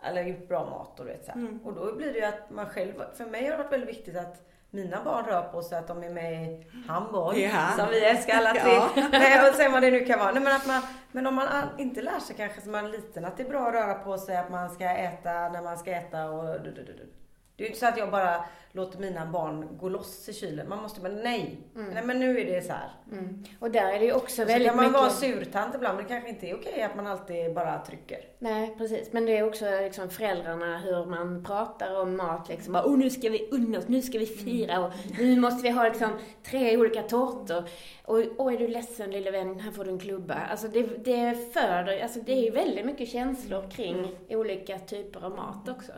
eller 0.04 0.24
gjort 0.24 0.48
bra 0.48 0.70
mat 0.70 1.00
och 1.00 1.06
du 1.06 1.12
vet 1.12 1.26
så 1.26 1.32
mm. 1.32 1.60
Och 1.66 1.74
då 1.74 1.96
blir 1.96 2.14
det 2.14 2.20
ju 2.20 2.26
att 2.26 2.50
man 2.50 2.66
själv, 2.66 2.94
för 3.18 3.26
mig 3.26 3.44
har 3.44 3.52
det 3.52 3.58
varit 3.58 3.72
väldigt 3.72 3.90
viktigt 3.90 4.18
att 4.18 4.50
mina 4.70 5.04
barn 5.04 5.26
rör 5.26 5.42
på 5.42 5.62
sig, 5.62 5.78
att 5.78 5.88
de 5.88 6.04
är 6.04 6.10
med 6.10 6.44
i 6.44 6.68
handboll, 6.88 7.38
yeah. 7.38 7.78
som 7.78 7.88
vi 7.90 8.06
älskar 8.06 8.38
alla 8.38 8.54
tre. 8.54 8.72
ja. 9.12 9.50
och 9.50 9.56
sen 9.56 9.72
vad 9.72 9.82
det 9.82 9.92
nu 9.92 10.06
kan 10.06 10.20
vara. 10.20 10.32
Nej, 10.32 10.44
men, 10.44 10.56
att 10.56 10.68
man, 10.68 10.82
men 11.12 11.28
om 11.28 11.36
man 11.36 11.48
inte 11.78 12.02
lär 12.02 12.20
sig 12.20 12.36
kanske 12.36 12.62
som 12.62 12.72
man 12.72 12.86
är 12.86 12.90
liten 12.90 13.26
att 13.26 13.38
det 13.38 13.44
är 13.44 13.50
bra 13.50 13.68
att 13.68 13.74
röra 13.74 13.94
på 13.94 14.18
sig, 14.18 14.38
att 14.38 14.52
man 14.52 14.70
ska 14.70 14.90
äta 14.90 15.50
när 15.50 15.62
man 15.62 15.78
ska 15.78 15.92
äta 15.92 16.30
och 16.30 16.62
du, 16.62 16.72
du, 16.72 16.84
du. 16.84 17.14
Det 17.56 17.64
är 17.64 17.66
ju 17.66 17.68
inte 17.68 17.80
så 17.80 17.88
att 17.88 17.98
jag 17.98 18.12
bara 18.12 18.46
låter 18.72 19.00
mina 19.00 19.26
barn 19.26 19.78
gå 19.78 19.90
loss 19.90 20.30
i 20.30 20.34
kylen. 20.34 20.70
Man 20.70 20.82
måste 20.82 21.02
bara, 21.02 21.14
nej. 21.14 21.60
Mm. 21.76 21.94
Nej 21.94 22.04
men 22.06 22.20
nu 22.20 22.40
är 22.40 22.46
det 22.46 22.62
så 22.62 22.74
här. 22.74 22.90
Mm. 23.12 23.44
Och 23.60 23.72
där 23.72 23.94
är 23.94 24.00
det 24.00 24.06
ju 24.06 24.14
också 24.14 24.46
väldigt 24.46 24.58
mycket... 24.58 24.64
Så 24.64 24.70
kan 24.70 24.76
man 24.76 24.86
mycket... 24.86 25.02
vara 25.02 25.40
surtant 25.44 25.76
ibland, 25.76 25.96
men 25.96 26.06
det 26.06 26.10
kanske 26.10 26.30
inte 26.30 26.48
är 26.48 26.56
okej 26.56 26.82
att 26.82 26.96
man 26.96 27.08
alltid 27.08 27.54
bara 27.54 27.86
trycker. 27.86 28.18
Nej, 28.40 28.76
precis. 28.78 29.14
Men 29.14 29.26
det 29.26 29.38
är 29.38 29.48
också 29.48 29.66
liksom 29.82 30.10
föräldrarna, 30.10 30.78
hur 30.78 31.06
man 31.06 31.44
pratar 31.44 32.02
om 32.02 32.18
mat 32.18 32.50
liksom. 32.50 32.74
Bara, 32.74 32.86
oh, 32.86 32.98
nu 32.98 33.10
ska 33.10 33.30
vi 33.30 33.50
unna 33.52 33.78
oss, 33.78 33.88
nu 33.88 34.02
ska 34.02 34.20
vi 34.20 34.26
fira 34.26 34.86
och 34.86 34.92
nu 35.20 35.40
måste 35.40 35.64
vi 35.64 35.70
ha 35.70 35.84
liksom 35.84 36.10
tre 36.44 36.78
olika 36.78 37.04
tårtor. 37.04 37.64
Och, 38.06 38.20
och 38.38 38.54
är 38.54 38.58
du 38.58 38.68
ledsen 38.68 39.12
lille 39.12 39.32
vän, 39.32 39.60
här 39.60 39.72
får 39.72 39.86
du 39.86 39.92
en 39.92 40.00
klubba. 40.00 40.36
Alltså 40.36 40.68
det, 40.68 40.82
det 40.84 41.54
föder, 41.54 42.04
alltså 42.04 42.20
det 42.20 42.48
är 42.48 42.52
väldigt 42.52 42.86
mycket 42.86 43.10
känslor 43.10 43.70
kring 43.70 44.00
mm. 44.00 44.12
olika 44.30 44.80
typer 44.80 45.26
av 45.26 45.32
mat 45.32 45.70
också. 45.70 45.92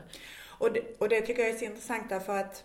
Och 0.61 0.73
det, 0.73 0.81
och 0.97 1.09
det 1.09 1.21
tycker 1.21 1.41
jag 1.41 1.51
är 1.51 1.57
så 1.57 1.65
intressant 1.65 2.09
därför 2.09 2.37
att 2.37 2.63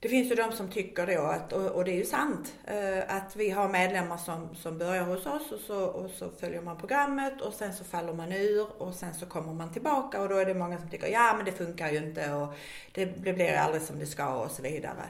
det 0.00 0.08
finns 0.08 0.30
ju 0.30 0.34
de 0.34 0.52
som 0.52 0.70
tycker 0.70 1.06
då 1.06 1.22
att, 1.22 1.52
och, 1.52 1.84
det 1.84 1.90
är 1.90 1.96
ju 1.96 2.04
sant, 2.04 2.54
eh, 2.64 3.16
att 3.16 3.36
vi 3.36 3.50
har 3.50 3.68
medlemmar 3.68 4.16
som, 4.16 4.54
som 4.54 4.78
börjar 4.78 5.02
hos 5.02 5.26
oss 5.26 5.52
och 5.52 5.60
så, 5.60 5.84
och 5.84 6.10
så 6.10 6.30
följer 6.30 6.60
man 6.60 6.78
programmet 6.78 7.40
och 7.40 7.54
sen 7.54 7.74
så 7.74 7.84
faller 7.84 8.12
man 8.12 8.32
ur 8.32 8.82
och 8.82 8.94
sen 8.94 9.14
så 9.14 9.26
kommer 9.26 9.52
man 9.52 9.72
tillbaka 9.72 10.20
och 10.20 10.28
då 10.28 10.36
är 10.36 10.46
det 10.46 10.54
många 10.54 10.78
som 10.78 10.90
tycker 10.90 11.06
ja 11.06 11.34
men 11.36 11.44
det 11.44 11.52
funkar 11.52 11.90
ju 11.90 11.98
inte 11.98 12.32
och 12.32 12.54
det, 12.92 13.04
det 13.04 13.32
blir 13.32 13.56
aldrig 13.56 13.82
som 13.82 13.98
det 13.98 14.06
ska 14.06 14.34
och 14.34 14.50
så 14.50 14.62
vidare. 14.62 15.04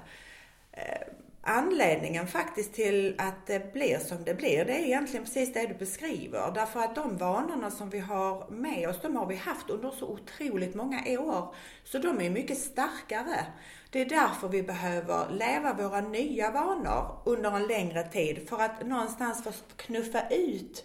Eh, 0.72 1.08
Anledningen 1.50 2.26
faktiskt 2.26 2.74
till 2.74 3.14
att 3.18 3.46
det 3.46 3.72
blir 3.72 3.98
som 3.98 4.24
det 4.24 4.34
blir, 4.34 4.64
det 4.64 4.72
är 4.72 4.84
egentligen 4.84 5.24
precis 5.24 5.52
det 5.52 5.66
du 5.66 5.74
beskriver. 5.74 6.52
Därför 6.54 6.80
att 6.80 6.94
de 6.94 7.16
vanorna 7.16 7.70
som 7.70 7.90
vi 7.90 7.98
har 7.98 8.50
med 8.50 8.88
oss, 8.88 9.02
de 9.02 9.16
har 9.16 9.26
vi 9.26 9.36
haft 9.36 9.70
under 9.70 9.90
så 9.90 10.06
otroligt 10.06 10.74
många 10.74 11.20
år. 11.20 11.54
Så 11.84 11.98
de 11.98 12.20
är 12.20 12.30
mycket 12.30 12.58
starkare. 12.58 13.46
Det 13.90 14.00
är 14.00 14.08
därför 14.08 14.48
vi 14.48 14.62
behöver 14.62 15.30
leva 15.30 15.74
våra 15.74 16.00
nya 16.00 16.50
vanor 16.50 17.22
under 17.24 17.56
en 17.56 17.66
längre 17.66 18.02
tid. 18.02 18.48
För 18.48 18.58
att 18.58 18.86
någonstans 18.86 19.44
få 19.44 19.50
knuffa 19.76 20.28
ut 20.30 20.84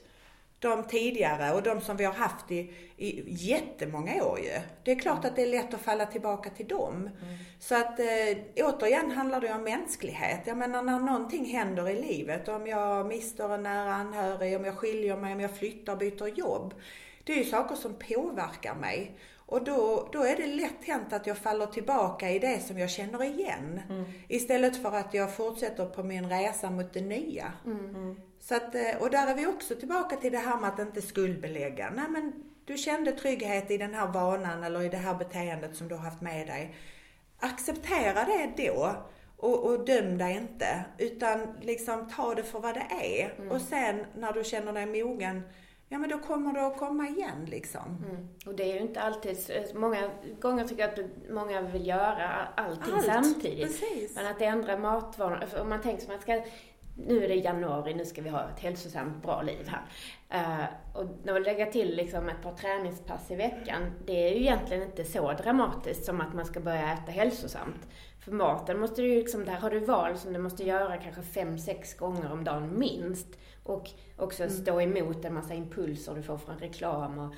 de 0.63 0.83
tidigare 0.83 1.53
och 1.53 1.63
de 1.63 1.81
som 1.81 1.97
vi 1.97 2.05
har 2.05 2.13
haft 2.13 2.51
i, 2.51 2.73
i 2.97 3.23
jättemånga 3.27 4.23
år 4.23 4.39
ju. 4.39 4.59
Det 4.83 4.91
är 4.91 4.99
klart 4.99 5.25
att 5.25 5.35
det 5.35 5.41
är 5.41 5.47
lätt 5.47 5.73
att 5.73 5.81
falla 5.81 6.05
tillbaka 6.05 6.49
till 6.49 6.67
dem. 6.67 6.95
Mm. 6.95 7.37
Så 7.59 7.75
att 7.75 7.99
eh, 7.99 8.65
återigen 8.65 9.11
handlar 9.11 9.41
det 9.41 9.53
om 9.53 9.63
mänsklighet. 9.63 10.41
Jag 10.45 10.57
menar 10.57 10.81
när 10.81 10.99
någonting 10.99 11.45
händer 11.45 11.89
i 11.89 12.01
livet, 12.01 12.47
om 12.47 12.67
jag 12.67 13.07
mister 13.07 13.53
en 13.53 13.63
nära 13.63 13.93
anhörig, 13.93 14.57
om 14.57 14.65
jag 14.65 14.77
skiljer 14.77 15.17
mig, 15.17 15.33
om 15.33 15.39
jag 15.39 15.57
flyttar, 15.57 15.95
byter 15.95 16.27
jobb. 16.27 16.73
Det 17.23 17.33
är 17.33 17.37
ju 17.37 17.45
saker 17.45 17.75
som 17.75 17.93
påverkar 17.93 18.75
mig. 18.75 19.17
Och 19.45 19.63
då, 19.63 20.09
då 20.11 20.23
är 20.23 20.35
det 20.35 20.47
lätt 20.47 20.85
hänt 20.85 21.13
att 21.13 21.27
jag 21.27 21.37
faller 21.37 21.65
tillbaka 21.65 22.31
i 22.31 22.39
det 22.39 22.59
som 22.59 22.79
jag 22.79 22.89
känner 22.89 23.23
igen. 23.23 23.81
Mm. 23.89 24.03
Istället 24.27 24.81
för 24.81 24.91
att 24.91 25.13
jag 25.13 25.35
fortsätter 25.35 25.85
på 25.85 26.03
min 26.03 26.29
resa 26.29 26.69
mot 26.69 26.93
det 26.93 27.01
nya. 27.01 27.53
Mm. 27.65 28.15
Så 28.43 28.55
att, 28.55 28.75
eh, 28.75 29.01
och 29.01 29.09
där 29.09 29.27
är 29.27 29.35
vi 29.35 29.47
också 29.47 29.75
tillbaka 29.75 30.15
till 30.15 30.31
det 30.31 30.37
här 30.37 30.57
med 30.57 30.69
att 30.69 30.79
inte 30.79 31.01
skuldbelägga. 31.01 31.89
Nej 31.95 32.05
men 32.09 32.33
du 32.65 32.77
kände 32.77 33.11
trygghet 33.11 33.71
i 33.71 33.77
den 33.77 33.93
här 33.93 34.07
vanan 34.07 34.63
eller 34.63 34.81
i 34.81 34.89
det 34.89 34.97
här 34.97 35.15
beteendet 35.15 35.75
som 35.75 35.87
du 35.87 35.95
har 35.95 36.01
haft 36.01 36.21
med 36.21 36.47
dig. 36.47 36.75
Acceptera 37.39 38.25
det 38.25 38.67
då 38.67 38.95
och, 39.37 39.65
och 39.65 39.85
döm 39.85 40.17
dig 40.17 40.37
inte. 40.37 40.85
Utan 40.97 41.47
liksom 41.61 42.09
ta 42.09 42.35
det 42.35 42.43
för 42.43 42.59
vad 42.59 42.73
det 42.73 42.87
är. 42.89 43.33
Mm. 43.37 43.51
Och 43.51 43.61
sen 43.61 44.05
när 44.15 44.33
du 44.33 44.43
känner 44.43 44.73
dig 44.73 45.03
mogen 45.03 45.41
ja 45.93 45.99
men 45.99 46.09
då 46.09 46.17
kommer 46.17 46.53
det 46.53 46.67
att 46.67 46.77
komma 46.77 47.07
igen 47.07 47.45
liksom. 47.47 48.03
Mm. 48.09 48.27
Och 48.45 48.55
det 48.55 48.63
är 48.63 48.73
ju 48.73 48.79
inte 48.79 49.01
alltid, 49.01 49.37
många 49.75 50.09
gånger 50.39 50.67
tycker 50.67 50.81
jag 50.81 50.99
att 50.99 51.31
många 51.31 51.61
vill 51.61 51.87
göra 51.87 52.47
allting 52.55 52.93
Allt, 52.93 53.05
samtidigt. 53.05 53.67
Precis. 53.67 54.15
Men 54.15 54.27
att 54.27 54.41
ändra 54.41 54.77
matvanor, 54.77 55.61
om 55.61 55.69
man 55.69 55.81
tänker 55.81 56.01
sig 56.01 56.09
man 56.09 56.21
ska 56.21 56.43
nu 56.95 57.23
är 57.23 57.27
det 57.27 57.35
januari, 57.35 57.93
nu 57.93 58.05
ska 58.05 58.21
vi 58.21 58.29
ha 58.29 58.49
ett 58.49 58.59
hälsosamt, 58.59 59.23
bra 59.23 59.41
liv 59.41 59.67
här. 59.67 59.81
Uh, 60.33 60.65
och 60.93 61.05
när 61.23 61.33
man 61.33 61.43
lägger 61.43 61.65
till 61.65 61.95
liksom 61.95 62.29
ett 62.29 62.41
par 62.41 62.53
träningspass 62.53 63.31
i 63.31 63.35
veckan, 63.35 63.91
det 64.05 64.27
är 64.27 64.35
ju 64.35 64.41
egentligen 64.41 64.83
inte 64.83 65.03
så 65.03 65.33
dramatiskt 65.33 66.05
som 66.05 66.21
att 66.21 66.33
man 66.33 66.45
ska 66.45 66.59
börja 66.59 66.93
äta 66.93 67.11
hälsosamt. 67.11 67.87
För 68.19 68.31
maten 68.31 68.79
måste 68.79 69.01
du 69.01 69.07
ju 69.07 69.15
liksom, 69.15 69.45
där 69.45 69.53
har 69.53 69.69
du 69.69 69.79
val 69.79 70.17
som 70.17 70.33
du 70.33 70.39
måste 70.39 70.63
göra 70.63 70.97
kanske 70.97 71.21
fem, 71.21 71.57
sex 71.57 71.93
gånger 71.97 72.31
om 72.31 72.43
dagen 72.43 72.79
minst. 72.79 73.27
Och 73.63 73.89
också 74.17 74.43
mm. 74.43 74.55
stå 74.55 74.81
emot 74.81 75.25
en 75.25 75.33
massa 75.33 75.53
impulser 75.53 76.15
du 76.15 76.23
får 76.23 76.37
från 76.37 76.57
reklam 76.57 77.19
och 77.19 77.33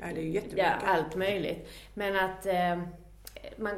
ja, 0.00 0.06
det 0.14 0.36
är 0.36 0.42
ja, 0.56 0.70
allt 0.84 1.16
möjligt. 1.16 1.68
Men 1.94 2.16
att 2.16 2.46
eh, 2.46 2.82
man 3.56 3.74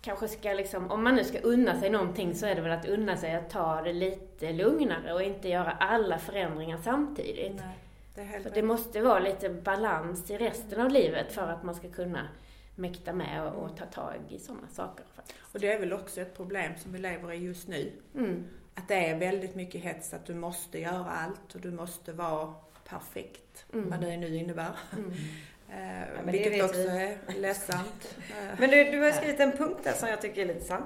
kanske 0.00 0.28
ska 0.28 0.52
liksom, 0.52 0.90
om 0.90 1.04
man 1.04 1.14
nu 1.14 1.24
ska 1.24 1.38
unna 1.38 1.80
sig 1.80 1.90
någonting 1.90 2.34
så 2.34 2.46
är 2.46 2.54
det 2.54 2.60
väl 2.60 2.72
att 2.72 2.88
unna 2.88 3.16
sig 3.16 3.34
att 3.34 3.50
ta 3.50 3.82
det 3.82 3.92
lite 3.92 4.52
lugnare 4.52 5.14
och 5.14 5.22
inte 5.22 5.48
göra 5.48 5.70
alla 5.70 6.18
förändringar 6.18 6.78
samtidigt. 6.84 7.56
Nej, 7.56 7.78
det, 8.14 8.42
för 8.42 8.50
det 8.50 8.62
måste 8.62 9.00
vara 9.00 9.18
lite 9.18 9.50
balans 9.50 10.30
i 10.30 10.36
resten 10.36 10.80
av 10.80 10.90
livet 10.90 11.32
för 11.32 11.48
att 11.48 11.62
man 11.62 11.74
ska 11.74 11.88
kunna 11.88 12.28
mäkta 12.74 13.12
med 13.12 13.46
och, 13.46 13.64
och 13.64 13.76
ta 13.76 13.84
tag 13.84 14.14
i 14.28 14.38
sådana 14.38 14.68
saker. 14.68 15.04
Faktiskt. 15.14 15.38
Och 15.52 15.60
det 15.60 15.72
är 15.72 15.80
väl 15.80 15.92
också 15.92 16.20
ett 16.20 16.36
problem 16.36 16.72
som 16.78 16.92
vi 16.92 16.98
lever 16.98 17.32
i 17.32 17.36
just 17.36 17.68
nu. 17.68 17.92
Mm. 18.14 18.44
Att 18.74 18.88
det 18.88 19.08
är 19.08 19.18
väldigt 19.18 19.54
mycket 19.54 19.82
hets 19.82 20.14
att 20.14 20.26
du 20.26 20.34
måste 20.34 20.78
göra 20.78 21.10
allt 21.10 21.54
och 21.54 21.60
du 21.60 21.70
måste 21.70 22.12
vara 22.12 22.54
perfekt. 22.88 23.66
Mm. 23.72 23.90
Vad 23.90 24.00
det 24.00 24.16
nu 24.16 24.36
innebär. 24.36 24.76
Mm. 24.92 25.12
Eh, 25.76 26.00
ja, 26.16 26.22
vilket 26.24 26.64
också 26.64 26.82
vi. 26.82 27.16
är 27.26 27.40
ledsamt. 27.40 28.16
men 28.58 28.70
du, 28.70 28.84
du 28.84 29.02
har 29.02 29.12
skrivit 29.12 29.40
en 29.40 29.52
punkt 29.52 29.80
där 29.82 29.92
som 29.92 30.08
jag 30.08 30.20
tycker 30.20 30.42
är 30.42 30.46
lite 30.46 30.64
sann. 30.64 30.82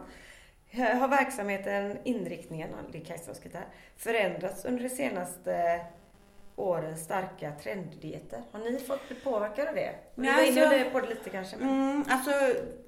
Har 0.73 1.09
verksamheten, 1.09 1.99
inriktningen, 2.05 2.71
det 2.93 2.99
är 2.99 3.05
Kajsa 3.05 3.33
där, 3.53 3.67
förändrats 3.97 4.65
under 4.65 4.83
de 4.83 4.89
senaste 4.89 5.81
årens 6.57 7.05
starka 7.05 7.53
trenddieter? 7.63 8.43
Har 8.53 8.61
ni 8.61 8.79
fått 8.79 9.09
bli 9.09 9.17
påverkade 9.17 9.69
av 9.69 9.75
det? 9.75 9.95
Ni 10.15 10.33
var 10.33 10.43
inne 10.43 10.67
alltså, 10.67 10.91
på 10.91 11.01
det 11.01 11.09
lite 11.09 11.31
kanske? 11.31 11.57
Men... 11.57 11.69
Mm, 11.69 12.05
alltså 12.09 12.31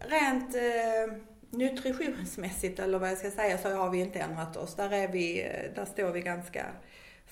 rent 0.01 0.55
eh, 0.55 1.17
nutritionsmässigt 1.51 2.79
eller 2.79 2.99
vad 2.99 3.11
jag 3.11 3.19
ska 3.19 3.31
säga 3.31 3.59
så 3.59 3.71
har 3.71 3.91
vi 3.91 4.01
inte 4.01 4.19
ändrat 4.19 4.57
oss. 4.57 4.75
Där, 4.75 4.93
är 4.93 5.09
vi, 5.09 5.43
eh, 5.43 5.75
där 5.75 5.85
står 5.85 6.11
vi 6.11 6.21
ganska 6.21 6.67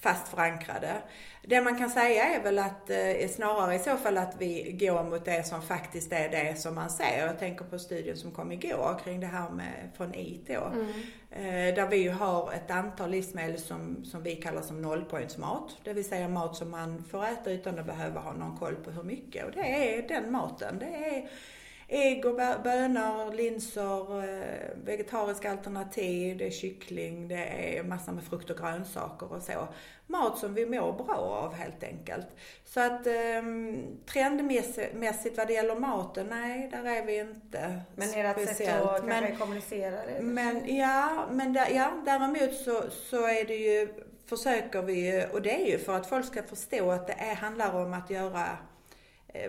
fast 0.01 0.29
förankrade. 0.29 1.03
Det 1.43 1.61
man 1.61 1.79
kan 1.79 1.91
säga 1.91 2.25
är 2.25 2.43
väl 2.43 2.59
att 2.59 2.91
eh, 2.91 3.29
snarare 3.29 3.75
i 3.75 3.79
så 3.79 3.97
fall 3.97 4.19
att 4.19 4.35
vi 4.39 4.77
går 4.81 5.05
mot 5.05 5.25
det 5.25 5.47
som 5.47 5.63
faktiskt 5.63 6.13
är 6.13 6.29
det 6.29 6.61
som 6.61 6.75
man 6.75 6.91
ser. 6.91 7.27
Jag 7.27 7.39
tänker 7.39 7.65
på 7.65 7.79
studien 7.79 8.17
som 8.17 8.31
kom 8.31 8.53
igår 8.53 9.01
kring 9.05 9.21
det 9.21 9.27
här 9.27 9.51
med 9.51 9.91
från 9.97 10.15
IT. 10.15 10.51
Mm. 10.51 10.89
Eh, 11.31 11.75
där 11.75 11.89
vi 11.89 11.97
ju 11.97 12.11
har 12.11 12.53
ett 12.53 12.71
antal 12.71 13.11
livsmedel 13.11 13.59
som, 13.59 14.05
som 14.05 14.23
vi 14.23 14.37
kallar 14.37 14.63
som 14.63 14.83
nollpointsmat. 14.83 15.77
Det 15.85 15.93
vill 15.93 16.09
säga 16.09 16.29
mat 16.29 16.57
som 16.57 16.71
man 16.71 17.05
får 17.11 17.25
äta 17.25 17.51
utan 17.51 17.79
att 17.79 17.87
behöva 17.87 18.21
ha 18.21 18.33
någon 18.33 18.57
koll 18.59 18.77
på 18.77 18.91
hur 18.91 19.03
mycket. 19.03 19.45
Och 19.45 19.53
det 19.53 19.99
är 19.99 20.09
den 20.09 20.33
maten. 20.33 20.79
Det 20.79 20.87
är 20.87 21.29
ägg 21.91 22.25
och 22.25 22.35
bönor, 22.65 23.35
linser, 23.35 24.25
eh, 24.25 24.77
vegetariska 24.85 25.51
alternativ, 25.51 26.39
det 26.39 26.47
är 26.47 26.51
kyckling, 26.51 27.29
det 27.29 27.79
är 27.79 27.83
massor 27.83 28.13
med 28.13 28.25
frukt 28.25 28.51
och 28.51 28.57
grönsaker 28.57 29.33
och 29.33 29.43
så. 29.43 29.69
Mat 30.07 30.39
som 30.39 30.55
vi 30.55 30.67
mår 30.67 30.93
bra 30.93 31.17
av 31.17 31.55
helt 31.55 31.83
enkelt. 31.83 32.27
Så 32.65 32.81
att 32.81 33.07
eh, 33.07 33.43
trendmässigt 34.07 35.37
vad 35.37 35.47
det 35.47 35.53
gäller 35.53 35.75
maten, 35.75 36.27
nej 36.27 36.69
där 36.73 36.85
är 36.85 37.07
vi 37.07 37.19
inte 37.19 37.81
Men 37.95 38.15
är 38.15 38.23
det 38.23 38.43
ett 38.43 38.57
sätt 38.57 38.83
att 38.83 39.05
men, 39.05 39.37
kommunicera 39.37 40.07
det? 40.07 40.23
Men 40.23 40.77
ja, 40.77 41.27
men 41.31 41.53
där, 41.53 41.69
ja, 41.75 41.93
däremot 42.05 42.55
så, 42.55 42.83
så 42.91 43.27
är 43.27 43.45
det 43.45 43.57
ju, 43.57 43.89
försöker 44.27 44.83
vi 44.83 45.27
och 45.33 45.43
det 45.43 45.63
är 45.63 45.67
ju 45.67 45.79
för 45.79 45.97
att 45.97 46.09
folk 46.09 46.27
ska 46.27 46.43
förstå 46.43 46.91
att 46.91 47.07
det 47.07 47.13
är, 47.19 47.35
handlar 47.35 47.85
om 47.85 47.93
att 47.93 48.11
göra 48.11 48.59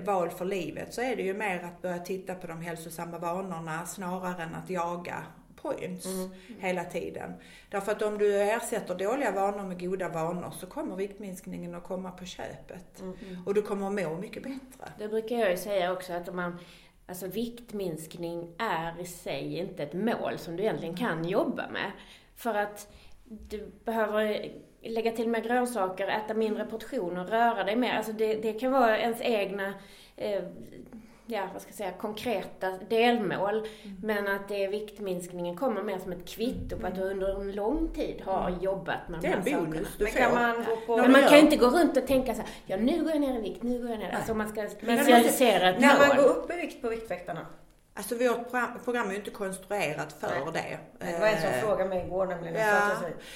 val 0.01 0.29
för 0.29 0.45
livet 0.45 0.93
så 0.93 1.01
är 1.01 1.15
det 1.15 1.21
ju 1.21 1.33
mer 1.33 1.63
att 1.63 1.81
börja 1.81 1.99
titta 1.99 2.35
på 2.35 2.47
de 2.47 2.61
hälsosamma 2.61 3.17
vanorna 3.17 3.85
snarare 3.85 4.43
än 4.43 4.55
att 4.55 4.69
jaga 4.69 5.23
points 5.55 6.05
mm. 6.05 6.31
hela 6.59 6.83
tiden. 6.83 7.33
Därför 7.69 7.91
att 7.91 8.01
om 8.01 8.17
du 8.17 8.41
ersätter 8.41 8.95
dåliga 8.95 9.31
vanor 9.31 9.63
med 9.63 9.79
goda 9.79 10.09
vanor 10.09 10.51
så 10.51 10.67
kommer 10.67 10.95
viktminskningen 10.95 11.75
att 11.75 11.83
komma 11.83 12.11
på 12.11 12.25
köpet. 12.25 13.01
Mm. 13.01 13.17
Och 13.45 13.53
du 13.53 13.61
kommer 13.61 13.87
att 13.87 13.93
må 13.93 14.15
mycket 14.15 14.43
bättre. 14.43 14.91
Det 14.97 15.07
brukar 15.07 15.35
jag 15.35 15.51
ju 15.51 15.57
säga 15.57 15.91
också 15.91 16.13
att 16.13 16.29
om 16.29 16.35
man 16.35 16.57
Alltså 17.05 17.27
viktminskning 17.27 18.55
är 18.57 19.01
i 19.01 19.05
sig 19.05 19.57
inte 19.57 19.83
ett 19.83 19.93
mål 19.93 20.37
som 20.37 20.55
du 20.55 20.63
egentligen 20.63 20.97
kan 20.97 21.25
jobba 21.25 21.69
med. 21.69 21.91
För 22.35 22.53
att 22.53 22.93
du 23.23 23.71
behöver 23.85 24.51
lägga 24.81 25.11
till 25.11 25.29
mer 25.29 25.41
grönsaker, 25.41 26.07
äta 26.07 26.33
mindre 26.33 26.65
portioner, 26.65 27.25
röra 27.25 27.63
dig 27.63 27.75
mer. 27.75 27.93
Alltså 27.93 28.11
det, 28.11 28.35
det 28.35 28.53
kan 28.53 28.71
vara 28.71 28.97
ens 28.97 29.21
egna 29.21 29.73
eh, 30.17 30.41
ja, 31.31 31.49
vad 31.53 31.61
ska 31.61 31.69
jag 31.69 31.75
säga, 31.75 31.91
konkreta 31.91 32.71
delmål. 32.89 33.55
Mm. 33.55 33.97
Men 34.03 34.27
att 34.27 34.47
det 34.47 34.67
viktminskningen 34.67 35.57
kommer 35.57 35.83
mer 35.83 35.97
som 35.97 36.11
ett 36.11 36.29
kvitto 36.29 36.77
på 36.77 36.87
att 36.87 36.95
du 36.95 37.01
under 37.01 37.41
en 37.41 37.51
lång 37.51 37.87
tid 37.87 38.21
har 38.25 38.47
mm. 38.47 38.63
jobbat 38.63 39.09
med 39.09 39.21
de 39.21 39.27
här 39.27 39.35
sakerna. 39.35 39.43
Det 39.45 39.51
är 39.51 39.57
en 39.57 39.71
bonus 39.71 39.97
du 39.97 40.07
får. 40.07 40.35
Man 40.35 40.65
på... 40.87 40.97
Men 40.97 41.11
man 41.11 41.21
kan 41.21 41.33
ju 41.33 41.39
inte 41.39 41.57
gå 41.57 41.67
runt 41.67 41.97
och 41.97 42.07
tänka 42.07 42.33
så 42.33 42.41
här, 42.41 42.49
ja 42.65 42.77
nu 42.77 43.03
går 43.03 43.11
jag 43.11 43.21
ner 43.21 43.39
i 43.39 43.41
vikt, 43.41 43.63
nu 43.63 43.81
går 43.81 43.89
jag 43.89 43.99
ner. 43.99 44.11
Alltså 44.11 44.33
man 44.33 44.49
ska 44.49 44.61
visualisera 44.61 45.69
ett 45.69 45.75
mål. 45.75 45.81
När 45.81 46.07
man 46.07 46.17
går 46.17 46.25
upp 46.25 46.51
i 46.51 46.55
vikt 46.55 46.81
på 46.81 46.89
Viktväktarna, 46.89 47.45
Alltså 47.93 48.15
vårt 48.15 48.51
program 48.83 49.07
är 49.07 49.11
ju 49.11 49.17
inte 49.17 49.31
konstruerat 49.31 50.13
för 50.13 50.51
Nej. 50.51 50.79
det. 50.99 51.05
Det 51.05 51.19
var 51.19 51.27
en 51.27 51.41
som 51.41 51.49
eh, 51.49 51.59
frågade 51.59 51.89
mig 51.89 52.05
igår 52.05 52.25
nämligen. 52.25 52.55
Ja. 52.55 52.91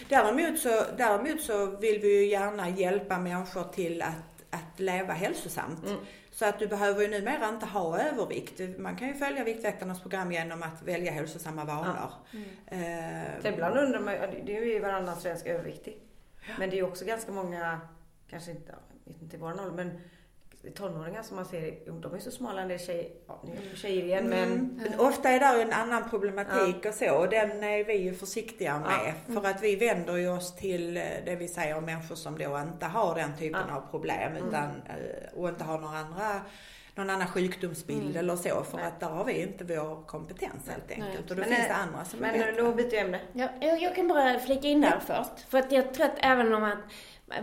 Däremot, 0.09 0.59
så, 0.59 0.83
däremot 0.97 1.41
så 1.41 1.65
vill 1.65 2.01
vi 2.01 2.19
ju 2.19 2.25
gärna 2.25 2.69
hjälpa 2.69 3.17
människor 3.17 3.63
till 3.63 4.01
att, 4.01 4.43
att 4.49 4.79
leva 4.79 5.13
hälsosamt. 5.13 5.85
Mm. 5.85 5.97
Så 6.31 6.45
att 6.45 6.59
du 6.59 6.67
behöver 6.67 7.01
ju 7.01 7.07
numera 7.07 7.49
inte 7.49 7.65
ha 7.65 7.99
övervikt. 7.99 8.79
Man 8.79 8.95
kan 8.95 9.07
ju 9.07 9.13
följa 9.13 9.43
Viktväktarnas 9.43 10.01
program 10.01 10.31
genom 10.31 10.63
att 10.63 10.83
välja 10.83 11.11
hälsosamma 11.11 11.65
vanor. 11.65 11.95
Ja. 11.97 12.39
Mm. 12.71 13.43
Uh, 13.43 13.53
ibland 13.53 13.77
undrar 13.77 13.99
man, 13.99 14.15
det 14.45 14.57
är 14.57 14.65
ju 14.65 14.79
varannan 14.79 15.15
svensk 15.15 15.45
överviktig. 15.45 16.01
Men 16.59 16.69
det 16.69 16.75
är 16.75 16.77
ju 16.77 16.83
också 16.83 17.05
ganska 17.05 17.31
många, 17.31 17.79
kanske 18.29 18.51
inte, 18.51 18.75
inte 19.05 19.35
i 19.35 19.39
vår 19.39 19.51
ålder, 19.51 19.71
men 19.71 20.01
tonåringar 20.71 21.23
som 21.23 21.35
man 21.35 21.45
ser, 21.45 22.01
de 22.01 22.13
är 22.13 22.19
så 22.19 22.31
smala 22.31 22.61
en 22.61 22.67
del 22.67 22.79
tjejer, 22.79 23.09
ja, 23.27 23.43
nu 23.45 23.51
är 23.71 23.75
tjejer 23.75 24.03
igen 24.03 24.29
men... 24.29 24.51
Mm. 24.51 24.79
men 24.89 24.99
ofta 24.99 25.29
är 25.29 25.39
det 25.39 25.61
en 25.61 25.73
annan 25.73 26.09
problematik 26.09 26.75
ja. 26.81 26.89
och 26.89 26.95
så 26.95 27.15
och 27.15 27.29
den 27.29 27.63
är 27.63 27.83
vi 27.83 27.93
ju 27.93 28.13
försiktiga 28.13 28.79
med. 28.79 29.13
Ja. 29.27 29.33
För 29.33 29.49
att 29.49 29.63
vi 29.63 29.75
vänder 29.75 30.15
ju 30.15 30.29
oss 30.29 30.55
till 30.55 30.97
eh, 30.97 31.03
det 31.25 31.35
vi 31.35 31.47
säger 31.47 31.81
människor 31.81 32.15
som 32.15 32.37
då 32.37 32.59
inte 32.59 32.85
har 32.85 33.15
den 33.15 33.37
typen 33.37 33.69
av 33.69 33.91
problem 33.91 34.31
utan, 34.35 34.63
mm. 34.63 34.81
Eh, 34.87 35.39
och 35.39 35.49
inte 35.49 35.63
har 35.63 35.79
några 35.79 35.97
andra 35.97 36.41
någon 36.95 37.09
annan 37.09 37.27
sjukdomsbild 37.27 38.01
Mm. 38.03 38.17
eller 38.17 38.35
så 38.35 38.63
för 38.63 38.79
att 38.79 38.99
där 38.99 39.07
har 39.07 39.25
vi 39.25 39.41
inte 39.41 39.63
vår 39.63 40.05
kompetens 40.05 40.69
helt 40.69 40.91
enkelt. 40.91 41.31
Och 41.31 41.35
då 41.37 41.41
Men, 41.41 41.49
finns 41.55 41.67
det 41.67 41.73
andra 41.75 42.05
som 42.05 42.23
är 42.23 42.31
Men 42.31 42.39
bättre. 42.39 42.61
då 42.61 42.71
byter 42.71 42.89
vi 42.91 42.97
ämne. 42.97 43.19
Ja, 43.33 43.47
jag, 43.61 43.81
jag 43.81 43.95
kan 43.95 44.07
bara 44.07 44.39
flika 44.39 44.67
in 44.67 44.81
där 44.81 44.99
först. 44.99 45.49
För 45.49 45.57
att 45.57 45.71
jag 45.71 45.93
tror 45.93 46.05
att 46.05 46.17
även 46.19 46.53
om 46.53 46.61
man, 46.61 46.77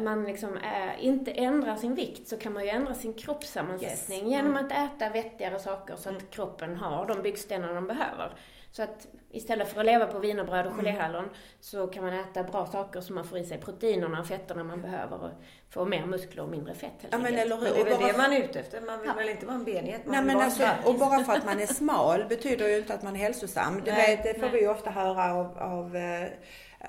man 0.05 0.25
liksom, 0.25 0.57
äh, 0.57 1.05
inte 1.07 1.31
ändrar 1.31 1.77
sin 1.77 1.95
vikt 1.95 2.29
så 2.29 2.37
kan 2.37 2.53
man 2.53 2.63
ju 2.63 2.69
ändra 2.69 2.95
sin 2.95 3.15
kroppssammansättning 3.15 4.29
genom 4.31 4.57
att 4.57 4.73
äta 4.73 5.09
vettigare 5.13 5.59
saker 5.59 5.97
så 5.97 6.11
att 6.11 6.31
kroppen 6.31 6.77
har 6.77 7.07
de 7.07 7.23
byggstenar 7.23 7.75
de 7.75 7.87
behöver. 7.87 8.33
Så 8.73 8.83
att 8.83 9.07
istället 9.31 9.69
för 9.69 9.81
att 9.81 9.87
leva 9.87 10.07
på 10.07 10.19
wienerbröd 10.19 10.67
och 10.67 10.73
geléhallon 10.77 11.29
så 11.61 11.87
kan 11.87 12.05
man 12.05 12.13
äta 12.13 12.43
bra 12.43 12.67
saker 12.67 13.01
så 13.01 13.13
man 13.13 13.25
får 13.25 13.39
i 13.39 13.45
sig 13.45 13.59
proteinerna 13.59 14.21
och 14.21 14.27
fetterna 14.27 14.65
man 14.65 14.83
behöver 14.83 15.25
och 15.25 15.31
få 15.71 15.85
mer 15.85 16.07
muskler 16.07 16.43
och 16.43 16.49
mindre 16.49 16.75
fett 16.75 16.91
helt 17.01 17.13
Ja 17.13 17.19
men 17.19 17.35
eller 17.39 17.57
hur. 17.57 17.65
det 17.65 17.69
är 17.71 17.81
Och 17.81 17.87
väl 17.87 17.99
bara 17.99 18.07
det 18.13 18.19
man 18.19 18.33
är 18.33 18.41
ute 18.45 18.61
efter. 18.61 18.81
Man 18.81 18.99
vill 19.01 19.09
Ja. 19.09 19.15
väl 19.15 19.29
inte 19.29 19.47
vara 19.47 19.57
en 19.57 19.65
benighet? 19.65 20.07
Man 20.07 20.15
Nej 20.15 20.25
men 20.25 20.45
alltså, 20.45 20.69
och 20.85 20.95
bara 20.99 21.25
för 21.25 21.33
att 21.33 21.45
man 21.45 21.61
är 21.61 21.67
smal 21.67 22.25
betyder 22.29 22.69
ju 22.69 22.79
inte 22.79 22.95
att 22.95 23.03
man 23.03 23.17
är 23.17 23.21
hälsosam. 23.21 23.83
Det, 23.85 23.93
Nej, 23.93 24.17
vet, 24.17 24.25
det 24.25 24.35
får 24.35 24.41
nej. 24.41 24.51
vi 24.53 24.61
ju 24.61 24.69
ofta 24.69 24.91
höra 24.91 25.35
av, 25.35 25.59
av 25.59 25.97
eh, 25.97 26.29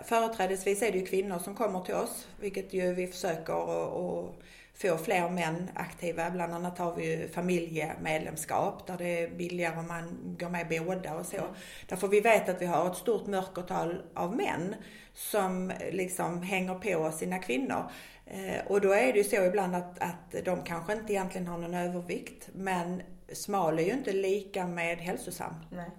företrädesvis 0.04 0.82
är 0.82 0.92
det 0.92 0.98
ju 0.98 1.06
kvinnor 1.06 1.40
som 1.40 1.56
kommer 1.56 1.80
till 1.82 1.96
oss, 1.96 2.28
vilket 2.40 2.74
ju 2.74 2.94
vi 2.94 3.08
försöker 3.08 3.54
att 3.54 4.36
få 4.74 4.98
fler 4.98 5.30
män 5.30 5.70
aktiva. 5.76 6.30
Bland 6.30 6.54
annat 6.54 6.78
har 6.78 6.96
vi 6.96 7.12
ju 7.12 7.28
familjemedlemskap 7.28 8.88
där 8.88 8.98
det 8.98 9.24
är 9.24 9.30
billigare 9.30 9.80
om 9.80 9.88
man 9.88 10.36
går 10.40 10.50
med 10.50 10.68
båda 10.70 11.14
och 11.14 11.26
så. 11.26 11.42
Därför 11.88 12.08
vi 12.08 12.20
vet 12.20 12.50
att 12.50 12.62
vi 12.62 12.66
har 12.66 12.92
ett 12.92 12.98
stort 12.98 13.28
mörkertal 13.28 14.02
av 14.14 14.36
män 14.36 14.76
som 15.14 15.72
liksom 15.92 16.42
hänger 16.42 16.76
på 16.76 17.12
sina 17.12 17.40
kvinnor. 17.40 17.84
Eh, 18.26 18.68
och 18.68 18.82
då 18.82 18.92
är 18.92 19.14
det 19.14 19.18
ju 19.18 19.24
så 19.24 19.44
ibland 19.44 19.76
att, 19.76 20.00
att 20.00 20.46
de 20.46 20.64
kanske 20.64 20.94
inte 20.94 21.14
egentligen 21.14 21.48
har 21.48 21.58
någon 21.58 21.74
övervikt 21.74 22.50
men 22.54 23.02
smal 23.34 23.80
är 23.80 23.84
ju 23.84 23.92
inte 23.92 24.12
lika 24.14 24.68
med 24.68 24.98
hälsosam. 24.98 25.54
Nej. 25.72 25.90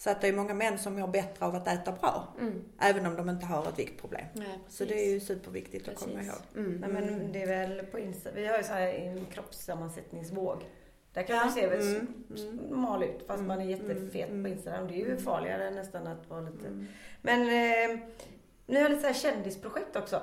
Så 0.00 0.10
att 0.10 0.20
det 0.20 0.28
är 0.28 0.32
många 0.32 0.54
män 0.54 0.78
som 0.78 0.94
mår 0.94 1.08
bättre 1.08 1.46
av 1.46 1.54
att 1.54 1.68
äta 1.68 1.92
bra. 1.92 2.34
Mm. 2.40 2.64
Även 2.80 3.06
om 3.06 3.16
de 3.16 3.28
inte 3.30 3.46
har 3.46 3.68
ett 3.68 3.78
viktproblem. 3.78 4.24
Nej, 4.32 4.46
precis. 4.64 4.78
Så 4.78 4.84
det 4.84 5.06
är 5.06 5.10
ju 5.10 5.20
superviktigt 5.20 5.88
att 5.88 5.94
komma 5.94 6.12
Precis. 6.12 6.32
ihåg. 6.32 6.66
Mm. 6.66 6.80
Nej, 6.80 6.90
men 6.90 7.32
det 7.32 7.42
är 7.42 7.46
väl 7.46 7.86
på 7.86 7.98
Insta. 7.98 8.30
Vi 8.34 8.46
har 8.46 8.58
ju 8.58 8.64
så 8.64 8.72
här 8.72 8.88
en 8.88 9.26
kroppssammansättningsvåg. 9.26 10.64
Där 11.12 11.22
kan 11.22 11.36
Ja, 11.36 11.44
man 11.44 11.52
se 11.52 11.66
väldigt 11.66 12.02
mm, 12.02 12.68
smal 12.68 13.02
ut 13.02 13.26
fast 13.26 13.42
man 13.42 13.60
är 13.60 13.64
jättefet 13.64 14.28
på 14.28 14.48
Instagram. 14.48 14.86
Det 14.88 14.94
är 14.94 15.06
ju 15.08 15.16
farligare 15.16 15.70
nästan 15.70 16.06
att 16.06 16.28
vara 16.30 16.40
lite... 16.40 16.86
Men 17.22 17.40
eh, 17.40 17.98
ni 18.66 18.80
har 18.80 18.88
lite 18.88 19.00
så 19.00 19.06
här 19.06 19.14
kändisprojekt 19.14 19.96
också. 19.96 20.22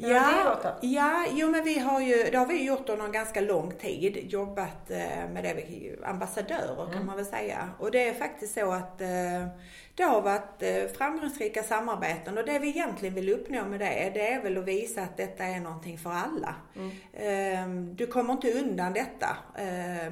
Hur 0.00 0.14
har 0.14 0.44
det 0.44 0.50
gått 0.50 0.62
då? 0.62 0.74
ja, 0.80 1.24
jo 1.32 1.50
men 1.50 1.64
vi 1.64 1.78
har 1.78 2.00
ju, 2.00 2.24
det 2.30 2.38
har 2.38 2.46
vi 2.46 2.64
gjort 2.64 2.88
under 2.88 3.04
en 3.04 3.12
ganska 3.12 3.40
lång 3.40 3.70
tid, 3.72 4.16
jobbat 4.32 4.90
eh, 4.90 5.28
med 5.32 5.44
det, 5.44 5.54
vi- 5.54 5.96
ambassadörer 6.04 6.82
Mm. 6.82 6.92
kan 6.92 7.06
man 7.06 7.16
väl 7.16 7.26
säga. 7.26 7.68
Och 7.78 7.90
det 7.90 8.08
är 8.08 8.14
faktiskt 8.14 8.54
så 8.54 8.72
att 8.72 9.00
eh, 9.00 9.46
det 9.94 10.02
har 10.02 10.20
varit 10.20 10.62
eh, 10.62 10.96
framgångsrika 10.98 11.62
samarbeten 11.62 12.38
och 12.38 12.44
det 12.44 12.58
vi 12.58 12.68
egentligen 12.68 13.14
vill 13.14 13.28
uppnå 13.28 13.64
med 13.64 13.80
det, 13.80 14.10
det 14.14 14.32
är 14.32 14.42
väl 14.42 14.58
att 14.58 14.64
visa 14.64 15.02
att 15.02 15.16
detta 15.16 15.44
är 15.44 15.60
någonting 15.60 15.98
för 15.98 16.10
alla. 16.10 16.54
Mm. 16.76 16.90
Eh, 17.12 17.94
Du 17.94 18.06
kommer 18.06 18.32
inte 18.32 18.52
undan 18.52 18.92
detta 18.92 19.36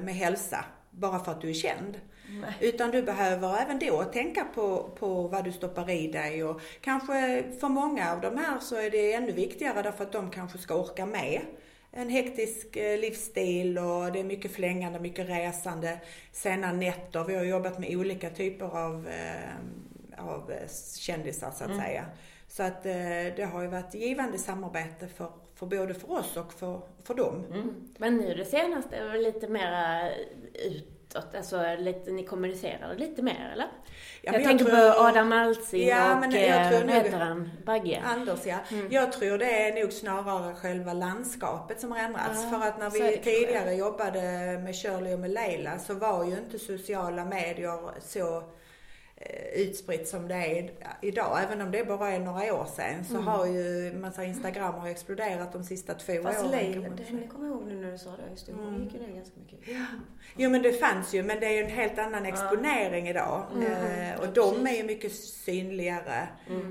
med 0.01 0.15
hälsa 0.15 0.65
bara 0.97 1.19
för 1.19 1.31
att 1.31 1.41
du 1.41 1.49
är 1.49 1.53
känd. 1.53 1.99
Utan 2.61 2.91
du 2.91 3.03
behöver 3.03 3.57
även 3.57 3.79
då 3.79 4.03
tänka 4.03 4.43
på, 4.55 4.89
på 4.99 5.27
vad 5.27 5.43
du 5.43 5.51
stoppar 5.51 5.89
i 5.89 6.07
dig 6.07 6.43
och 6.43 6.61
kanske 6.81 7.43
för 7.59 7.69
många 7.69 8.11
av 8.11 8.21
de 8.21 8.37
här 8.37 8.59
så 8.59 8.75
är 8.75 8.89
det 8.89 9.13
ännu 9.13 9.31
viktigare 9.31 9.81
därför 9.81 10.03
att 10.03 10.11
de 10.11 10.29
kanske 10.29 10.57
ska 10.57 10.75
orka 10.75 11.05
med 11.05 11.41
en 11.91 12.09
hektisk 12.09 12.75
eh, 12.75 12.99
livsstil 12.99 13.77
och 13.77 14.11
det 14.11 14.19
är 14.19 14.23
mycket 14.23 14.51
flängande, 14.51 14.99
mycket 14.99 15.29
resande, 15.29 15.99
sena 16.31 16.71
nätter. 16.71 17.23
Vi 17.23 17.35
har 17.35 17.43
jobbat 17.43 17.79
med 17.79 17.95
olika 17.95 18.29
typer 18.29 18.65
av, 18.65 19.07
eh, 19.07 20.25
av 20.27 20.51
eh, 20.51 20.69
kändisar 20.99 21.51
så 21.51 21.63
att 21.63 21.77
säga. 21.77 22.05
Så 22.47 22.63
att 22.63 22.83
det 22.83 23.49
har 23.51 23.61
ju 23.61 23.67
varit 23.67 23.93
givande 23.93 24.37
samarbete 24.37 25.07
för, 25.07 25.31
för 25.57 25.65
både 25.65 25.93
för 25.93 26.11
oss 26.11 26.37
och 26.37 26.53
för, 26.53 26.81
för 27.03 27.13
dem. 27.13 27.45
Men 27.97 28.17
nu 28.17 28.33
det 28.33 28.45
senaste 28.45 28.95
är 28.95 29.09
väl 29.09 29.21
lite 29.21 29.47
mera 29.47 30.09
utåt, 30.53 31.35
alltså 31.37 31.75
lite, 31.79 32.11
ni 32.11 32.23
kommunicerar 32.23 32.95
lite 32.95 33.21
mer 33.21 33.49
eller? 33.53 33.65
Ja, 33.65 33.69
jag, 34.21 34.33
men 34.33 34.43
tänker 34.43 34.65
tror- 34.65 34.93
på 34.93 34.99
Adam 34.99 35.31
Alsing 35.31 35.87
Ja, 35.87 36.13
och 36.13 36.19
men 36.19 36.31
jag 36.31 36.71
tror 36.71 36.81
eh, 36.81 36.85
vad 36.85 36.95
heter 36.95 37.19
han? 37.19 37.49
Bagge? 37.65 38.01
Anders 38.05 38.45
ja. 38.45 38.57
Jag 38.89 39.11
tror 39.11 39.37
det 39.37 39.67
är 39.67 39.81
nog 39.83 39.93
snarare 39.93 40.55
själva 40.55 40.93
landskapet 40.93 41.81
som 41.81 41.91
har 41.91 41.99
ändrats. 41.99 42.43
Ja, 42.43 42.49
För 42.49 42.67
att 42.67 42.79
när 42.79 42.89
vi 42.89 43.17
tidigare 43.17 43.73
jobbade 43.73 44.21
med 44.63 44.75
Shirley 44.75 45.13
och 45.13 45.19
med 45.19 45.31
Leila 45.31 45.79
så 45.79 45.93
var 45.93 46.25
ju 46.25 46.37
inte 46.37 46.59
sociala 46.59 47.25
medier 47.25 47.79
så 48.01 48.43
utspritt 49.53 50.07
som 50.07 50.27
det 50.27 50.35
är 50.35 50.71
idag. 51.01 51.43
Även 51.43 51.61
om 51.61 51.71
det 51.71 51.87
bara 51.87 52.09
är 52.09 52.19
några 52.19 52.53
år 52.53 52.65
sedan 52.75 53.05
så 53.05 53.17
har 53.17 53.45
ju, 53.45 53.91
säger 54.15 54.29
Instagram 54.29 54.73
har 54.73 54.87
exploderat 54.87 55.53
de 55.53 55.63
sista 55.63 55.93
två 55.93 56.13
Fast 56.23 56.39
åren. 56.39 56.51
Leila, 56.51 56.73
kan 56.73 56.81
man 56.81 56.95
det 56.95 57.27
kommer 57.27 57.47
jag 57.47 57.55
ihåg 57.55 57.67
nu 57.67 57.81
när 57.81 57.91
du 57.91 57.97
sa 57.97 58.09
det. 58.09 58.31
Just 58.31 58.45
det, 58.45 58.53
hon 58.53 58.83
gick 58.83 58.93
ju 58.93 58.99
ner 58.99 59.15
ganska 59.15 59.39
mycket. 59.39 59.77
Jo 60.35 60.49
men 60.49 60.61
det 60.61 60.73
fanns 60.73 61.13
ju, 61.13 61.23
men 61.23 61.39
det 61.39 61.45
är 61.45 61.51
ju 61.51 61.63
en 61.63 61.69
helt 61.69 61.99
annan 61.99 62.25
exponering 62.25 63.07
idag. 63.07 63.43
Eh, 63.61 64.21
och 64.21 64.33
de 64.33 64.67
är 64.67 64.77
ju 64.77 64.83
mycket 64.83 65.15
synligare 65.15 66.27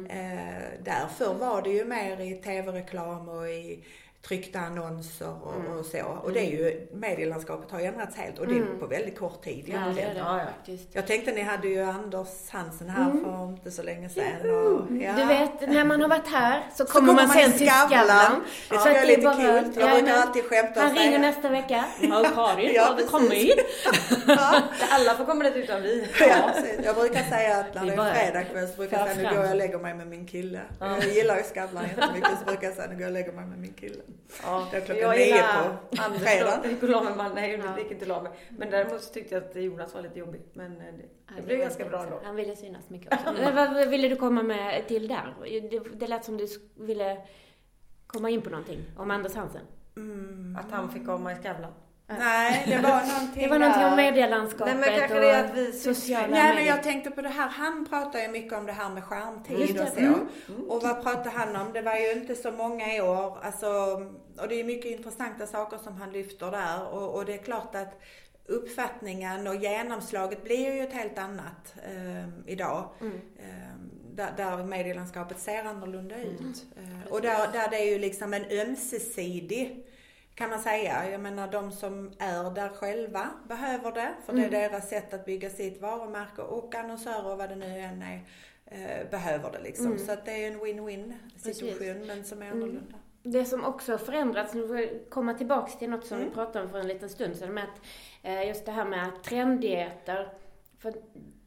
eh, 0.08 0.84
där. 0.84 1.06
Förr 1.18 1.34
var 1.34 1.62
det 1.62 1.70
ju 1.70 1.84
mer 1.84 2.20
i 2.20 2.34
tv-reklam 2.34 3.28
och 3.28 3.48
i 3.48 3.84
tryckta 4.28 4.58
annonser 4.60 5.34
och, 5.42 5.78
och 5.78 5.84
så. 5.86 6.02
Och 6.22 6.32
det 6.32 6.40
är 6.40 6.50
ju, 6.50 6.86
medielandskapet 6.92 7.70
har 7.70 7.80
ju 7.80 7.86
ändrats 7.86 8.16
helt 8.16 8.38
och 8.38 8.46
det 8.46 8.54
är 8.58 8.78
på 8.80 8.86
väldigt 8.86 9.18
kort 9.18 9.44
tid 9.44 9.64
Ja, 9.66 9.74
det 9.74 9.80
egentligen. 9.82 10.14
det 10.14 10.20
Ja, 10.20 10.38
ja. 10.38 10.44
faktiskt. 10.46 10.88
Jag 10.92 11.06
tänkte 11.06 11.32
ni 11.32 11.42
hade 11.42 11.68
ju 11.68 11.82
Anders 11.82 12.28
Hansen 12.50 12.88
här 12.90 13.10
för 13.24 13.44
inte 13.48 13.70
så 13.70 13.82
länge 13.82 14.08
sedan. 14.08 14.50
Och, 14.50 14.96
ja. 15.02 15.12
Du 15.16 15.24
vet, 15.24 15.60
när 15.68 15.84
man 15.84 16.02
har 16.02 16.08
varit 16.08 16.28
här 16.28 16.62
så 16.76 16.86
Så 16.86 16.92
kommer 16.92 17.12
man 17.12 17.28
sen 17.28 17.50
i 17.50 17.58
till 17.58 17.70
Skavlan. 17.70 18.42
Det 18.70 18.78
Så 18.78 18.84
tycker 18.84 18.90
jag 18.96 19.02
är 19.02 19.06
lite 19.06 19.22
bara- 19.22 19.34
kul. 19.36 19.46
Jag 19.54 19.64
brukar 19.64 19.80
Jajamän. 19.88 20.14
alltid 20.22 20.44
skämta 20.44 20.80
Han 20.80 20.94
ringer 20.96 21.18
nästa 21.18 21.48
vecka. 21.48 21.84
Ja, 22.00 22.24
Karin, 22.34 22.70
Ja, 22.74 22.82
har 22.82 22.90
du 22.90 22.96
precis. 22.96 23.10
kommit? 23.10 23.58
Alla 24.90 25.14
får 25.16 25.24
komma 25.24 25.44
dit 25.44 25.56
utan 25.56 25.82
vi. 25.82 26.08
Ja, 26.20 26.50
jag 26.84 26.94
brukar 26.96 27.22
säga 27.22 27.56
att 27.58 27.74
när 27.74 27.86
det 27.86 27.92
är 27.92 28.14
fredag 28.14 28.44
kväll 28.44 28.68
så 28.68 28.76
brukar 28.76 28.98
jag 28.98 29.08
säga 29.16 29.30
nu 29.30 29.36
går 29.36 29.44
jag 29.44 29.50
och 29.52 29.56
lägger 29.58 29.78
mig 29.78 29.94
med 29.94 30.06
min 30.06 30.26
kille. 30.26 30.60
Jag 30.80 31.04
gillar 31.04 31.36
ju 31.36 31.42
Skavlan 31.42 31.84
jättemycket 31.96 32.30
så 32.38 32.44
brukar 32.44 32.66
jag 32.66 32.76
säga 32.76 32.86
nu 32.88 32.92
går 32.94 33.00
jag 33.02 33.08
och 33.08 33.12
lägger 33.14 33.32
mig 33.32 33.44
med 33.46 33.58
min 33.58 33.72
kille. 33.72 34.02
Ja, 34.42 34.68
Det 34.70 34.76
är 34.76 34.80
klockan 34.80 35.02
jag 35.02 35.18
nio 35.18 35.42
på 35.42 36.02
Anders 36.02 36.22
fredag. 36.22 36.60
då. 36.64 36.68
Gick 36.68 36.82
och 36.82 36.88
la 36.88 37.02
mig 37.02 37.16
med- 37.16 37.34
Nej, 37.34 37.50
Ja. 37.58 37.64
jag 37.66 37.78
gick 37.78 37.90
inte 37.90 38.06
la 38.06 38.22
mig. 38.22 38.32
Men 38.50 38.70
däremot 38.70 39.02
så 39.02 39.12
tyckte 39.12 39.34
jag 39.34 39.44
att 39.44 39.56
Jonas 39.56 39.94
var 39.94 40.02
lite 40.02 40.18
jobbig. 40.18 40.40
Men 40.52 40.72
eh, 40.72 40.78
det, 40.78 40.92
det 40.92 41.08
Ja, 41.36 41.42
blev 41.44 41.58
var 41.58 41.64
ganska 41.64 41.84
bra 41.88 42.02
ändå. 42.02 42.20
Han 42.24 42.36
ville 42.36 42.56
synas 42.56 42.90
mycket 42.90 43.12
också. 43.28 43.32
Men 43.32 43.54
Vad 43.56 43.88
ville 43.88 44.08
du 44.08 44.16
komma 44.16 44.42
med 44.42 44.88
till 44.88 45.08
där? 45.08 45.34
Det, 45.70 45.78
det 45.94 46.06
lät 46.06 46.24
som 46.24 46.36
du 46.36 46.46
ville 46.74 47.18
komma 48.06 48.30
in 48.30 48.42
på 48.42 48.50
någonting 48.50 48.80
om 48.96 49.10
Anders 49.10 49.34
Hansen. 49.34 49.62
Att 50.58 50.70
han 50.70 50.92
fick 50.92 51.06
komma 51.06 51.32
i 51.32 51.36
Skavlan. 51.36 51.72
Nej, 52.08 52.64
det 52.66 52.76
var 52.76 53.06
någonting 53.06 53.42
Det 53.42 53.48
var 53.48 53.58
någonting 53.58 53.84
om 53.84 53.96
medielandskapet 53.96 54.76
Nej, 54.76 54.90
men 54.90 54.98
kanske 55.00 55.16
och 55.16 55.22
det 55.22 55.38
att 55.38 55.54
vi 55.54 55.72
sociala 55.72 56.26
Nej 56.26 56.54
men 56.54 56.64
jag 56.64 56.82
tänkte 56.82 57.10
på 57.10 57.22
det 57.22 57.28
här, 57.28 57.48
han 57.48 57.86
pratar 57.90 58.20
ju 58.20 58.28
mycket 58.28 58.52
om 58.52 58.66
det 58.66 58.72
här 58.72 58.90
med 58.90 59.04
skärmtid 59.04 59.80
och 59.80 59.88
så. 59.88 60.00
mm. 60.00 60.28
Och 60.68 60.82
vad 60.82 61.02
pratar 61.02 61.30
han 61.30 61.56
om? 61.56 61.72
Det 61.72 61.82
var 61.82 61.96
ju 61.96 62.12
inte 62.12 62.34
så 62.34 62.50
många 62.50 63.04
år, 63.04 63.38
alltså, 63.42 63.66
och 64.40 64.48
det 64.48 64.60
är 64.60 64.64
mycket 64.64 64.90
intressanta 64.90 65.46
saker 65.46 65.78
som 65.78 65.96
han 65.96 66.12
lyfter 66.12 66.50
där. 66.50 66.88
Och, 66.88 67.14
och 67.14 67.24
det 67.24 67.34
är 67.34 67.42
klart 67.42 67.74
att 67.74 68.00
uppfattningen 68.48 69.46
och 69.46 69.56
genomslaget 69.56 70.44
blir 70.44 70.74
ju 70.74 70.80
ett 70.80 70.92
helt 70.92 71.18
annat 71.18 71.74
eh, 71.84 72.52
idag. 72.52 72.88
Eh, 73.38 73.76
där, 74.14 74.32
där 74.36 74.64
medielandskapet 74.64 75.40
ser 75.40 75.64
annorlunda 75.64 76.16
ut. 76.16 76.66
Eh, 76.76 77.12
och 77.12 77.20
där, 77.20 77.52
där 77.52 77.70
det 77.70 77.76
är 77.76 77.92
ju 77.92 77.98
liksom 77.98 78.34
en 78.34 78.44
ömsesidig 78.50 79.85
kan 80.36 80.50
man 80.50 80.60
säga. 80.60 81.10
Jag 81.10 81.20
menar 81.20 81.52
de 81.52 81.72
som 81.72 82.12
är 82.18 82.50
där 82.50 82.68
själva 82.68 83.30
behöver 83.48 83.92
det. 83.92 84.14
För 84.26 84.32
det 84.32 84.44
är 84.44 84.50
deras 84.50 84.88
sätt 84.88 85.14
att 85.14 85.24
bygga 85.24 85.50
sitt 85.50 85.80
varumärke 85.80 86.42
och 86.42 86.74
annonsörer 86.74 87.26
och 87.32 87.38
vad 87.38 87.48
det 87.48 87.56
nu 87.56 87.78
än 87.78 88.02
är 88.02 88.20
eh, 88.66 89.10
behöver 89.10 89.52
det 89.52 89.58
liksom. 89.62 89.98
Så 89.98 90.12
att 90.12 90.24
det 90.24 90.44
är 90.44 90.46
en 90.52 90.60
win-win 90.60 91.12
situation 91.36 92.06
men 92.06 92.24
som 92.24 92.42
är 92.42 92.50
annorlunda. 92.50 92.94
Det 93.22 93.44
som 93.44 93.64
också 93.64 93.92
har 93.92 93.98
förändrats, 93.98 94.54
nu 94.54 94.66
får 94.68 94.80
jag 94.80 94.90
komma 95.10 95.34
tillbaks 95.34 95.78
till 95.78 95.90
något 95.90 96.06
som 96.06 96.16
Mm. 96.16 96.28
vi 96.28 96.34
pratade 96.34 96.64
om 96.64 96.70
för 96.70 96.78
en 96.78 96.88
liten 96.88 97.08
stund 97.08 97.36
sedan, 97.36 97.54
med 97.54 97.64
att 97.64 97.80
eh, 98.22 98.48
just 98.48 98.66
det 98.66 98.72
här 98.72 98.84
med 98.84 99.10
trenddieter. 99.24 100.28
För 100.78 100.92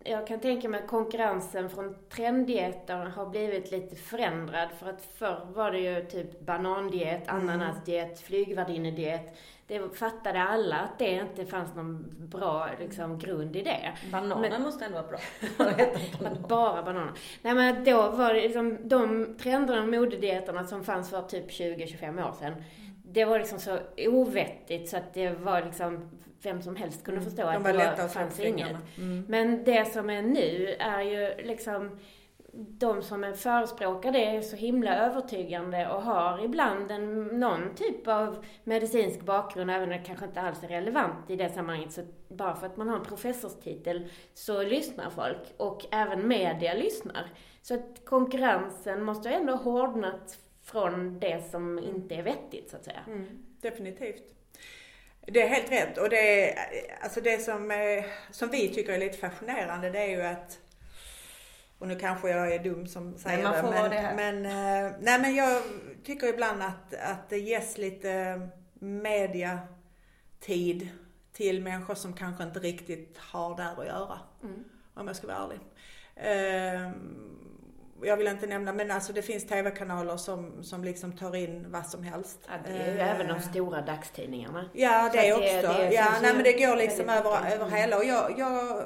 jag 0.04 0.28
kan 0.28 0.40
tänka 0.40 0.70
mig 0.70 0.80
att 0.84 0.88
konkurrensen 0.90 1.70
från 1.70 1.96
trenddieter 2.10 3.06
har 3.06 3.26
blivit 3.26 3.72
lite 3.72 3.96
förändrad. 3.96 4.70
För 4.80 4.90
att 4.90 5.02
förr 5.18 5.48
var 5.54 5.72
det 5.72 5.80
ju 5.80 6.06
typ 6.06 6.40
banandiet, 6.40 7.30
Mm. 7.30 7.50
ananasdiet, 7.50 8.20
flygvärdinnediet. 8.20 9.38
Det 9.68 9.98
fattade 9.98 10.44
alla 10.44 10.76
att 10.76 11.00
det 11.00 11.12
inte 11.12 11.46
fanns 11.46 11.76
någon 11.76 12.06
bra 12.18 12.70
liksom, 12.80 13.20
grund 13.20 13.56
i 13.56 13.62
det. 13.62 13.94
Bananen 14.12 14.62
måste 14.62 14.86
ändå 14.86 14.98
vara 15.02 15.08
bra. 15.08 15.20
Bara 16.50 16.84
bananer. 16.84 17.12
Nej 17.42 17.54
men 17.54 17.84
då 17.84 18.10
var 18.10 18.34
det 18.34 18.42
liksom 18.42 18.78
de 18.84 19.36
trenderna 19.42 19.82
och 19.82 19.88
modedieterna 19.90 20.64
som 20.64 20.84
fanns 20.84 21.10
för 21.10 21.22
typ 21.22 21.50
20-25 21.52 22.28
år 22.28 22.34
sedan. 22.40 22.54
det 23.04 23.26
var 23.26 23.40
liksom 23.40 23.60
så 23.60 23.80
ovettigt 23.98 24.90
så 24.90 24.98
att 24.98 25.14
det 25.14 25.30
var 25.32 25.62
liksom 25.64 26.10
vem 26.42 26.62
som 26.62 26.76
helst 26.76 27.04
kunde 27.04 27.22
förstå 27.22 27.42
Mm. 27.42 27.64
De 27.64 27.70
att 27.70 27.76
var 27.76 27.84
det 27.84 28.02
var, 28.02 28.08
fanns 28.08 28.40
inget. 28.40 28.78
Mm. 28.98 29.26
Men 29.28 29.64
det 29.64 29.94
som 29.94 30.10
är 30.10 30.22
nu 30.22 30.76
är 30.80 31.02
ju 31.02 31.46
liksom 31.48 32.00
de 32.54 33.02
som 33.02 33.24
är 33.24 33.34
förespråkar 33.34 34.12
det 34.12 34.26
är 34.26 34.42
så 34.42 34.56
himla 34.56 34.96
övertygande 34.96 35.90
och 35.90 36.02
har 36.02 36.46
ibland 36.46 36.92
en, 36.92 37.26
någon 37.26 37.76
typ 37.76 38.08
av 38.08 38.46
medicinsk 38.64 39.22
bakgrund, 39.22 39.72
även 39.72 39.84
om 39.84 39.90
det 39.90 40.04
kanske 40.06 40.26
inte 40.26 40.42
alls 40.42 40.64
är 40.64 40.68
relevant 40.68 41.30
i 41.30 41.36
det 41.36 41.50
sammanhanget. 41.50 41.92
Så 41.92 42.02
bara 42.28 42.56
för 42.56 42.68
att 42.68 42.78
man 42.78 42.90
har 42.90 42.96
en 42.98 43.06
professorstitel 43.06 44.10
så 44.34 44.64
lyssnar 44.64 45.10
folk 45.10 45.54
och 45.58 45.86
även 45.92 46.28
media 46.28 46.74
lyssnar. 46.74 47.26
Så 47.62 47.74
att 47.74 48.06
konkurrensen 48.06 49.04
måste 49.04 49.30
ändå 49.30 49.54
ha 49.54 49.72
hårdnat 49.72 50.40
från 50.64 51.20
det 51.20 51.50
som 51.52 51.80
inte 51.80 52.16
är 52.16 52.24
vettigt, 52.24 52.70
så 52.70 52.78
att 52.78 52.84
säga. 52.84 53.04
Mm, 53.08 53.44
definitivt. 53.62 54.39
Det 55.32 55.42
är 55.42 55.48
helt 55.48 55.72
rätt 55.72 55.98
och 55.98 56.10
det, 56.10 56.52
är, 56.52 56.58
alltså 57.02 57.22
det 57.22 57.42
som, 57.42 57.72
är, 57.72 58.06
som 58.32 58.50
vi 58.50 58.70
tycker 58.70 58.94
är 58.94 58.98
lite 58.98 59.18
fascinerande 59.18 59.90
det 59.90 60.00
är 60.00 60.08
ju 60.10 60.22
att 60.22 60.60
och 61.80 61.88
nu 61.88 61.96
kanske 62.00 62.30
jag 62.30 62.54
är 62.54 62.64
dum 62.64 62.88
som 62.88 63.18
säger 63.18 63.44
man 63.44 63.90
det, 63.90 64.14
men, 64.16 64.42
men, 64.42 64.46
eh, 64.86 64.92
nej, 65.02 65.20
men 65.22 65.36
jag 65.36 65.62
tycker 66.04 66.28
ibland 66.28 66.64
att, 66.64 66.94
att 66.94 67.30
det 67.30 67.38
ges 67.38 67.78
lite 67.78 68.42
mediatid 68.80 69.70
till 71.34 71.62
människor 71.62 71.96
som 71.96 72.14
kanske 72.14 72.44
inte 72.44 72.60
riktigt 72.60 73.18
har 73.18 73.58
där 73.58 73.82
att 73.82 73.88
göra. 73.88 74.20
Mm. 74.44 74.64
Om 74.94 75.08
jag 75.08 75.16
ska 75.16 75.28
vara 75.28 75.38
ärlig. 75.38 75.60
Ehm, 76.16 77.49
jag 78.04 78.18
vill 78.18 78.28
inte 78.28 78.48
nämna, 78.48 78.74
men 78.74 78.92
alltså 78.92 79.14
det 79.14 79.22
finns 79.22 79.48
tv-kanaler 79.48 80.18
som, 80.18 80.64
som 80.64 80.84
liksom 80.84 81.12
tar 81.12 81.36
in 81.36 81.72
vad 81.72 81.86
som 81.88 82.04
helst. 82.04 82.40
Ja, 82.48 82.54
det 82.66 82.72
är 82.84 82.94
ju 82.94 83.00
Eh, 83.00 83.16
även 83.16 83.28
de 83.28 83.40
stora 83.42 83.82
dagstidningarna. 83.82 84.70
Ja, 84.74 85.10
det 85.14 85.32
att 85.32 85.38
också. 85.38 85.74
det- 85.74 85.90
det 85.90 85.94
ja, 85.94 86.06
nej 86.22 86.34
men 86.34 86.44
det 86.44 86.54
går 86.54 86.76
liksom 86.76 87.10
över, 87.10 87.52
över 87.56 87.66
hela 87.70 87.98
och 87.98 88.06
jag, 88.06 88.34
jag, 88.38 88.84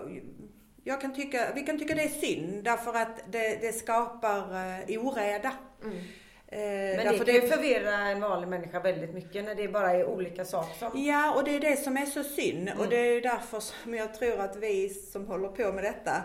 jag 0.84 1.02
kan 1.02 1.14
tycka, 1.16 1.48
vi 1.56 1.62
kan 1.62 1.80
tycka 1.80 1.96
det 1.96 2.04
är 2.04 2.08
synd 2.08 2.64
därför 2.64 2.94
att 2.94 3.24
det, 3.32 3.62
det 3.62 3.72
skapar 3.74 4.38
uh, 4.40 5.08
oreda. 5.08 5.52
Mm. 5.84 5.98
Eh, 6.48 6.60
Men 6.98 7.06
därför 7.06 7.26
det 7.26 7.34
kan 7.40 7.42
ju 7.42 7.48
förvirra 7.56 7.96
en 7.96 8.22
vanlig 8.22 8.48
människa 8.48 8.80
väldigt 8.80 9.14
mycket 9.14 9.46
när 9.46 9.56
det 9.56 9.68
bara 9.68 9.92
är 9.92 10.06
olika 10.06 10.46
saker 10.46 10.76
som... 10.80 11.04
Ja, 11.04 11.34
och 11.36 11.44
det 11.44 11.56
är 11.56 11.60
det 11.60 11.76
som 11.76 11.98
är 11.98 12.06
så 12.06 12.24
synd 12.24 12.70
och 12.70 12.76
Mm. 12.86 12.90
det 12.90 12.98
är 12.98 13.14
ju 13.14 13.22
därför 13.22 13.60
som 13.60 13.94
jag 13.96 14.14
tror 14.14 14.40
att 14.40 14.56
vi 14.56 14.90
som 14.90 15.28
håller 15.28 15.48
på 15.48 15.72
med 15.72 15.84
detta, 15.84 16.24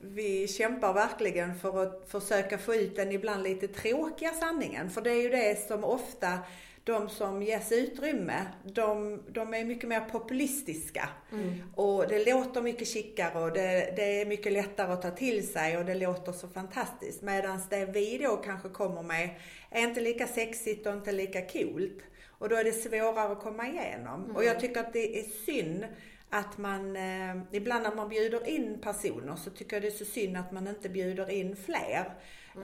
vi 0.00 0.48
kämpar 0.48 0.92
verkligen 0.92 1.54
för 1.54 1.82
att 1.82 2.08
försöka 2.08 2.58
få 2.58 2.74
ut 2.74 2.96
den 2.96 3.12
ibland 3.12 3.42
lite 3.42 3.68
tråkiga 3.68 4.30
sanningen. 4.30 4.90
För 4.90 5.00
det 5.00 5.10
är 5.10 5.22
ju 5.22 5.28
det 5.28 5.68
som 5.68 5.84
ofta 5.84 6.38
de 6.84 7.08
som 7.08 7.42
ges 7.42 7.72
utrymme, 7.72 8.46
de, 8.64 9.20
de 9.28 9.54
är 9.54 9.64
mycket 9.64 9.88
mer 9.88 10.00
populistiska. 10.00 11.08
Och 11.74 12.08
det 12.08 12.32
låter 12.32 12.62
mycket 12.62 12.88
chickare 12.88 13.44
och 13.44 13.52
det, 13.52 13.92
det 13.96 14.20
är 14.20 14.26
mycket 14.26 14.52
lättare 14.52 14.92
att 14.92 15.02
ta 15.02 15.10
till 15.10 15.48
sig 15.48 15.78
och 15.78 15.84
det 15.84 15.94
låter 15.94 16.32
så 16.32 16.48
fantastiskt. 16.48 17.22
Medan 17.22 17.60
det 17.70 17.84
vi 17.84 18.18
då 18.18 18.36
kanske 18.36 18.68
kommer 18.68 19.02
med 19.02 19.30
är 19.70 19.82
inte 19.82 20.00
lika 20.00 20.26
sexigt 20.26 20.86
och 20.86 20.92
inte 20.92 21.12
lika 21.12 21.46
coolt. 21.46 21.98
Och 22.28 22.48
då 22.48 22.56
är 22.56 22.64
det 22.64 22.72
svårare 22.72 23.32
att 23.32 23.42
komma 23.42 23.68
igenom. 23.68 24.36
Och 24.36 24.44
jag 24.44 24.60
tycker 24.60 24.80
att 24.80 24.92
det 24.92 25.18
är 25.18 25.24
synd 25.46 25.84
att 26.30 26.58
man, 26.58 26.96
eh, 26.96 27.36
ibland 27.52 27.82
när 27.82 27.94
man 27.94 28.08
bjuder 28.08 28.48
in 28.48 28.80
personer 28.80 29.36
så 29.36 29.50
tycker 29.50 29.76
jag 29.76 29.82
det 29.82 29.88
är 29.88 30.04
så 30.04 30.04
synd 30.04 30.36
att 30.36 30.52
man 30.52 30.68
inte 30.68 30.88
bjuder 30.88 31.30
in 31.30 31.56
fler. 31.56 32.14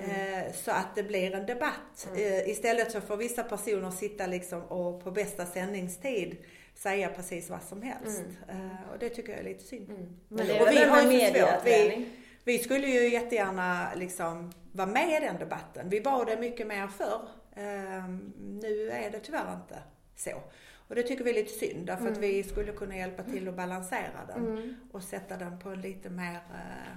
Eh, 0.00 0.52
så 0.54 0.70
att 0.70 0.94
det 0.94 1.02
blir 1.02 1.34
en 1.34 1.46
debatt. 1.46 2.08
Eh, 2.16 2.48
istället 2.48 2.92
så 2.92 3.00
får 3.00 3.16
vissa 3.16 3.42
personer 3.44 3.90
sitta 3.90 4.26
liksom 4.26 4.62
och 4.62 5.04
på 5.04 5.10
bästa 5.10 5.46
sändningstid 5.46 6.36
säga 6.74 7.08
precis 7.08 7.50
vad 7.50 7.62
som 7.62 7.82
helst. 7.82 8.22
Eh, 8.48 8.92
och 8.92 8.98
det 8.98 9.08
tycker 9.08 9.32
jag 9.32 9.40
är 9.40 9.44
lite 9.44 9.64
synd. 9.64 9.90
Mm. 9.90 10.16
Men 10.28 10.46
det 10.46 10.60
Och 10.60 10.68
är 10.68 10.72
vi 10.72 10.78
väl 10.78 10.88
har 10.88 10.96
ju 10.96 11.02
svårt. 11.02 11.12
mediaträning. 11.12 12.10
Vi 12.44 12.58
skulle 12.58 12.86
ju 12.86 13.08
jättegärna 13.08 13.94
liksom 13.94 14.52
vara 14.72 14.88
med 14.88 15.22
i 15.22 15.26
den 15.26 15.38
debatten. 15.38 15.88
Vi 15.88 16.00
var 16.00 16.24
det 16.24 16.36
mycket 16.36 16.66
mer 16.66 16.86
förr. 16.86 17.28
Ehm, 17.56 18.32
nu 18.38 18.90
är 18.90 19.10
det 19.10 19.20
tyvärr 19.20 19.52
inte 19.54 19.78
så. 20.16 20.42
Och 20.88 20.94
det 20.94 21.02
tycker 21.02 21.24
vi 21.24 21.30
är 21.30 21.34
lite 21.34 21.52
synd 21.58 21.86
därför 21.86 22.08
att 22.08 22.18
vi 22.18 22.42
skulle 22.42 22.72
kunna 22.72 22.96
hjälpa 22.96 23.22
till 23.22 23.48
att 23.48 23.54
balansera 23.56 24.26
den 24.28 24.46
Mm. 24.46 24.74
och 24.92 25.02
sätta 25.02 25.36
den 25.36 25.58
på 25.58 25.68
en 25.70 25.80
lite 25.80 26.10
mer 26.10 26.34
eh, 26.34 26.96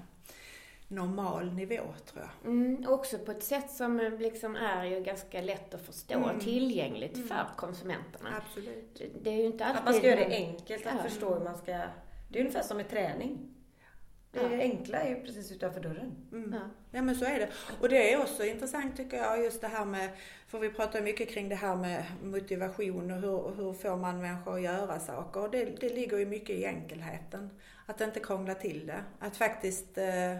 normal 0.88 1.54
nivå 1.54 1.84
tror 2.06 2.24
jag. 2.44 2.52
Mm, 2.52 2.86
också 2.90 3.18
på 3.18 3.32
ett 3.32 3.44
sätt 3.44 3.72
som 3.72 3.98
liksom 4.20 4.56
är 4.56 4.86
ju 4.86 5.00
ganska 5.04 5.42
lätt 5.42 5.74
att 5.74 5.82
förstå 5.82 6.20
och 6.20 6.30
Mm. 6.30 6.40
tillgängligt 6.40 7.28
för 7.28 7.46
konsumenterna. 7.58 8.30
Absolut. 8.48 8.96
Det- 8.98 9.24
Det 9.24 9.30
är 9.30 9.36
ju 9.38 9.46
inte 9.46 9.66
alltid... 9.66 9.80
Att 9.80 9.86
man 9.86 9.94
ska 9.94 10.08
göra 10.08 10.30
det 10.30 10.36
enkelt 10.36 10.86
att 10.88 10.94
Ja. 10.98 11.04
förstå 11.10 11.34
hur 11.34 11.44
man 11.44 11.58
ska... 11.58 11.72
Det 12.32 12.40
är 12.40 12.42
ungefär 12.42 12.62
som 12.64 12.78
med 12.78 12.90
träning. 12.90 13.54
Det 14.32 14.40
Ja. 14.42 14.50
enkla 14.62 15.00
är 15.00 15.10
ju 15.10 15.16
precis 15.24 15.52
utanför 15.52 15.82
dörren. 15.82 16.16
Mm. 16.32 16.54
Ja. 16.54 16.70
Ja 16.92 17.02
men 17.02 17.16
så 17.16 17.26
är 17.26 17.40
det. 17.40 17.50
Och 17.82 17.90
det 17.90 18.14
är 18.14 18.22
också 18.22 18.46
intressant 18.46 18.98
tycker 18.98 19.18
jag 19.18 19.44
just 19.44 19.62
det 19.62 19.68
här 19.68 19.86
med, 19.86 20.10
för 20.48 20.60
vi 20.60 20.70
pratar 20.70 21.02
mycket 21.02 21.30
kring 21.30 21.50
det 21.50 21.56
här 21.56 21.76
med 21.76 22.04
motivation 22.24 23.12
och 23.12 23.18
hur, 23.22 23.56
hur 23.56 23.74
får 23.74 23.98
man 23.98 24.22
människor 24.22 24.56
att 24.56 24.62
göra 24.62 25.00
saker. 25.00 25.42
Och 25.42 25.52
det, 25.52 25.66
det 25.66 25.90
ligger 25.90 26.18
ju 26.18 26.26
mycket 26.26 26.50
i 26.50 26.66
enkelheten. 26.66 27.50
Att 27.86 28.02
inte 28.02 28.20
krångla 28.20 28.56
till 28.56 28.88
det. 28.88 29.04
Att 29.20 29.38
faktiskt 29.38 29.98
eh, 29.98 30.38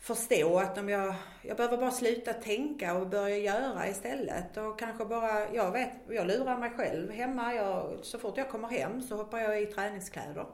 förstå 0.00 0.58
att 0.58 0.78
om 0.78 0.88
jag, 0.88 1.14
jag 1.42 1.56
behöver 1.56 1.76
bara 1.76 1.90
sluta 1.90 2.32
tänka 2.32 2.94
och 2.94 3.06
börja 3.06 3.38
göra 3.38 3.88
istället. 3.88 4.56
Och 4.56 4.78
kanske 4.78 5.04
bara, 5.04 5.54
jag 5.54 5.72
vet, 5.72 5.90
jag 6.08 6.26
lurar 6.26 6.58
mig 6.58 6.70
själv 6.70 7.10
hemma. 7.10 7.54
Jag, 7.54 7.98
så 8.02 8.18
fort 8.18 8.36
jag 8.36 8.50
kommer 8.50 8.68
hem 8.68 9.02
så 9.02 9.16
hoppar 9.16 9.38
jag 9.38 9.62
i 9.62 9.66
träningskläder. 9.66 10.46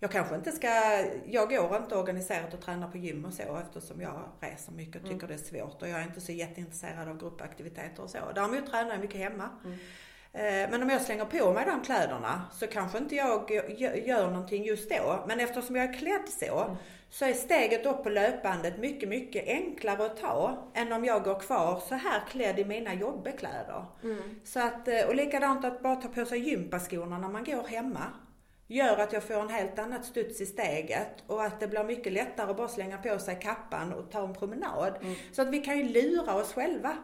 Jag 0.00 0.10
kanske 0.10 0.34
inte 0.34 0.52
ska, 0.52 0.68
jag 1.26 1.48
går 1.48 1.76
inte 1.76 1.96
organiserat 1.96 2.54
och 2.54 2.60
tränar 2.60 2.88
på 2.88 2.98
gym 2.98 3.24
och 3.24 3.32
så 3.32 3.56
eftersom 3.56 4.00
jag 4.00 4.22
reser 4.40 4.72
mycket 4.72 5.02
och 5.02 5.08
tycker 5.08 5.26
det 5.26 5.34
är 5.34 5.38
svårt 5.38 5.82
och 5.82 5.88
jag 5.88 6.00
är 6.00 6.04
inte 6.04 6.20
så 6.20 6.32
jätteintresserad 6.32 7.08
av 7.08 7.18
gruppaktiviteter 7.18 8.02
och 8.02 8.10
så. 8.10 8.18
Däremot 8.34 8.70
tränar 8.70 8.90
jag 8.90 9.00
mycket 9.00 9.20
hemma. 9.20 9.48
Eh, 10.32 10.70
Men 10.70 10.82
om 10.82 10.90
jag 10.90 11.02
slänger 11.02 11.24
på 11.24 11.52
mig 11.52 11.64
de 11.66 11.80
kläderna 11.82 12.42
så 12.52 12.66
kanske 12.66 12.98
inte 12.98 13.14
jag 13.14 13.50
gö- 13.50 14.06
gör 14.06 14.30
någonting 14.30 14.64
just 14.64 14.90
då. 14.90 15.24
Men 15.28 15.40
eftersom 15.40 15.76
jag 15.76 15.84
är 15.94 15.98
klädd 15.98 16.28
så, 16.28 16.76
så 17.10 17.24
är 17.24 17.32
steget 17.32 17.86
upp 17.86 18.02
på 18.02 18.08
löpbandet 18.08 18.78
mycket, 18.78 19.08
mycket 19.08 19.48
enklare 19.48 20.06
att 20.06 20.16
ta 20.20 20.70
än 20.74 20.92
om 20.92 21.04
jag 21.04 21.22
går 21.24 21.40
kvar 21.40 21.80
så 21.88 21.94
här 21.94 22.20
klädd 22.30 22.58
i 22.58 22.64
mina 22.64 22.94
jobbekläder. 22.94 23.84
Så 24.44 24.60
att, 24.60 24.88
eh, 24.88 25.06
och 25.08 25.14
likadant 25.14 25.64
att 25.64 25.82
bara 25.82 25.96
ta 25.96 26.08
på 26.08 26.24
sig 26.24 26.38
gympaskorna 26.50 27.18
när 27.18 27.28
man 27.28 27.44
går 27.44 27.62
hemma 27.68 28.02
gör 28.66 28.96
att 28.98 29.12
jag 29.12 29.22
får 29.22 29.40
en 29.40 29.48
helt 29.48 29.78
annat 29.78 30.04
studs 30.04 30.40
i 30.40 30.46
steget 30.46 31.24
och 31.26 31.44
att 31.44 31.60
det 31.60 31.68
blir 31.68 31.84
mycket 31.84 32.12
lättare 32.12 32.50
att 32.50 32.56
bara 32.56 32.68
slänga 32.68 32.98
på 32.98 33.18
sig 33.18 33.38
kappan 33.40 33.92
och 33.92 34.10
ta 34.10 34.24
en 34.24 34.34
promenad. 34.34 34.94
Så 35.32 35.42
att 35.42 35.48
vi 35.48 35.60
kan 35.60 35.78
ju 35.78 35.84
lura 35.84 36.34
oss 36.34 36.52
själva 36.52 36.96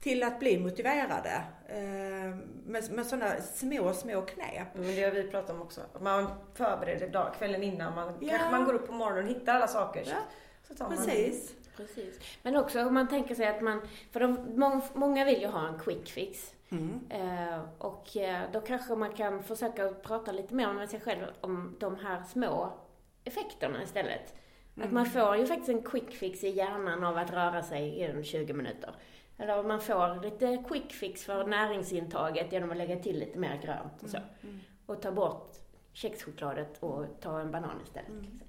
till 0.00 0.22
att 0.22 0.38
bli 0.38 0.58
motiverade 0.58 1.42
eh, 1.68 2.36
med, 2.66 2.90
med 2.92 3.06
sådana 3.06 3.40
små, 3.40 3.92
små 3.92 4.22
knep. 4.22 4.68
Men 4.74 4.96
det 4.96 5.02
har 5.02 5.10
vi 5.10 5.22
pratat 5.22 5.50
om 5.50 5.62
också. 5.62 5.80
Man 6.00 6.26
förbereder 6.54 7.08
dag, 7.08 7.34
kvällen 7.38 7.62
innan. 7.62 7.94
Man, 7.94 8.14
Ja. 8.20 8.28
Kanske 8.28 8.50
man 8.50 8.64
går 8.64 8.74
upp 8.74 8.86
på 8.86 8.92
morgonen 8.92 9.24
och 9.24 9.30
hittar 9.30 9.54
alla 9.54 9.68
saker. 9.68 10.04
Ja, 10.06 10.16
Så 10.68 10.74
tar 10.74 10.88
man 10.88 10.96
Precis. 10.96 11.54
Precis. 11.76 12.20
Men 12.42 12.56
också 12.56 12.84
om 12.84 12.94
man 12.94 13.08
tänker 13.08 13.34
sig 13.34 13.46
att 13.46 13.60
man, 13.60 13.80
för 14.12 14.20
de, 14.20 14.58
mång, 14.58 14.82
många 14.94 15.24
vill 15.24 15.40
ju 15.40 15.46
ha 15.46 15.68
en 15.68 15.78
quick 15.78 16.10
fix. 16.10 16.54
Mm. 16.70 17.00
Eh, 17.10 17.60
och 17.78 18.16
eh, 18.16 18.42
då 18.52 18.60
kanske 18.60 18.94
man 18.94 19.12
kan 19.12 19.42
försöka 19.42 19.88
prata 19.88 20.32
lite 20.32 20.54
mer 20.54 20.72
med 20.72 20.90
sig 20.90 21.00
själv 21.00 21.26
om 21.40 21.76
de 21.80 21.96
här 21.96 22.22
små 22.22 22.72
effekterna 23.24 23.82
istället. 23.82 24.34
Att 24.82 24.92
man 24.92 25.06
får 25.06 25.36
ju 25.36 25.46
faktiskt 25.46 25.68
en 25.68 25.82
quick 25.82 26.14
fix 26.14 26.44
i 26.44 26.48
hjärnan 26.48 27.04
av 27.04 27.16
att 27.16 27.30
röra 27.32 27.62
sig 27.62 28.00
i 28.00 28.24
20 28.24 28.52
minuter. 28.52 28.94
Eller 29.38 29.62
man 29.62 29.80
får 29.80 30.22
lite 30.22 30.64
quick 30.68 30.92
fix 30.92 31.24
för 31.24 31.46
näringsintaget 31.46 32.52
genom 32.52 32.70
att 32.70 32.76
lägga 32.76 32.96
till 32.96 33.18
lite 33.18 33.38
mer 33.38 33.60
grönt 33.62 34.02
och 34.02 34.10
så. 34.10 34.18
Och 34.86 35.02
ta 35.02 35.12
bort 35.12 35.52
kexchokladet 35.92 36.78
och 36.82 37.06
ta 37.20 37.40
en 37.40 37.50
banan 37.50 37.80
istället. 37.84 38.22
Liksom. 38.22 38.40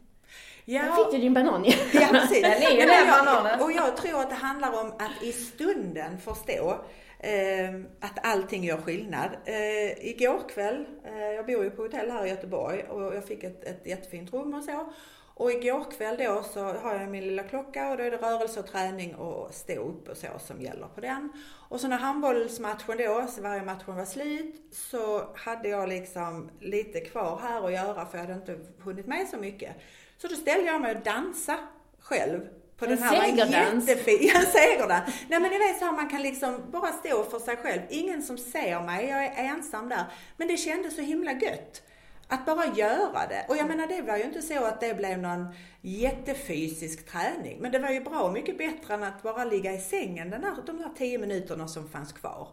Ja, 0.65 0.81
Där 0.81 0.91
fick 0.91 1.11
du 1.11 1.17
din 1.17 1.33
banan 1.33 1.65
ju. 1.65 1.71
Ja, 1.93 2.07
precis. 2.11 2.41
Den 2.41 2.51
är 2.51 2.71
ju 2.71 2.85
den 2.85 3.07
bananen. 3.07 3.61
Och 3.61 3.71
jag 3.71 3.97
tror 3.97 4.19
att 4.19 4.29
det 4.29 4.35
handlar 4.35 4.81
om 4.81 4.87
att 4.99 5.23
i 5.23 5.31
stunden 5.31 6.17
förstå 6.17 6.85
Ehm, 7.23 7.87
att 7.99 8.25
allting 8.25 8.63
gör 8.63 8.77
skillnad. 8.77 9.29
Eh, 9.45 10.07
igår 10.07 10.49
kväll, 10.49 10.85
eh, 11.05 11.21
jag 11.21 11.45
bor 11.45 11.63
ju 11.63 11.69
på 11.69 11.81
hotell 11.81 12.11
här 12.11 12.25
i 12.25 12.29
Göteborg 12.29 12.83
och 12.83 13.15
jag 13.15 13.25
fick 13.25 13.43
ett, 13.43 13.63
ett 13.63 13.87
jättefint 13.87 14.33
rum 14.33 14.53
och 14.53 14.63
så. 14.63 14.93
Och 15.33 15.51
igår 15.51 15.91
kväll 15.91 16.17
då 16.17 16.43
så 16.43 16.63
har 16.63 16.95
jag 16.95 17.09
min 17.09 17.23
lilla 17.23 17.43
klocka 17.43 17.89
och 17.91 17.97
då 17.97 18.03
är 18.03 18.11
det 18.11 18.17
rörelse 18.17 18.59
och 18.59 18.67
träning 18.67 19.15
och 19.15 19.53
stå 19.53 19.73
upp 19.73 20.09
och 20.09 20.17
så 20.17 20.27
som 20.39 20.61
gäller 20.61 20.87
på 20.87 21.01
den. 21.01 21.33
Och 21.69 21.79
så 21.79 21.87
när 21.87 21.97
handbollsmatchen 21.97 22.97
då, 22.97 23.27
så 23.27 23.41
varje 23.41 23.63
matchen 23.63 23.95
var 23.95 24.05
slut, 24.05 24.55
så 24.71 25.35
hade 25.35 25.69
jag 25.69 25.89
liksom 25.89 26.49
lite 26.59 26.99
kvar 26.99 27.39
här 27.41 27.65
att 27.65 27.73
göra 27.73 28.05
för 28.05 28.17
jag 28.17 28.25
hade 28.25 28.39
inte 28.39 28.59
hunnit 28.79 29.07
med 29.07 29.27
så 29.27 29.37
mycket. 29.37 29.75
Så 30.17 30.27
då 30.27 30.35
ställde 30.35 30.67
jag 30.67 30.81
mig 30.81 30.95
och 30.95 31.03
dansa 31.03 31.57
själv 31.99 32.41
på 32.81 32.91
En 32.91 32.91
den 32.97 33.03
här 33.03 33.21
segerdans. 33.25 33.87
Ja, 34.21 34.39
en 34.39 34.45
segerdans. 34.45 35.15
Nej 35.29 35.39
men 35.39 35.51
ni 35.51 35.57
vet 35.57 35.79
så 35.79 35.85
här, 35.85 35.91
man 35.91 36.09
kan 36.09 36.21
liksom 36.21 36.61
bara 36.71 36.91
stå 36.91 37.23
för 37.23 37.39
sig 37.39 37.57
själv. 37.57 37.81
Ingen 37.89 38.23
som 38.23 38.37
ser 38.37 38.81
mig, 38.81 39.09
jag 39.09 39.25
är 39.25 39.33
ensam 39.37 39.89
där. 39.89 40.05
Men 40.37 40.47
det 40.47 40.57
kändes 40.57 40.95
så 40.95 41.01
himla 41.01 41.31
gött. 41.31 41.81
Att 42.27 42.45
bara 42.45 42.65
göra 42.65 43.27
det. 43.29 43.45
Och 43.49 43.57
jag 43.57 43.67
menar 43.67 43.87
det 43.87 44.01
var 44.01 44.17
ju 44.17 44.23
inte 44.23 44.41
så 44.41 44.65
att 44.65 44.79
det 44.81 44.93
blev 44.97 45.19
någon 45.19 45.47
jättefysisk 45.81 47.11
träning. 47.11 47.57
Men 47.61 47.71
det 47.71 47.79
var 47.79 47.89
ju 47.89 48.01
bra 48.03 48.31
mycket 48.31 48.57
bättre 48.57 48.93
än 48.93 49.03
att 49.03 49.23
bara 49.23 49.45
ligga 49.45 49.73
i 49.73 49.79
sängen 49.79 50.29
den 50.29 50.43
här, 50.43 50.55
de 50.65 50.79
här 50.79 50.91
tio 50.97 51.17
minuterna 51.17 51.67
som 51.67 51.89
fanns 51.89 52.13
kvar. 52.13 52.47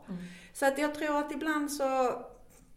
Så 0.53 0.67
att 0.67 0.79
jag 0.79 0.95
tror 0.95 1.19
att 1.19 1.33
ibland 1.33 1.73
så 1.73 2.13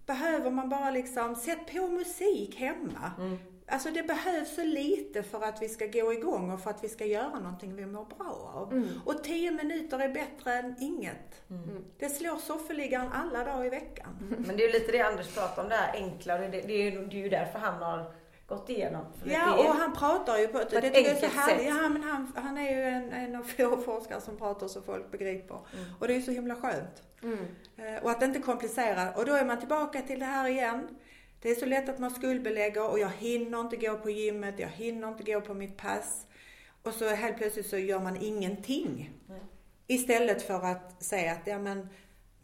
behöver 0.05 0.51
man 0.51 0.69
bara 0.69 0.91
liksom, 0.91 1.35
sätt 1.35 1.73
på 1.73 1.87
musik 1.87 2.55
hemma. 2.55 3.11
Alltså 3.71 3.89
det 3.91 4.03
behövs 4.03 4.55
så 4.55 4.63
lite 4.63 5.23
för 5.23 5.41
att 5.43 5.61
vi 5.61 5.69
ska 5.69 5.85
gå 5.87 6.13
igång 6.13 6.51
och 6.51 6.61
för 6.61 6.69
att 6.69 6.83
vi 6.83 6.89
ska 6.89 7.05
göra 7.05 7.39
någonting 7.39 7.75
vi 7.75 7.85
mår 7.85 8.05
bra 8.17 8.51
av. 8.55 8.83
Och 9.05 9.23
tio 9.23 9.51
minuter 9.51 9.99
är 9.99 10.09
bättre 10.09 10.53
än 10.53 10.75
inget. 10.79 11.41
Det 11.99 12.09
slår 12.09 12.37
soffeliggaren 12.37 13.11
alla 13.11 13.43
dagar 13.43 13.65
i 13.65 13.69
veckan. 13.69 14.35
Men 14.47 14.57
det 14.57 14.63
är 14.63 14.67
ju 14.67 14.73
lite 14.73 14.91
det 14.91 15.01
Anders 15.01 15.35
pratar 15.35 15.63
om, 15.63 15.69
det 15.69 15.75
här 15.75 15.93
enkla. 16.01 16.37
Det, 16.37 16.47
det, 16.47 16.61
det, 16.61 16.73
är, 16.73 16.91
ju- 16.91 17.05
det 17.07 17.15
är 17.15 17.23
ju 17.23 17.29
därför 17.29 17.59
han 17.59 17.81
har 17.81 18.13
gått 18.47 18.69
igenom. 18.69 19.05
För 19.21 19.29
Ja, 19.29 19.39
det 19.57 19.63
är, 19.63 19.69
och 19.69 19.75
han 19.75 19.93
pratar 19.95 20.37
ju 20.37 20.47
på 20.47 20.57
ett, 20.59 20.69
På 20.69 20.75
ett 20.75 20.81
det 20.81 20.87
är 21.07 21.13
enkelt 21.13 21.33
härligt. 21.33 21.57
sätt. 21.59 21.67
Ja, 21.81 21.89
men 21.89 22.03
han, 22.03 22.31
han 22.35 22.57
är 22.57 22.75
ju 22.77 22.83
en, 22.83 23.11
en 23.11 23.35
av 23.35 23.43
få 23.43 23.77
forskare 23.77 24.21
som 24.21 24.37
pratar 24.37 24.67
så 24.67 24.81
folk 24.81 25.11
begriper. 25.11 25.59
Och 25.99 26.07
det 26.07 26.13
är 26.13 26.17
ju 26.17 26.21
så 26.23 26.31
himla 26.31 26.55
skönt. 26.55 27.03
Eh, 27.77 28.03
Och 28.03 28.11
att 28.11 28.23
inte 28.23 28.39
komplicera. 28.39 29.11
Och 29.11 29.25
då 29.25 29.33
är 29.33 29.45
man 29.45 29.59
tillbaka 29.59 30.01
till 30.01 30.19
det 30.19 30.25
här 30.25 30.47
igen. 30.49 30.87
Det 31.41 31.49
är 31.49 31.55
så 31.55 31.65
lätt 31.65 31.89
att 31.89 31.99
man 31.99 32.11
skuldbelägger 32.11 32.89
och 32.89 32.99
jag 32.99 33.09
hinner 33.09 33.59
inte 33.61 33.77
gå 33.77 33.97
på 33.97 34.09
gymmet, 34.09 34.59
jag 34.59 34.69
hinner 34.69 35.07
inte 35.07 35.23
gå 35.23 35.41
på 35.41 35.53
mitt 35.53 35.77
pass. 35.77 36.25
Och 36.83 36.93
så 36.93 37.09
helt 37.09 37.37
plötsligt 37.37 37.69
så 37.69 37.77
gör 37.77 37.99
man 37.99 38.17
ingenting. 38.17 39.11
Istället 39.87 40.41
för 40.41 40.65
att 40.65 41.03
säga 41.03 41.31
att, 41.31 41.47
ja 41.47 41.59
men, 41.59 41.87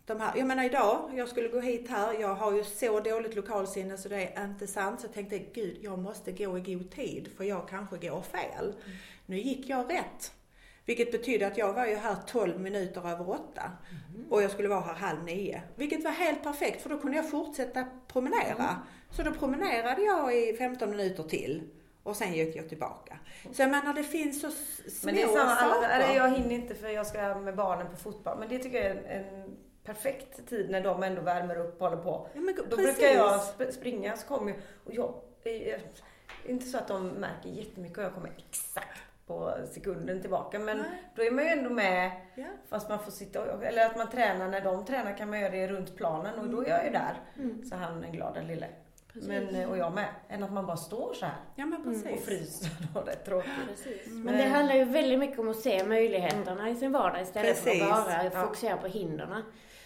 de 0.05 0.19
här, 0.21 0.37
jag 0.37 0.47
menar 0.47 0.63
idag, 0.63 1.11
jag 1.15 1.29
skulle 1.29 1.47
gå 1.47 1.59
hit 1.59 1.89
här, 1.89 2.13
jag 2.19 2.35
har 2.35 2.53
ju 2.53 2.63
så 2.63 2.99
dåligt 2.99 3.35
lokalsinne 3.35 3.97
så 3.97 4.09
det 4.09 4.33
är 4.33 4.45
inte 4.45 4.67
sant. 4.67 4.99
Så 4.99 5.07
jag 5.07 5.13
tänkte, 5.13 5.39
gud, 5.39 5.77
jag 5.81 5.99
måste 5.99 6.31
gå 6.31 6.57
i 6.57 6.61
god 6.61 6.91
tid 6.91 7.29
för 7.37 7.43
jag 7.43 7.69
kanske 7.69 7.97
går 7.97 8.21
fel. 8.21 8.73
Nu 9.25 9.39
gick 9.39 9.69
jag 9.69 9.91
rätt. 9.93 10.33
Vilket 10.87 11.11
betyder 11.11 11.47
att 11.47 11.57
jag 11.57 11.73
var 11.73 11.85
ju 11.85 11.95
här 11.95 12.15
12 12.27 12.59
minuter 12.59 13.09
över 13.11 13.29
åtta. 13.29 13.71
Och 14.29 14.43
jag 14.43 14.51
skulle 14.51 14.67
vara 14.67 14.81
här 14.81 14.93
halv 14.93 15.23
nio. 15.23 15.61
Vilket 15.75 16.03
var 16.03 16.11
helt 16.11 16.43
perfekt 16.43 16.81
för 16.81 16.89
då 16.89 16.97
kunde 16.99 17.17
jag 17.17 17.31
fortsätta 17.31 17.85
promenera. 18.07 18.81
Så 19.11 19.23
då 19.23 19.31
promenerade 19.31 20.01
jag 20.01 20.37
i 20.37 20.55
15 20.57 20.89
minuter 20.89 21.23
till. 21.23 21.63
Och 22.03 22.15
sen 22.15 22.33
gick 22.33 22.55
jag 22.55 22.69
tillbaka. 22.69 23.19
Så 23.51 23.61
jag 23.61 23.69
menar 23.69 23.93
det 23.93 24.03
finns 24.03 24.41
så 24.41 24.51
små 24.51 25.05
men 25.05 25.15
det 25.15 25.21
är 25.21 25.27
samma, 25.27 25.51
alla, 25.55 25.73
saker. 25.73 25.89
eller 25.89 26.15
jag 26.15 26.31
hinner 26.31 26.51
inte 26.55 26.75
för 26.75 26.87
jag 26.89 27.07
ska 27.07 27.35
med 27.35 27.55
barnen 27.55 27.87
på 27.91 27.97
fotboll. 27.97 28.39
Men 28.39 28.49
det 28.49 28.59
tycker 28.59 28.77
jag 28.77 28.85
är 28.85 28.95
en, 28.95 29.25
en 29.41 29.57
perfekt 29.83 30.49
tid 30.49 30.69
när 30.69 30.81
de 30.81 31.03
ändå 31.03 31.21
värmer 31.21 31.55
upp 31.59 31.81
och 31.81 31.89
håller 31.89 32.03
på. 32.03 32.27
Ja, 32.33 32.41
men 32.41 32.55
Då 32.55 32.75
precis. 32.75 32.97
brukar 32.97 33.13
jag 33.15 33.39
sp- 33.39 33.71
springa 33.71 34.17
så 34.17 34.27
kommer 34.27 34.51
jag, 34.51 34.59
och 34.83 34.93
jag, 34.93 35.13
inte 36.45 36.65
så 36.65 36.77
att 36.77 36.87
de 36.87 37.07
märker 37.07 37.49
jättemycket 37.49 37.97
och 37.97 38.03
jag 38.03 38.13
kommer 38.13 38.31
exakt 38.37 39.01
på 39.27 39.53
sekunden 39.71 40.21
tillbaka. 40.21 40.59
Men 40.59 40.77
Nej. 40.77 40.87
då 41.15 41.23
är 41.23 41.31
man 41.31 41.43
ju 41.43 41.49
ändå 41.49 41.69
med 41.69 42.11
Ja. 42.35 42.45
fast 42.69 42.89
man 42.89 42.99
får 42.99 43.11
sitta 43.11 43.41
och, 43.53 43.63
eller 43.63 43.85
att 43.85 43.97
man 43.97 44.09
tränar 44.09 44.47
när 44.49 44.61
de 44.61 44.85
tränar 44.85 45.17
kan 45.17 45.29
man 45.29 45.39
göra 45.39 45.51
det 45.51 45.67
runt 45.67 45.95
planen 45.95 46.39
och 46.39 46.49
då 46.49 46.61
är 46.65 46.69
jag 46.69 46.85
ju 46.85 46.91
där. 46.91 47.17
Så 47.69 47.75
han 47.75 48.03
är 48.03 48.11
glad 48.11 48.33
den 48.33 48.47
lille. 48.47 48.67
Men, 49.13 49.55
eh, 49.55 49.69
och 49.69 49.77
jag 49.77 49.93
med. 49.93 50.07
Än 50.29 50.43
att 50.43 50.51
man 50.51 50.65
bara 50.65 50.77
står 50.77 51.13
så 51.13 51.25
här 51.25 51.35
Ja 51.55 51.65
men 51.65 51.83
precis. 51.83 52.11
och 52.11 52.19
fryser. 52.19 52.69
Och 52.95 53.05
det 53.05 53.11
är 53.11 53.15
tråkigt. 53.15 53.51
Precis. 53.67 54.07
Mm. 54.07 54.23
Men 54.23 54.37
det 54.37 54.43
handlar 54.43 54.75
ju 54.75 54.83
väldigt 54.83 55.19
mycket 55.19 55.39
om 55.39 55.49
att 55.49 55.55
se 55.59 55.83
möjligheterna 55.85 56.69
i 56.69 56.75
sin 56.75 56.91
vardag 56.91 57.21
istället 57.21 57.63
Precis. 57.63 57.83
för 57.83 57.91
att 57.91 58.05
bara 58.05 58.23
Ja. 58.23 58.29
fokusera 58.29 58.77
på 58.77 58.87
hindren. 58.87 59.43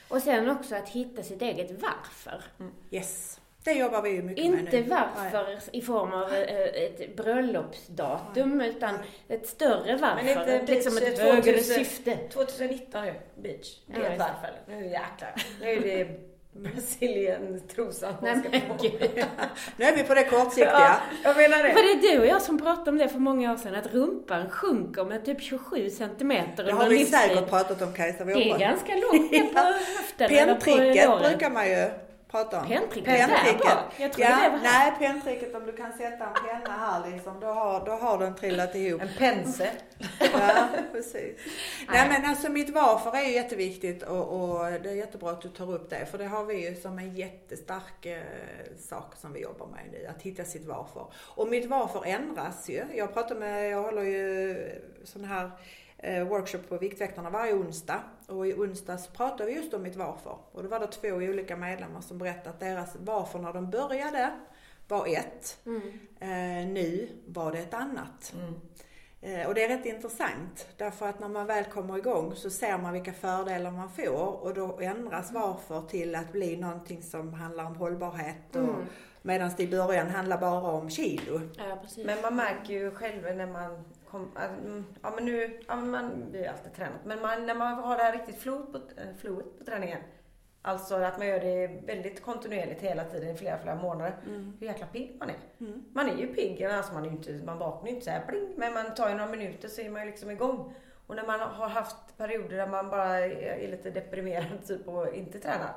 Och 0.10 0.22
sen 0.22 0.50
också 0.50 0.76
att 0.76 0.90
hitta 0.90 1.24
sitt 1.24 1.42
eget 1.42 1.72
varför. 1.82 2.44
Yes. 2.92 3.41
Det 3.64 3.74
jobbar 3.74 4.02
vi 4.02 4.10
ju 4.10 4.22
mycket 4.22 4.52
med 4.52 4.60
Inte 4.74 4.82
varför 4.82 5.60
i 5.72 5.82
form 5.82 6.14
av 6.14 6.34
eh, 6.34 6.84
ett 6.84 7.16
bröllopsdatum, 7.16 8.62
utan 8.62 8.96
ett 9.28 9.48
större 9.48 9.98
varför. 9.98 10.24
Men 10.26 10.40
inte 10.40 10.54
ett, 10.54 10.70
liksom 10.70 10.98
ett 10.98 11.20
högre 11.20 11.42
2000 11.42 11.76
syfte. 11.76 12.18
2019 12.34 13.06
ju, 13.06 13.14
beach. 13.42 13.78
Det 13.86 14.06
är 14.06 14.12
ett 14.12 14.20
varför. 14.20 14.52
Nu 14.68 14.84
jäklar. 14.84 15.34
Nu 15.62 15.70
är 15.70 15.82
det 15.82 16.08
Brasilien-trosan 16.54 18.14
Nej 18.22 18.34
hon 18.34 18.80
ska 18.80 18.90
på. 18.90 18.98
Nu 19.78 19.86
är 19.86 19.96
vi 19.96 20.04
på 20.04 20.14
det 20.14 20.24
kortsiktiga. 20.24 20.72
Ja, 20.72 20.96
jag 21.24 21.38
menar 21.38 21.58
För 21.58 21.64
det. 21.64 22.02
det 22.02 22.08
är 22.08 22.12
du 22.14 22.20
och 22.20 22.26
jag 22.28 22.42
som 22.42 22.58
pratade 22.60 22.90
om 22.92 22.98
det 22.98 23.10
för 23.10 23.20
många 23.20 23.54
år 23.54 23.58
sedan, 23.58 23.76
att 23.76 23.94
rumpan 23.94 24.50
sjunker 24.50 25.06
med 25.06 25.26
typ 25.26 25.42
27 25.42 25.90
centimeter 25.90 26.64
Det 26.64 26.72
har 26.72 26.90
vi 26.90 26.98
livstid. 26.98 27.20
säkert 27.20 27.50
pratat 27.50 27.82
om 27.82 27.94
Kajsa. 27.94 28.24
Vi 28.24 28.34
Det 28.34 28.52
är 28.52 28.58
ganska 28.58 28.94
långt 28.96 29.32
ner 29.32 29.44
på 29.44 29.60
höften 29.98 30.30
Penntricket 30.30 31.20
brukar 31.20 31.50
man 31.50 31.70
ju 31.70 31.90
prata 32.32 32.62
om. 32.62 32.68
Penntricket. 32.68 33.20
Jag 33.20 34.14
trodde 34.14 34.30
ja, 34.30 34.44
det 34.44 34.50
var 34.50 34.58
här. 34.58 34.62
Nej, 34.64 34.94
penntricket 35.00 35.56
om 35.56 35.66
du 35.66 35.72
kan 35.72 35.94
sätta 35.94 36.26
en 36.26 36.34
penna 36.34 36.78
här 36.78 37.12
liksom, 37.12 37.40
då 37.40 37.48
har, 37.48 37.86
då 37.86 37.92
har 37.92 38.18
den 38.20 38.36
trillat 38.36 38.76
ihop. 38.76 39.02
En 39.02 39.10
pense. 39.18 39.72
Ja, 40.20 40.68
precis. 40.92 41.38
Nej 41.88 42.10
men 42.10 42.30
alltså 42.30 42.52
mitt 42.52 42.70
varför 42.70 43.18
är 43.18 43.24
ju 43.24 43.34
jätteviktigt 43.34 44.04
och, 44.04 44.42
och 44.42 44.72
det 44.72 44.90
är 44.90 44.96
jättebra 44.96 45.32
att 45.32 45.42
du 45.42 45.50
tar 45.50 45.74
upp 45.74 45.90
det. 45.90 46.06
För 46.06 46.18
det 46.18 46.26
har 46.26 46.44
vi 46.44 46.70
ju 46.70 46.76
som 46.76 47.00
en 47.00 47.16
jättestark 47.16 48.06
eh, 48.06 48.22
sak 48.80 49.16
som 49.16 49.34
vi 49.34 49.40
jobbar 49.42 49.68
med 49.68 49.84
nu, 49.92 50.08
att 50.08 50.22
hitta 50.22 50.44
sitt 50.44 50.66
varför. 50.66 51.06
Och 51.16 51.48
mitt 51.48 51.70
varför 51.70 52.06
ändras 52.06 52.70
ju. 52.70 52.84
Jag 52.96 53.14
pratar 53.14 53.36
med, 53.36 53.70
jag 53.70 53.84
håller 53.84 54.02
ju 54.04 54.56
sån 55.04 55.26
här 55.26 55.52
workshop 56.30 56.60
på 56.70 56.78
Viktväktarna 56.78 57.30
varje 57.30 57.54
onsdag. 57.54 58.00
Och 58.28 58.48
i 58.48 58.54
onsdags 58.54 59.08
pratade 59.08 59.46
vi 59.46 59.56
just 59.56 59.74
om 59.74 59.84
mitt 59.84 59.96
varför. 59.96 60.38
Och 60.52 60.64
då 60.64 60.70
var 60.70 60.80
det 60.80 60.88
två 60.88 61.08
olika 61.08 61.56
medlemmar 61.56 62.02
som 62.02 62.18
berättade 62.18 62.50
att 62.50 62.60
deras 62.60 62.96
varför 63.00 63.40
när 63.40 63.54
de 63.54 63.70
började 63.70 64.30
var 64.88 65.08
ett. 65.08 65.58
Eh, 66.20 66.68
nu 66.68 67.10
var 67.28 67.52
det 67.52 67.60
ett 67.60 67.74
annat. 67.74 68.34
Eh, 69.22 69.48
Och 69.48 69.54
det 69.54 69.64
är 69.64 69.70
rätt 69.78 69.86
intressant 69.86 70.68
därför 70.78 71.08
att 71.10 71.20
när 71.20 71.28
man 71.28 71.46
väl 71.46 71.64
kommer 71.66 71.98
igång 71.98 72.36
så 72.36 72.50
ser 72.50 72.78
man 72.78 72.94
vilka 72.94 73.14
fördelar 73.14 73.72
man 73.72 73.90
får 73.90 74.44
och 74.44 74.54
då 74.54 74.80
ändras 74.80 75.32
varför 75.32 75.82
till 75.82 76.16
att 76.16 76.32
bli 76.32 76.58
någonting 76.58 77.04
som 77.04 77.34
handlar 77.34 77.66
om 77.66 77.76
hållbarhet 77.76 78.56
och 78.56 78.76
medan 79.22 79.52
det 79.58 79.64
i 79.64 79.68
början 79.68 80.10
handlar 80.10 80.38
bara 80.38 80.72
om 80.72 80.90
kilo. 80.90 81.42
Ja. 81.58 81.78
Men 82.06 82.22
man 82.22 82.36
märker 82.36 82.74
ju 82.74 82.92
själv 82.92 83.36
när 83.36 83.48
man 83.48 83.84
kom, 84.12 84.32
att, 84.36 84.50
mm, 84.50 84.86
ja 85.02 85.12
men 85.16 85.26
nu, 85.26 85.60
ja 85.68 85.76
men 85.76 85.92
man, 85.92 86.32
vi 86.32 86.46
har 86.46 86.54
alltid 86.54 86.74
tränat, 86.74 87.06
men 87.06 87.22
man, 87.22 87.46
när 87.46 87.56
man 87.56 87.74
har 87.74 87.98
det 87.98 88.04
här 88.04 88.14
riktigt 88.14 88.38
flowet 88.38 88.72
på, 88.72 88.78
äh, 88.78 89.16
flowet 89.18 89.60
på 89.60 89.66
träningen. 89.66 90.00
Alltså 90.64 90.96
att 90.96 91.18
man 91.18 91.28
gör 91.28 91.40
det 91.40 91.68
väldigt 91.86 92.22
kontinuerligt 92.22 92.82
hela 92.82 93.04
tiden 93.04 93.30
i 93.30 93.38
flera, 93.38 93.58
flera 93.58 93.76
månader. 93.76 94.14
Hur 94.60 94.68
jäkla 94.68 94.88
pigg 94.88 95.16
man 95.20 95.30
är. 95.30 95.36
Man 95.94 96.10
är 96.10 96.18
ju 96.18 96.28
pigg, 96.28 96.64
alltså 96.64 96.94
man, 96.94 97.04
är 97.04 97.08
ju 97.08 97.16
inte, 97.16 97.32
man 97.46 97.58
vaknar 97.58 97.90
ju 97.90 97.94
inte 97.94 98.06
så 98.06 98.12
här 98.12 98.26
pling, 98.28 98.54
men 98.58 98.74
man 98.74 98.96
tar 98.96 99.10
ju 99.10 99.16
några 99.16 99.32
minuter 99.32 99.68
så 99.68 99.82
är 99.82 99.90
man 99.90 100.02
ju 100.02 100.08
liksom 100.12 100.32
igång. 100.32 100.74
Och 101.08 101.16
när 101.16 101.26
man 101.26 101.40
har 101.40 101.68
haft 101.68 102.18
perioder 102.18 102.58
där 102.58 102.68
man 102.68 102.90
bara 102.90 103.20
är, 103.20 103.30
är 103.30 103.68
lite 103.72 103.90
deprimerad 103.90 104.66
typ 104.68 104.88
och 104.88 105.14
inte 105.14 105.40
tränar. 105.40 105.74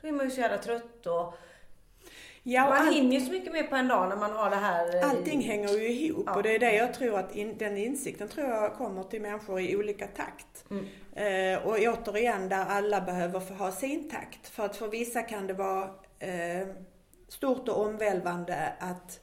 Då 0.00 0.08
är 0.08 0.12
man 0.12 0.24
ju 0.24 0.30
så 0.30 0.40
jävla 0.40 0.58
trött 0.58 1.06
och 1.06 1.34
Ja, 2.46 2.68
man 2.68 2.72
allt- 2.78 2.96
hinner 2.96 3.12
ju 3.18 3.20
så 3.26 3.32
mycket 3.32 3.52
mer 3.52 3.62
på 3.62 3.76
en 3.76 3.88
dag 3.88 4.08
när 4.08 4.16
man 4.16 4.32
har 4.32 4.50
det 4.50 4.56
här. 4.56 4.96
eh, 4.96 5.10
Allting 5.10 5.40
hänger 5.42 5.68
ju 5.68 5.88
ihop 5.88 6.24
Ja. 6.26 6.36
och 6.36 6.42
det 6.42 6.54
är 6.54 6.58
det 6.58 6.72
jag 6.74 6.94
tror 6.94 7.18
att 7.18 7.34
in, 7.36 7.58
den 7.58 7.76
insikten 7.76 8.28
tror 8.28 8.46
jag 8.48 8.74
kommer 8.74 9.02
till 9.02 9.22
människor 9.22 9.60
i 9.60 9.76
olika 9.76 10.06
takt. 10.06 10.64
Mm. 10.70 10.84
Eh, 11.12 11.66
och 11.66 11.76
återigen 11.78 12.48
där 12.48 12.64
alla 12.66 13.00
behöver 13.00 13.40
få 13.40 13.54
ha 13.54 13.72
sin 13.72 14.10
takt. 14.10 14.48
För 14.48 14.64
att 14.64 14.76
för 14.76 14.88
vissa 14.88 15.22
kan 15.22 15.46
det 15.46 15.52
vara 15.54 15.82
eh, 16.18 16.68
stort 17.28 17.68
och 17.68 17.80
omvälvande 17.86 18.72
att 18.78 19.20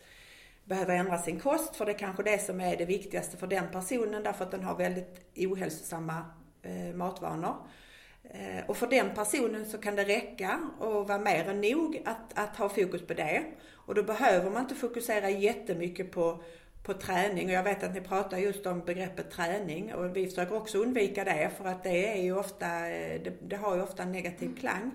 behöva 0.65 0.93
ändra 0.93 1.17
sin 1.17 1.39
kost 1.39 1.75
för 1.75 1.85
det 1.85 1.91
är 1.91 1.97
kanske 1.97 2.23
det 2.23 2.37
som 2.45 2.61
är 2.61 2.77
det 2.77 2.85
viktigaste 2.85 3.37
för 3.37 3.47
den 3.47 3.63
personen 3.71 4.23
därför 4.23 4.45
att 4.45 4.51
den 4.51 4.63
har 4.63 4.75
väldigt 4.75 5.19
ohälsosamma 5.35 6.25
eh, 6.63 6.95
matvanor. 6.95 7.55
Eh, 8.23 8.63
Och 8.67 8.77
för 8.77 8.87
den 8.87 9.13
personen 9.15 9.65
så 9.65 9.77
kan 9.77 9.95
det 9.95 10.03
räcka 10.03 10.59
och 10.79 11.07
vara 11.07 11.19
mer 11.19 11.49
än 11.49 11.61
nog 11.61 12.01
att, 12.05 12.39
att 12.39 12.57
ha 12.57 12.69
fokus 12.69 13.01
på 13.01 13.13
det. 13.13 13.43
Och 13.85 13.95
då 13.95 14.03
behöver 14.03 14.49
man 14.49 14.61
inte 14.61 14.75
fokusera 14.75 15.29
jättemycket 15.29 16.11
på, 16.11 16.43
på 16.83 16.93
träning. 16.93 17.47
Och 17.47 17.53
jag 17.53 17.63
vet 17.63 17.83
att 17.83 17.93
ni 17.93 18.01
pratar 18.01 18.37
just 18.37 18.65
om 18.65 18.79
begreppet 18.85 19.31
träning 19.31 19.93
och 19.93 20.15
vi 20.17 20.27
försöker 20.27 20.55
också 20.55 20.77
undvika 20.77 21.23
det 21.23 21.51
för 21.57 21.65
att 21.65 21.83
det 21.83 22.17
är 22.17 22.21
ju 22.23 22.37
ofta, 22.37 22.89
eh, 22.89 23.21
det, 23.23 23.33
det 23.41 23.55
har 23.55 23.75
ju 23.75 23.81
ofta 23.81 24.03
en 24.03 24.11
negativ 24.11 24.55
klang. 24.59 24.91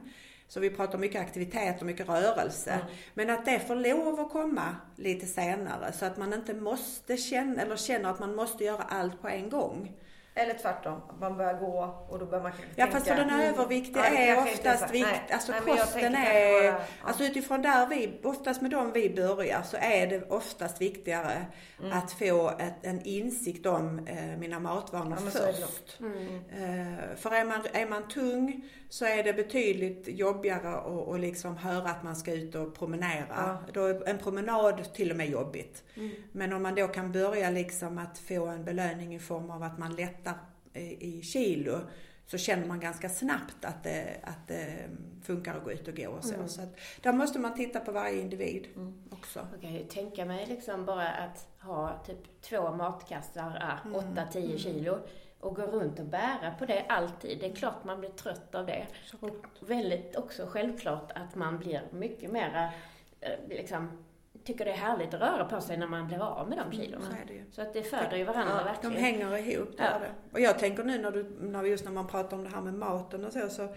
Så 0.49 0.61
vi 0.61 0.71
pratar 0.71 0.99
mycket 0.99 1.21
aktivitet 1.21 1.81
och 1.81 1.87
mycket 1.87 2.09
rörelse. 2.09 2.79
Men 3.15 3.31
att 3.31 3.45
det 3.45 3.61
får 3.61 3.75
lov 3.77 4.21
att 4.21 4.31
komma 4.33 4.77
lite 4.97 5.27
senare 5.27 5.93
så 5.93 6.05
att 6.07 6.17
man 6.17 6.33
inte 6.33 6.55
måste 6.55 7.17
känna, 7.17 7.63
eller 7.63 7.77
känner 7.77 8.11
att 8.11 8.19
man 8.21 8.35
måste 8.35 8.65
göra 8.65 8.83
allt 8.83 9.23
på 9.23 9.29
en 9.29 9.51
gång. 9.51 9.93
Eller 10.39 10.55
tvärtom, 10.55 11.01
man 11.21 11.37
börjar 11.37 11.55
gå 11.55 12.07
och 12.09 12.19
då 12.19 12.27
börjar 12.27 12.43
man 12.43 12.53
kanske 12.53 12.69
Ja 12.77 12.85
tänka. 12.85 12.93
fast 12.99 13.07
för 13.09 13.17
den 13.17 13.31
mm, 13.31 13.41
överviktiga 13.41 14.05
ja, 14.05 14.11
det 14.11 14.29
är 14.29 14.37
är 14.37 14.43
oftast 14.43 14.85
nej. 14.93 15.05
Alltså 15.31 15.53
Nej, 15.53 15.61
men 15.67 15.77
jag 15.77 15.85
kosten 15.85 16.15
är, 16.15 16.53
bara- 16.53 16.65
ja. 16.65 16.81
alltså 17.05 17.25
utifrån 17.25 17.63
där 17.63 17.87
vi, 17.87 18.21
oftast 18.25 18.63
med 18.63 18.71
dem 18.71 18.93
vi 18.93 19.11
börjar 19.15 19.63
så 19.63 19.77
är 19.81 20.07
det 20.07 20.23
oftast 20.31 20.81
viktigare 20.81 21.47
Mm. 21.81 21.93
att 21.99 22.13
få 22.13 22.49
ett, 22.59 22.75
en 22.83 23.03
insikt 23.03 23.67
om 23.67 24.07
eh, 24.07 24.39
mina 24.39 24.59
matvanor 24.61 25.19
Ja, 25.25 25.31
först. 25.31 26.01
Mm. 26.01 26.27
Eh, 26.37 27.17
för 27.17 27.31
är 27.35 27.45
man, 27.45 27.61
är 27.73 27.87
man 27.87 28.09
tung 28.09 28.65
så 28.89 29.05
är 29.05 29.23
det 29.23 29.33
betydligt 29.33 30.09
jobbigare 30.09 30.75
att 30.77 31.09
att 31.09 31.21
liksom 31.21 31.57
höra 31.57 31.91
att 31.91 32.03
man 32.03 32.17
ska 32.17 32.33
ut 32.33 32.55
och 32.55 32.75
promenera. 32.79 33.27
Ja. 33.29 33.59
Då 33.73 33.85
är 33.85 34.09
en 34.09 34.19
promenad 34.19 34.93
till 34.95 35.11
och 35.11 35.17
med 35.17 35.29
jobbigt. 35.31 35.83
Mm. 35.97 36.11
Men 36.33 36.53
om 36.53 36.63
man 36.63 36.75
då 36.75 36.89
kan 36.89 37.13
börja 37.13 37.51
liksom 37.51 37.99
att 37.99 38.19
få 38.19 38.47
en 38.47 38.65
belöning 38.65 39.15
i 39.15 39.19
form 39.19 39.51
av 39.51 39.63
att 39.63 39.79
man 39.79 39.95
lättar 39.97 40.26
i, 40.75 41.19
i 41.19 41.23
kilo 41.23 41.81
så 42.27 42.39
känner 42.39 42.67
man 42.67 42.81
ganska 42.81 43.09
snabbt 43.09 43.65
att 43.65 43.85
det, 43.85 44.21
att 44.23 44.49
det 44.49 44.89
funkar 45.23 45.57
att 45.57 45.65
gå 45.65 45.73
ut 45.73 45.89
och 45.89 45.97
gå 45.97 46.09
och 46.09 46.25
så. 46.25 46.35
Mm. 46.35 46.49
så 46.49 46.63
att, 46.63 46.77
där 47.03 47.13
måste 47.13 47.39
man 47.39 47.55
titta 47.55 47.81
på 47.81 47.93
varje 47.93 48.21
individ 48.21 48.67
också. 49.11 49.47
Jag 49.53 49.61
kan 49.61 49.75
ju 49.75 49.85
tänka 49.85 50.25
mig 50.25 50.47
liksom 50.47 50.85
bara 50.85 51.09
att 51.09 51.49
ha 51.61 52.03
typ 52.07 52.41
två 52.41 52.73
matkassar, 52.73 53.59
ah, 53.63 53.89
Mm. 53.89 54.01
8-10 54.01 54.59
kilo 54.59 54.99
och 55.41 55.57
gå 55.57 55.63
runt 55.63 55.99
och 55.99 56.07
bära 56.07 56.55
på 56.59 56.67
det 56.67 56.85
alltid. 56.89 57.39
Det 57.41 57.47
är 57.47 57.55
klart 57.55 57.85
man 57.85 58.01
blir 58.01 58.11
trött 58.11 58.55
av 58.55 58.67
det. 58.67 58.87
Och 59.21 59.47
väldigt 59.61 60.17
också 60.17 60.47
självklart 60.47 61.13
att 61.15 61.35
man 61.35 61.59
blir 61.59 61.83
mycket 61.91 62.31
mera, 62.31 62.73
eh, 63.21 63.39
liksom, 63.49 64.05
tycker 64.47 64.65
det 64.65 64.71
är 64.71 64.77
härligt 64.77 65.15
att 65.15 65.21
röra 65.21 65.45
på 65.45 65.61
sig 65.61 65.77
när 65.77 65.87
man 65.87 66.07
blir 66.07 66.23
av 66.23 66.49
med 66.49 66.59
de 66.59 66.77
Så 66.77 66.83
kilona. 66.83 67.05
det 67.27 67.33
ju. 67.35 67.45
Så 67.53 67.63
att 67.63 67.73
det 67.73 67.83
föder 67.83 68.17
ju 68.17 68.25
varandra 68.25 68.55
Ja, 68.55 68.59
De 68.59 68.89
verkligen. 68.89 68.97
hänger 69.05 69.37
ihop, 69.51 69.69
det 69.77 69.83
Ja. 69.85 69.99
det. 69.99 70.11
Och 70.33 70.41
jag 70.41 70.59
tänker 70.59 70.85
nu 70.85 70.99
när, 70.99 71.11
du, 71.11 71.37
när 71.41 71.65
just 71.65 71.85
när 71.85 71.93
man 71.93 72.07
pratar 72.07 72.37
om 72.37 72.45
det 72.45 72.51
här 72.51 72.61
med 72.61 72.75
maten 72.75 73.25
och 73.25 73.33
så, 73.33 73.49
så 73.49 73.69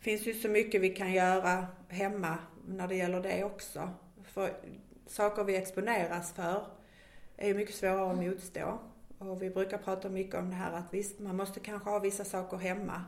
finns 0.00 0.24
det 0.24 0.30
ju 0.30 0.34
så 0.40 0.48
mycket 0.48 0.80
vi 0.80 0.88
kan 0.90 1.12
göra 1.12 1.66
hemma 1.88 2.38
när 2.68 2.88
det 2.88 2.94
gäller 2.94 3.20
det 3.20 3.44
också. 3.44 3.90
För 4.24 4.50
saker 5.06 5.44
vi 5.44 5.56
exponeras 5.56 6.32
för 6.32 6.62
är 7.36 7.48
ju 7.48 7.54
mycket 7.54 7.74
svårare 7.74 8.10
att 8.10 8.16
motstå. 8.18 8.78
Och 9.18 9.42
vi 9.42 9.50
brukar 9.50 9.78
prata 9.78 10.08
mycket 10.08 10.34
om 10.34 10.50
det 10.50 10.56
här 10.56 10.72
att 10.72 10.94
visst, 10.94 11.20
man 11.20 11.36
måste 11.36 11.60
kanske 11.60 11.90
ha 11.90 11.98
vissa 11.98 12.24
saker 12.24 12.56
hemma. 12.56 13.04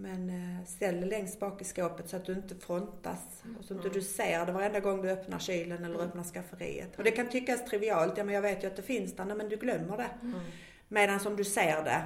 Men 0.00 0.30
eh, 0.30 0.66
ställ 0.66 1.08
längst 1.08 1.40
bak 1.40 1.60
i 1.62 1.64
skåpet 1.64 2.08
så 2.08 2.16
att 2.16 2.24
du 2.24 2.32
inte 2.32 2.54
frontas. 2.54 3.42
Och 3.58 3.64
så 3.64 3.74
inte 3.74 3.88
du 3.88 4.02
ser 4.02 4.46
det 4.46 4.52
varenda 4.52 4.80
gång 4.80 5.02
du 5.02 5.10
öppnar 5.10 5.38
kylen 5.38 5.84
eller 5.84 5.98
öppnar 5.98 6.24
skafferiet. 6.24 6.98
Och 6.98 7.04
det 7.04 7.10
kan 7.10 7.28
tyckas 7.28 7.64
trivialt, 7.64 8.18
ja 8.18 8.24
men 8.24 8.34
jag 8.34 8.42
vet 8.42 8.64
ju 8.64 8.68
att 8.68 8.76
det 8.76 8.82
finns 8.82 9.16
där, 9.16 9.24
men 9.24 9.48
du 9.48 9.56
glömmer 9.56 9.96
det. 9.96 10.10
Mm. 10.22 10.40
Medan 10.88 11.20
om 11.26 11.36
du 11.36 11.44
ser 11.44 11.84
det 11.84 12.02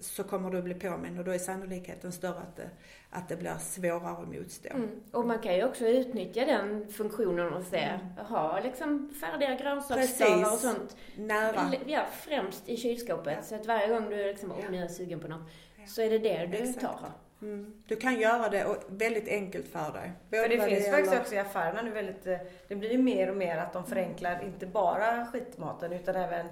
så 0.00 0.24
kommer 0.24 0.50
du 0.50 0.62
bli 0.62 0.74
påmind 0.74 1.18
och 1.18 1.24
då 1.24 1.30
är 1.30 1.38
sannolikheten 1.38 2.12
större 2.12 2.38
att 2.38 2.56
det, 2.56 2.70
att 3.10 3.28
det 3.28 3.36
blir 3.36 3.54
svårare 3.60 4.22
att 4.22 4.28
motstå. 4.28 4.68
Mm. 4.68 4.88
Och 5.12 5.26
man 5.26 5.38
kan 5.38 5.54
ju 5.56 5.64
också 5.64 5.86
utnyttja 5.86 6.44
den 6.44 6.88
funktionen 6.88 7.52
och 7.52 7.64
se, 7.64 7.78
Mm. 7.78 8.26
ha 8.26 8.60
liksom 8.60 9.10
färdiga 9.20 9.54
grönsaksstavar 9.54 10.52
och 10.52 10.58
sånt. 10.58 10.96
Nära. 11.16 11.72
Ja, 11.86 12.04
främst 12.12 12.68
i 12.68 12.76
kylskåpet. 12.76 13.34
Ja. 13.36 13.42
Så 13.42 13.54
att 13.54 13.66
varje 13.66 13.88
gång 13.88 14.10
du 14.10 14.16
liksom, 14.16 14.52
oh, 14.52 14.70
nu 14.70 14.76
är 14.76 14.80
jag 14.80 14.90
sugen 14.90 15.20
på 15.20 15.28
något, 15.28 15.48
så 15.86 16.02
är 16.02 16.10
det 16.10 16.18
det 16.18 16.46
du 16.46 16.56
Exakt. 16.56 16.80
tar. 16.80 17.12
Mm. 17.42 17.82
Du 17.86 17.96
kan 17.96 18.20
göra 18.20 18.48
det 18.48 18.64
och 18.64 18.76
väldigt 18.88 19.28
enkelt 19.28 19.68
för 19.68 19.92
dig. 19.92 20.12
Både 20.30 20.42
För 20.42 20.48
det 20.48 20.60
finns 20.64 20.80
gäller- 20.86 20.90
faktiskt 20.96 21.20
också 21.20 21.34
i 21.34 21.38
affärerna 21.38 21.82
nu 21.82 21.90
väldigt, 21.90 22.26
eh, 22.26 22.38
det 22.68 22.76
blir 22.76 22.92
ju 22.92 22.98
mer 22.98 23.30
och 23.30 23.36
mer 23.36 23.58
att 23.58 23.72
de 23.72 23.84
förenklar 23.86 24.44
inte 24.44 24.66
bara 24.66 25.26
skitmaten 25.26 25.92
utan 25.92 26.16
även 26.16 26.46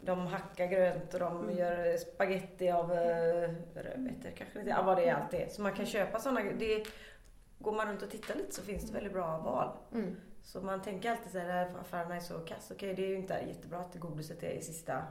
de 0.00 0.26
hackar 0.26 0.66
grönt 0.66 1.14
och 1.14 1.20
de 1.20 1.50
gör 1.50 1.96
spaghetti 1.96 2.70
av 2.70 2.92
eh, 2.92 3.50
rödbetor 3.74 4.30
kanske 4.36 4.58
inte, 4.58 4.70
ja 4.70 4.82
vad 4.82 4.96
det 4.96 5.08
är 5.08 5.14
allt 5.14 5.34
är. 5.34 5.48
Så 5.48 5.62
man 5.62 5.72
kan 5.72 5.86
köpa 5.86 6.18
sådana 6.20 6.40
det 6.58 6.84
Går 7.60 7.72
man 7.72 7.88
runt 7.88 8.02
och 8.02 8.10
tittar 8.10 8.34
lite 8.34 8.54
så 8.54 8.62
finns 8.62 8.86
det 8.86 8.94
väldigt 8.94 9.12
bra 9.12 9.38
val. 9.38 9.68
Mm. 9.92 10.16
Så 10.42 10.60
man 10.60 10.82
tänker 10.82 11.10
alltid 11.10 11.32
så 11.32 11.38
här, 11.38 11.74
affärerna 11.80 12.16
är 12.16 12.20
så 12.20 12.38
kass. 12.38 12.70
Okej, 12.74 12.94
det 12.94 13.04
är 13.04 13.08
ju 13.08 13.16
inte 13.16 13.44
jättebra 13.48 13.78
att 13.78 13.94
godiset 13.94 14.42
är 14.42 14.50
i 14.50 14.62
sista 14.62 15.02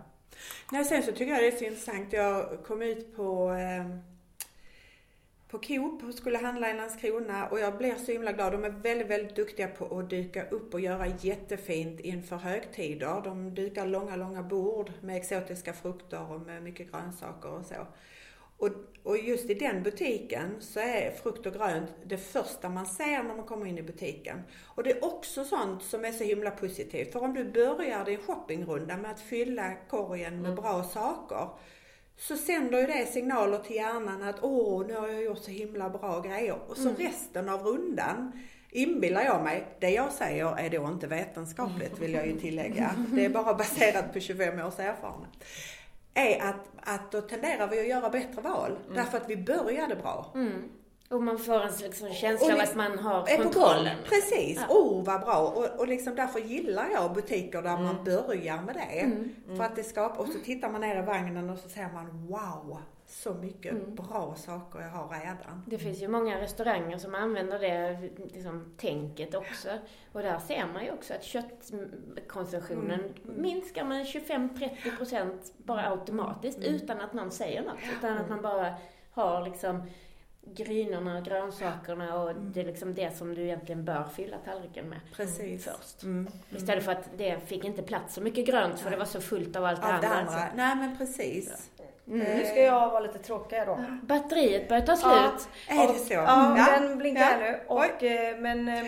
Nej, 0.72 0.86
sen 0.86 1.04
så 1.04 1.12
tycker 1.12 1.34
jag 1.34 1.40
det 1.42 1.48
är 1.48 1.52
så 1.52 1.64
intressant. 1.64 2.14
Jag 2.14 2.64
kom 2.64 2.82
ut 2.82 3.16
på, 3.16 3.52
eh, 3.52 3.98
på 5.50 5.58
Coop 5.58 6.04
och 6.04 6.14
skulle 6.14 6.38
handla 6.38 6.72
i 6.72 6.74
Landskrona 6.74 7.48
och 7.48 7.60
jag 7.60 7.78
blir 7.78 7.96
så 7.96 8.12
himla 8.12 8.32
glad. 8.32 8.52
De 8.52 8.64
är 8.64 8.70
väldigt, 8.70 9.08
väldigt 9.08 9.36
duktiga 9.36 9.68
på 9.68 10.00
att 10.00 10.10
dyka 10.10 10.50
upp 10.50 10.74
och 10.74 10.80
göra 10.80 11.08
jättefint 11.08 12.00
inför 12.00 12.36
högtider. 12.36 13.22
De 13.24 13.56
dukar 13.56 13.86
långa, 13.86 14.16
långa 14.16 14.44
bord 14.44 14.92
med 15.02 15.18
exotiska 15.18 15.74
frukter 15.74 16.32
och 16.32 16.42
med 16.42 16.64
mycket 16.64 16.92
grönsaker 16.92 17.50
och 17.50 17.66
så. 17.66 17.88
Och, 18.58 18.70
och 19.04 19.18
just 19.18 19.50
i 19.50 19.54
den 19.54 19.84
butiken 19.84 20.56
så 20.60 20.80
är 20.80 21.12
frukt 21.12 21.46
och 21.46 21.54
grönt 21.54 21.90
det 22.06 22.18
första 22.18 22.70
man 22.70 22.86
ser 22.86 23.24
när 23.24 23.36
man 23.36 23.46
kommer 23.46 23.66
in 23.66 23.78
i 23.78 23.84
butiken. 23.84 24.42
Och 24.66 24.84
det 24.84 24.92
är 24.92 25.06
också 25.06 25.46
sånt 25.46 25.84
som 25.84 26.06
är 26.06 26.12
så 26.12 26.24
himla 26.24 26.52
positivt. 26.52 27.14
För 27.14 27.24
om 27.24 27.34
du 27.34 27.52
börjar 27.52 28.06
din 28.06 28.20
shoppingrunda 28.20 28.98
med 28.98 29.12
att 29.12 29.20
fylla 29.20 29.74
korgen 29.90 30.42
med 30.42 30.56
bra 30.56 30.84
saker 30.84 31.48
så 32.18 32.38
sänder 32.38 32.80
ju 32.82 32.88
det 32.88 33.06
signaler 33.06 33.58
till 33.58 33.76
hjärnan 33.76 34.24
att 34.24 34.36
åh, 34.42 34.88
nu 34.88 34.96
har 34.96 35.08
jag 35.08 35.24
gjort 35.24 35.44
så 35.44 35.52
himla 35.52 35.90
bra 35.90 36.20
grejer. 36.22 36.58
Och 36.68 36.78
så 36.78 36.90
resten 36.98 37.50
av 37.50 37.62
rundan 37.62 38.32
inbillar 38.70 39.22
jag 39.22 39.44
mig, 39.44 39.68
det 39.80 39.90
jag 39.90 40.12
säger 40.12 40.60
är 40.60 40.70
då 40.70 40.88
inte 40.88 41.08
vetenskapligt 41.08 42.00
vill 42.00 42.14
jag 42.14 42.28
ju 42.28 42.40
tillägga. 42.40 42.92
Det 43.14 43.26
är 43.26 43.30
bara 43.30 43.54
baserat 43.54 44.14
på 44.14 44.20
25 44.20 44.60
års 44.60 44.80
erfarenhet. 44.80 45.44
Är 46.14 46.42
att, 46.42 46.68
att 46.76 47.12
då 47.12 47.22
tenderar 47.22 47.68
vi 47.68 47.80
att 47.80 47.88
göra 47.88 48.10
bättre 48.10 48.42
val. 48.42 48.72
Därför 48.96 49.18
att 49.18 49.30
vi 49.30 49.38
började 49.38 49.96
bra. 49.96 50.32
Mm. 50.36 50.64
Och 51.10 51.24
man 51.24 51.38
får 51.40 51.62
en 51.62 51.72
liksom 51.82 52.10
känsla 52.14 52.54
av 52.54 52.60
att 52.60 52.76
man 52.76 53.00
har 53.00 53.38
kontrollen. 53.44 53.98
Precis. 54.10 54.60
Ja. 54.70 54.76
Oh, 54.76 55.04
vad 55.04 55.22
bra. 55.22 55.38
Och, 55.56 55.80
och 55.80 55.88
liksom 55.88 56.16
därför 56.16 56.40
gillar 56.40 56.90
jag 56.94 57.14
butiker 57.14 57.62
där 57.62 57.70
Mm. 57.74 57.84
man 57.84 58.04
börjar 58.04 58.62
med 58.62 58.76
det. 58.76 59.12
För 59.58 59.64
att 59.64 59.76
det 59.76 59.84
skapar, 59.84 60.20
och 60.22 60.28
så 60.28 60.40
tittar 60.40 60.70
man 60.70 60.82
ner 60.82 61.00
i 61.00 61.06
vagnen 61.06 61.50
och 61.50 61.58
så 61.58 61.70
ser 61.70 61.90
man 61.94 62.28
wow, 62.28 62.78
så 63.06 63.34
mycket 63.34 63.72
Mm. 63.72 63.96
bra 63.96 64.36
saker 64.38 64.80
jag 64.80 64.90
har 64.90 65.20
redan. 65.20 65.64
Det 65.68 65.78
finns 65.78 66.02
ju 66.02 66.08
många 66.08 66.42
restauranger 66.42 66.98
som 66.98 67.16
använder 67.16 67.60
det 67.60 68.10
liksom, 68.34 68.74
tänket 68.78 69.36
också. 69.36 69.70
Och 70.14 70.22
där 70.22 70.40
ser 70.40 70.66
man 70.74 70.84
ju 70.86 70.92
också 70.92 71.14
att 71.14 71.24
köttkonsumtionen 71.24 73.00
Mm. 73.00 73.14
minskar 73.42 73.84
med 73.86 74.06
25-30 74.06 74.98
procent 74.98 75.54
bara 75.58 75.90
automatiskt 75.92 76.58
Mm. 76.58 76.74
utan 76.76 77.02
att 77.02 77.14
någon 77.14 77.32
säger 77.32 77.62
något. 77.64 77.80
Utan 77.98 78.18
att 78.18 78.30
man 78.30 78.42
bara 78.42 78.74
har 79.12 79.46
liksom 79.46 79.84
grynorna 80.56 81.18
och 81.18 81.26
grönsakerna 81.26 82.22
och 82.24 82.36
det 82.36 82.62
är 82.62 82.66
liksom 82.66 82.94
det 82.94 83.18
som 83.18 83.36
du 83.36 83.42
egentligen 83.42 83.86
bör 83.86 84.04
fylla 84.16 84.38
tallriken 84.46 84.90
med 84.90 85.00
Precis. 85.16 85.66
först. 85.66 86.04
Mm. 86.04 86.28
Istället 86.56 86.84
för 86.84 86.92
att 86.92 87.10
det 87.18 87.40
fick 87.48 87.66
inte 87.66 87.84
plats 87.84 88.14
så 88.16 88.22
mycket 88.22 88.46
grönt 88.48 88.80
för 88.80 88.92
det 88.92 88.98
var 88.98 89.06
så 89.06 89.22
fullt 89.22 89.56
av 89.56 89.66
allt 89.66 89.80
Av 89.84 89.86
det 89.86 89.94
andra. 89.96 90.10
andra. 90.10 90.48
Nej 90.56 90.76
men 90.76 90.98
precis. 90.98 91.72
Mm. 92.08 92.20
Nu 92.38 92.46
ska 92.46 92.62
jag 92.62 92.90
vara 92.90 93.00
lite 93.00 93.20
tråkig 93.20 93.60
då. 93.66 93.80
Batteriet 94.04 94.70
börjar 94.70 94.82
ta 94.86 94.96
slut. 94.96 95.50
Ja. 95.70 95.84
Är 95.84 95.88
det 95.94 96.00
så? 96.00 96.14
Ja, 96.14 96.68
den 96.80 96.98
blinkar 96.98 97.22
Ja. 97.32 97.38
nu. 97.40 97.60
Och, 97.68 98.04
eh, 98.04 98.38
men 98.40 98.68
eh, 98.68 98.86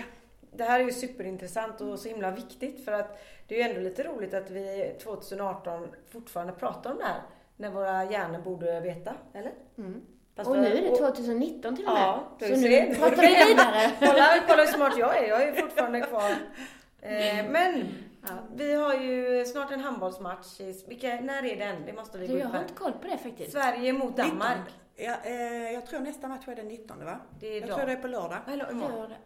det 0.52 0.64
här 0.64 0.80
är 0.80 0.84
ju 0.84 0.92
superintressant 0.92 1.82
och 1.82 2.00
så 2.00 2.10
himla 2.10 2.32
viktigt 2.32 2.86
för 2.86 2.92
att 2.92 3.20
det 3.48 3.56
är 3.56 3.64
ju 3.64 3.70
ändå 3.70 3.82
lite 3.82 4.04
roligt 4.04 4.34
att 4.34 4.50
vi 4.50 4.96
2018 5.04 5.88
fortfarande 6.12 6.54
pratar 6.54 6.92
om 6.92 6.98
det 6.98 7.06
här. 7.06 7.22
När 7.58 7.70
våra 7.72 8.04
hjärnor 8.12 8.40
borde 8.40 8.80
veta, 8.80 9.14
eller? 9.34 9.52
Mm. 9.78 10.02
Fast 10.40 10.50
Och 10.50 10.58
nu 10.58 10.68
är 10.68 10.82
det 10.82 10.90
och- 10.90 10.98
2019 10.98 11.76
till 11.76 11.86
och 11.86 11.94
med. 11.94 12.02
Ja, 12.02 12.24
så 12.40 12.46
nu 12.48 12.96
pratar 12.96 13.16
vi 13.22 13.46
vidare. 13.48 13.92
Kolla, 14.00 14.28
kolla 14.48 14.64
hur 14.66 14.72
smart 14.72 14.94
jag 14.98 15.18
är. 15.18 15.28
Jag 15.30 15.42
är 15.44 15.54
fortfarande 15.62 16.02
kvar. 16.02 16.30
Eh, 17.02 17.46
men 17.50 17.86
Ja. 18.22 18.30
vi 18.56 18.74
har 18.74 18.94
ju 18.94 19.46
snart 19.46 19.72
en 19.72 19.80
handbollsmatch. 19.80 20.60
Vilka, 20.88 21.08
när 21.08 21.46
är 21.46 21.56
den? 21.56 21.76
Det 21.86 21.94
måste 21.94 22.18
vi 22.18 22.28
gå 22.28 22.34
Du, 22.34 22.38
ut 22.40 22.44
jag 22.46 22.50
har 22.52 22.62
inte 22.62 22.74
koll 22.74 22.92
på 22.92 23.08
det 23.08 23.18
faktiskt. 23.18 23.52
Sverige 23.52 23.94
mot 23.94 24.18
Danmark. 24.18 24.68
19. 25.00 25.14
Ja, 25.24 25.30
eh, 25.30 25.74
jag 25.74 25.86
tror 25.86 26.00
nästa 26.00 26.28
match 26.28 26.48
är 26.48 26.56
den 26.56 26.68
19 26.68 27.06
va? 27.06 27.20
Det 27.40 27.58
är 27.58 27.68
Jag 27.68 27.76
tror 27.76 27.86
det 27.86 27.92
är 27.92 27.96
på 27.96 28.08
lördag. 28.08 28.38
Eller. 28.48 28.68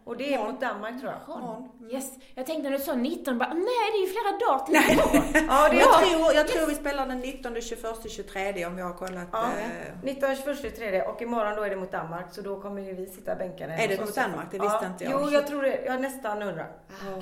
Och 0.04 0.16
det 0.16 0.34
är 0.34 0.44
mot 0.44 0.60
Danmark 0.60 1.00
tror 1.00 1.12
jag. 1.12 1.36
Imorgon. 1.36 1.68
Yes. 1.90 2.12
Jag 2.34 2.46
tänkte 2.46 2.70
när 2.70 2.78
du 2.78 2.84
sa 2.84 2.94
19, 2.94 3.38
bara, 3.38 3.48
nej 3.48 3.64
det 3.92 3.98
är 3.98 4.06
ju 4.06 4.12
flera 4.12 4.38
dagar 4.38 4.66
till 4.66 4.92
imorgon. 4.92 5.46
Ja, 5.48 5.68
det 5.68 5.76
är 5.76 5.80
Jag, 5.80 6.02
tror, 6.02 6.34
jag 6.34 6.48
tror 6.48 6.66
vi 6.66 6.74
spelar 6.74 7.06
den 7.06 7.18
19, 7.18 7.60
21, 7.60 8.10
23 8.10 8.66
om 8.66 8.78
jag 8.78 8.86
har 8.86 8.94
kollat. 8.94 9.28
Ja, 9.32 9.44
Eh, 9.64 9.94
19, 10.02 10.36
21, 10.36 10.58
23 10.60 11.02
och 11.02 11.22
imorgon 11.22 11.56
då 11.56 11.62
är 11.62 11.70
det 11.70 11.76
mot 11.76 11.92
Danmark 11.92 12.26
så 12.30 12.40
då 12.40 12.60
kommer 12.60 12.82
ju 12.82 12.94
vi 12.94 13.06
sitta 13.06 13.34
bänkade. 13.34 13.72
Är 13.72 13.88
det 13.88 14.00
mot. 14.00 14.14
Danmark? 14.14 14.46
Det 14.50 14.58
visste 14.58 14.78
ja. 14.80 14.86
inte 14.86 15.04
jag. 15.04 15.22
Jo, 15.22 15.30
jag 15.30 15.46
tror 15.46 15.62
det. 15.62 15.84
Jag 15.84 15.94
är 15.94 15.98
nästan. 15.98 16.40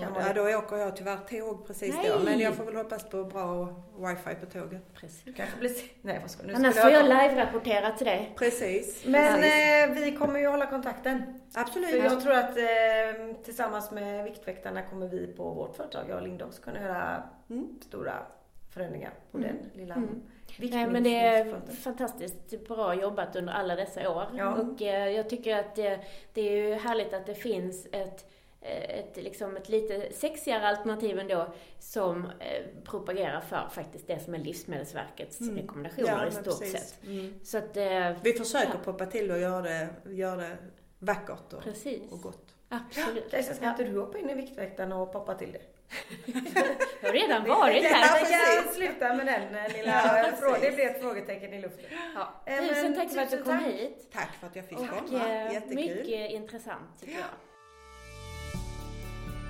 Kan 0.00 0.12
vara 0.12 0.26
ja, 0.26 0.32
då 0.32 0.58
åker 0.58 0.76
jag 0.76 0.96
tyvärr 0.96 1.16
tåg 1.16 1.66
precis 1.66 1.94
Nej. 1.94 2.10
då. 2.10 2.24
Men 2.24 2.38
jag 2.38 2.54
får 2.54 2.64
väl 2.64 2.76
hoppas 2.76 3.08
på 3.08 3.24
bra 3.24 3.68
wifi 3.96 4.34
på 4.40 4.46
tåget. 4.46 4.94
Precis. 4.94 5.34
Kanske 5.36 5.58
blir... 5.58 5.72
Nej, 6.02 6.18
vad 6.20 6.30
ska 6.30 6.46
nu 6.46 6.54
Annars 6.54 6.76
får 6.76 6.90
jag 6.90 7.04
live-rapportera 7.04 7.96
till 7.96 8.06
dig. 8.06 8.32
Precis. 8.44 9.04
Men 9.06 9.34
precis. 9.40 9.52
eh, 9.54 10.04
vi 10.04 10.16
kommer 10.16 10.40
ju 10.40 10.46
hålla 10.46 10.66
kontakten. 10.66 11.40
Absolut. 11.54 11.90
För 11.90 11.98
jag 11.98 12.20
tror 12.20 12.32
att 12.32 12.56
eh, 12.56 13.36
tillsammans 13.44 13.90
med 13.90 14.24
Viktväktarna 14.24 14.82
kommer 14.82 15.08
vi 15.08 15.26
på 15.26 15.50
vårt 15.50 15.76
företag, 15.76 16.04
jag 16.08 16.16
och 16.16 16.22
Linda 16.22 16.44
också, 16.44 16.62
kunna 16.62 16.80
göra 16.82 17.22
Mm. 17.50 17.68
stora 17.82 18.12
förändringar 18.74 19.10
på 19.32 19.38
den 19.38 19.56
lilla 19.74 19.94
Mm. 19.94 20.22
Nej, 20.58 20.86
men 20.86 21.02
det 21.02 21.16
är 21.26 21.60
fantastiskt 21.82 22.68
bra 22.68 22.94
jobbat 22.94 23.36
under 23.36 23.52
alla 23.52 23.76
dessa 23.76 24.10
år. 24.10 24.24
Ja. 24.36 24.54
Och 24.54 24.82
eh, 24.82 25.08
jag 25.08 25.28
tycker 25.30 25.56
att 25.58 25.74
det, 25.74 26.00
det 26.32 26.40
är 26.40 26.66
ju 26.66 26.74
härligt 26.74 27.12
att 27.14 27.26
det 27.26 27.34
finns 27.34 27.86
ett, 27.86 27.92
eh, 27.92 28.06
ett, 28.64 29.16
liksom 29.16 29.56
ett 29.56 29.68
lite 29.68 30.12
sexigare 30.12 30.68
alternativ 30.68 31.18
ändå 31.18 31.52
som 31.78 32.24
eh, 32.24 32.62
propagerar 32.84 33.40
för 33.40 33.68
faktiskt 33.72 34.06
det 34.06 34.18
som 34.24 34.34
är 34.34 34.38
Livsmedelsverkets 34.38 35.40
rekommendationer 35.40 36.08
Ja, 36.08 36.26
i 36.26 36.30
stort 36.30 36.44
precis. 36.44 36.72
sett. 36.72 37.04
Mm. 37.06 37.34
Så 37.44 37.58
att, 37.58 37.76
eh, 37.76 38.10
Vi 38.22 38.32
försöker 38.32 38.66
Ja. 38.74 38.80
poppa 38.84 39.06
till 39.06 39.30
och 39.30 39.38
göra 39.38 39.62
det, 39.62 39.88
göra 40.04 40.36
det 40.36 40.56
vackert 40.98 41.52
och, 41.52 41.62
Precis. 41.62 42.12
och 42.12 42.20
gott. 42.22 42.54
absolut. 42.68 43.30
Kajsa, 43.30 43.54
ska 43.54 43.68
inte 43.70 43.84
du 43.84 44.00
hoppa 44.00 44.18
in 44.18 44.30
i 44.30 44.34
Viktväktarna 44.34 44.96
och 44.96 45.12
poppa 45.12 45.34
till 45.34 45.52
det? 45.52 45.60
Jag 47.00 47.08
har 47.08 47.12
redan 47.12 47.48
varit 47.48 47.84
här. 47.84 48.24
Vi 48.24 48.64
kan 48.64 48.74
sluta 48.74 49.14
med 49.14 49.26
den 49.26 49.54
eh, 49.64 49.72
lilla 49.76 50.32
frågan. 50.40 50.60
Det 50.60 50.70
blir 50.70 50.86
ett 50.86 51.00
frågetecken 51.00 51.52
i 51.52 51.60
luften. 51.60 51.84
Ja. 52.14 52.42
Eh, 52.46 52.58
Tusen 52.68 52.94
tack 52.94 53.10
för 53.10 53.20
att 53.22 53.30
du 53.30 53.42
kom 53.42 53.58
tack. 53.58 53.66
hit. 53.66 54.08
Tack 54.12 54.30
för 54.40 54.46
att 54.46 54.56
jag 54.56 54.64
fick 54.68 54.78
Och 54.78 54.86
komma. 54.88 55.28
eh, 55.28 55.52
Jättekul. 55.52 55.74
mycket 55.76 56.30
intressant 56.30 57.00
tycker 57.00 57.12
jag. 57.14 57.24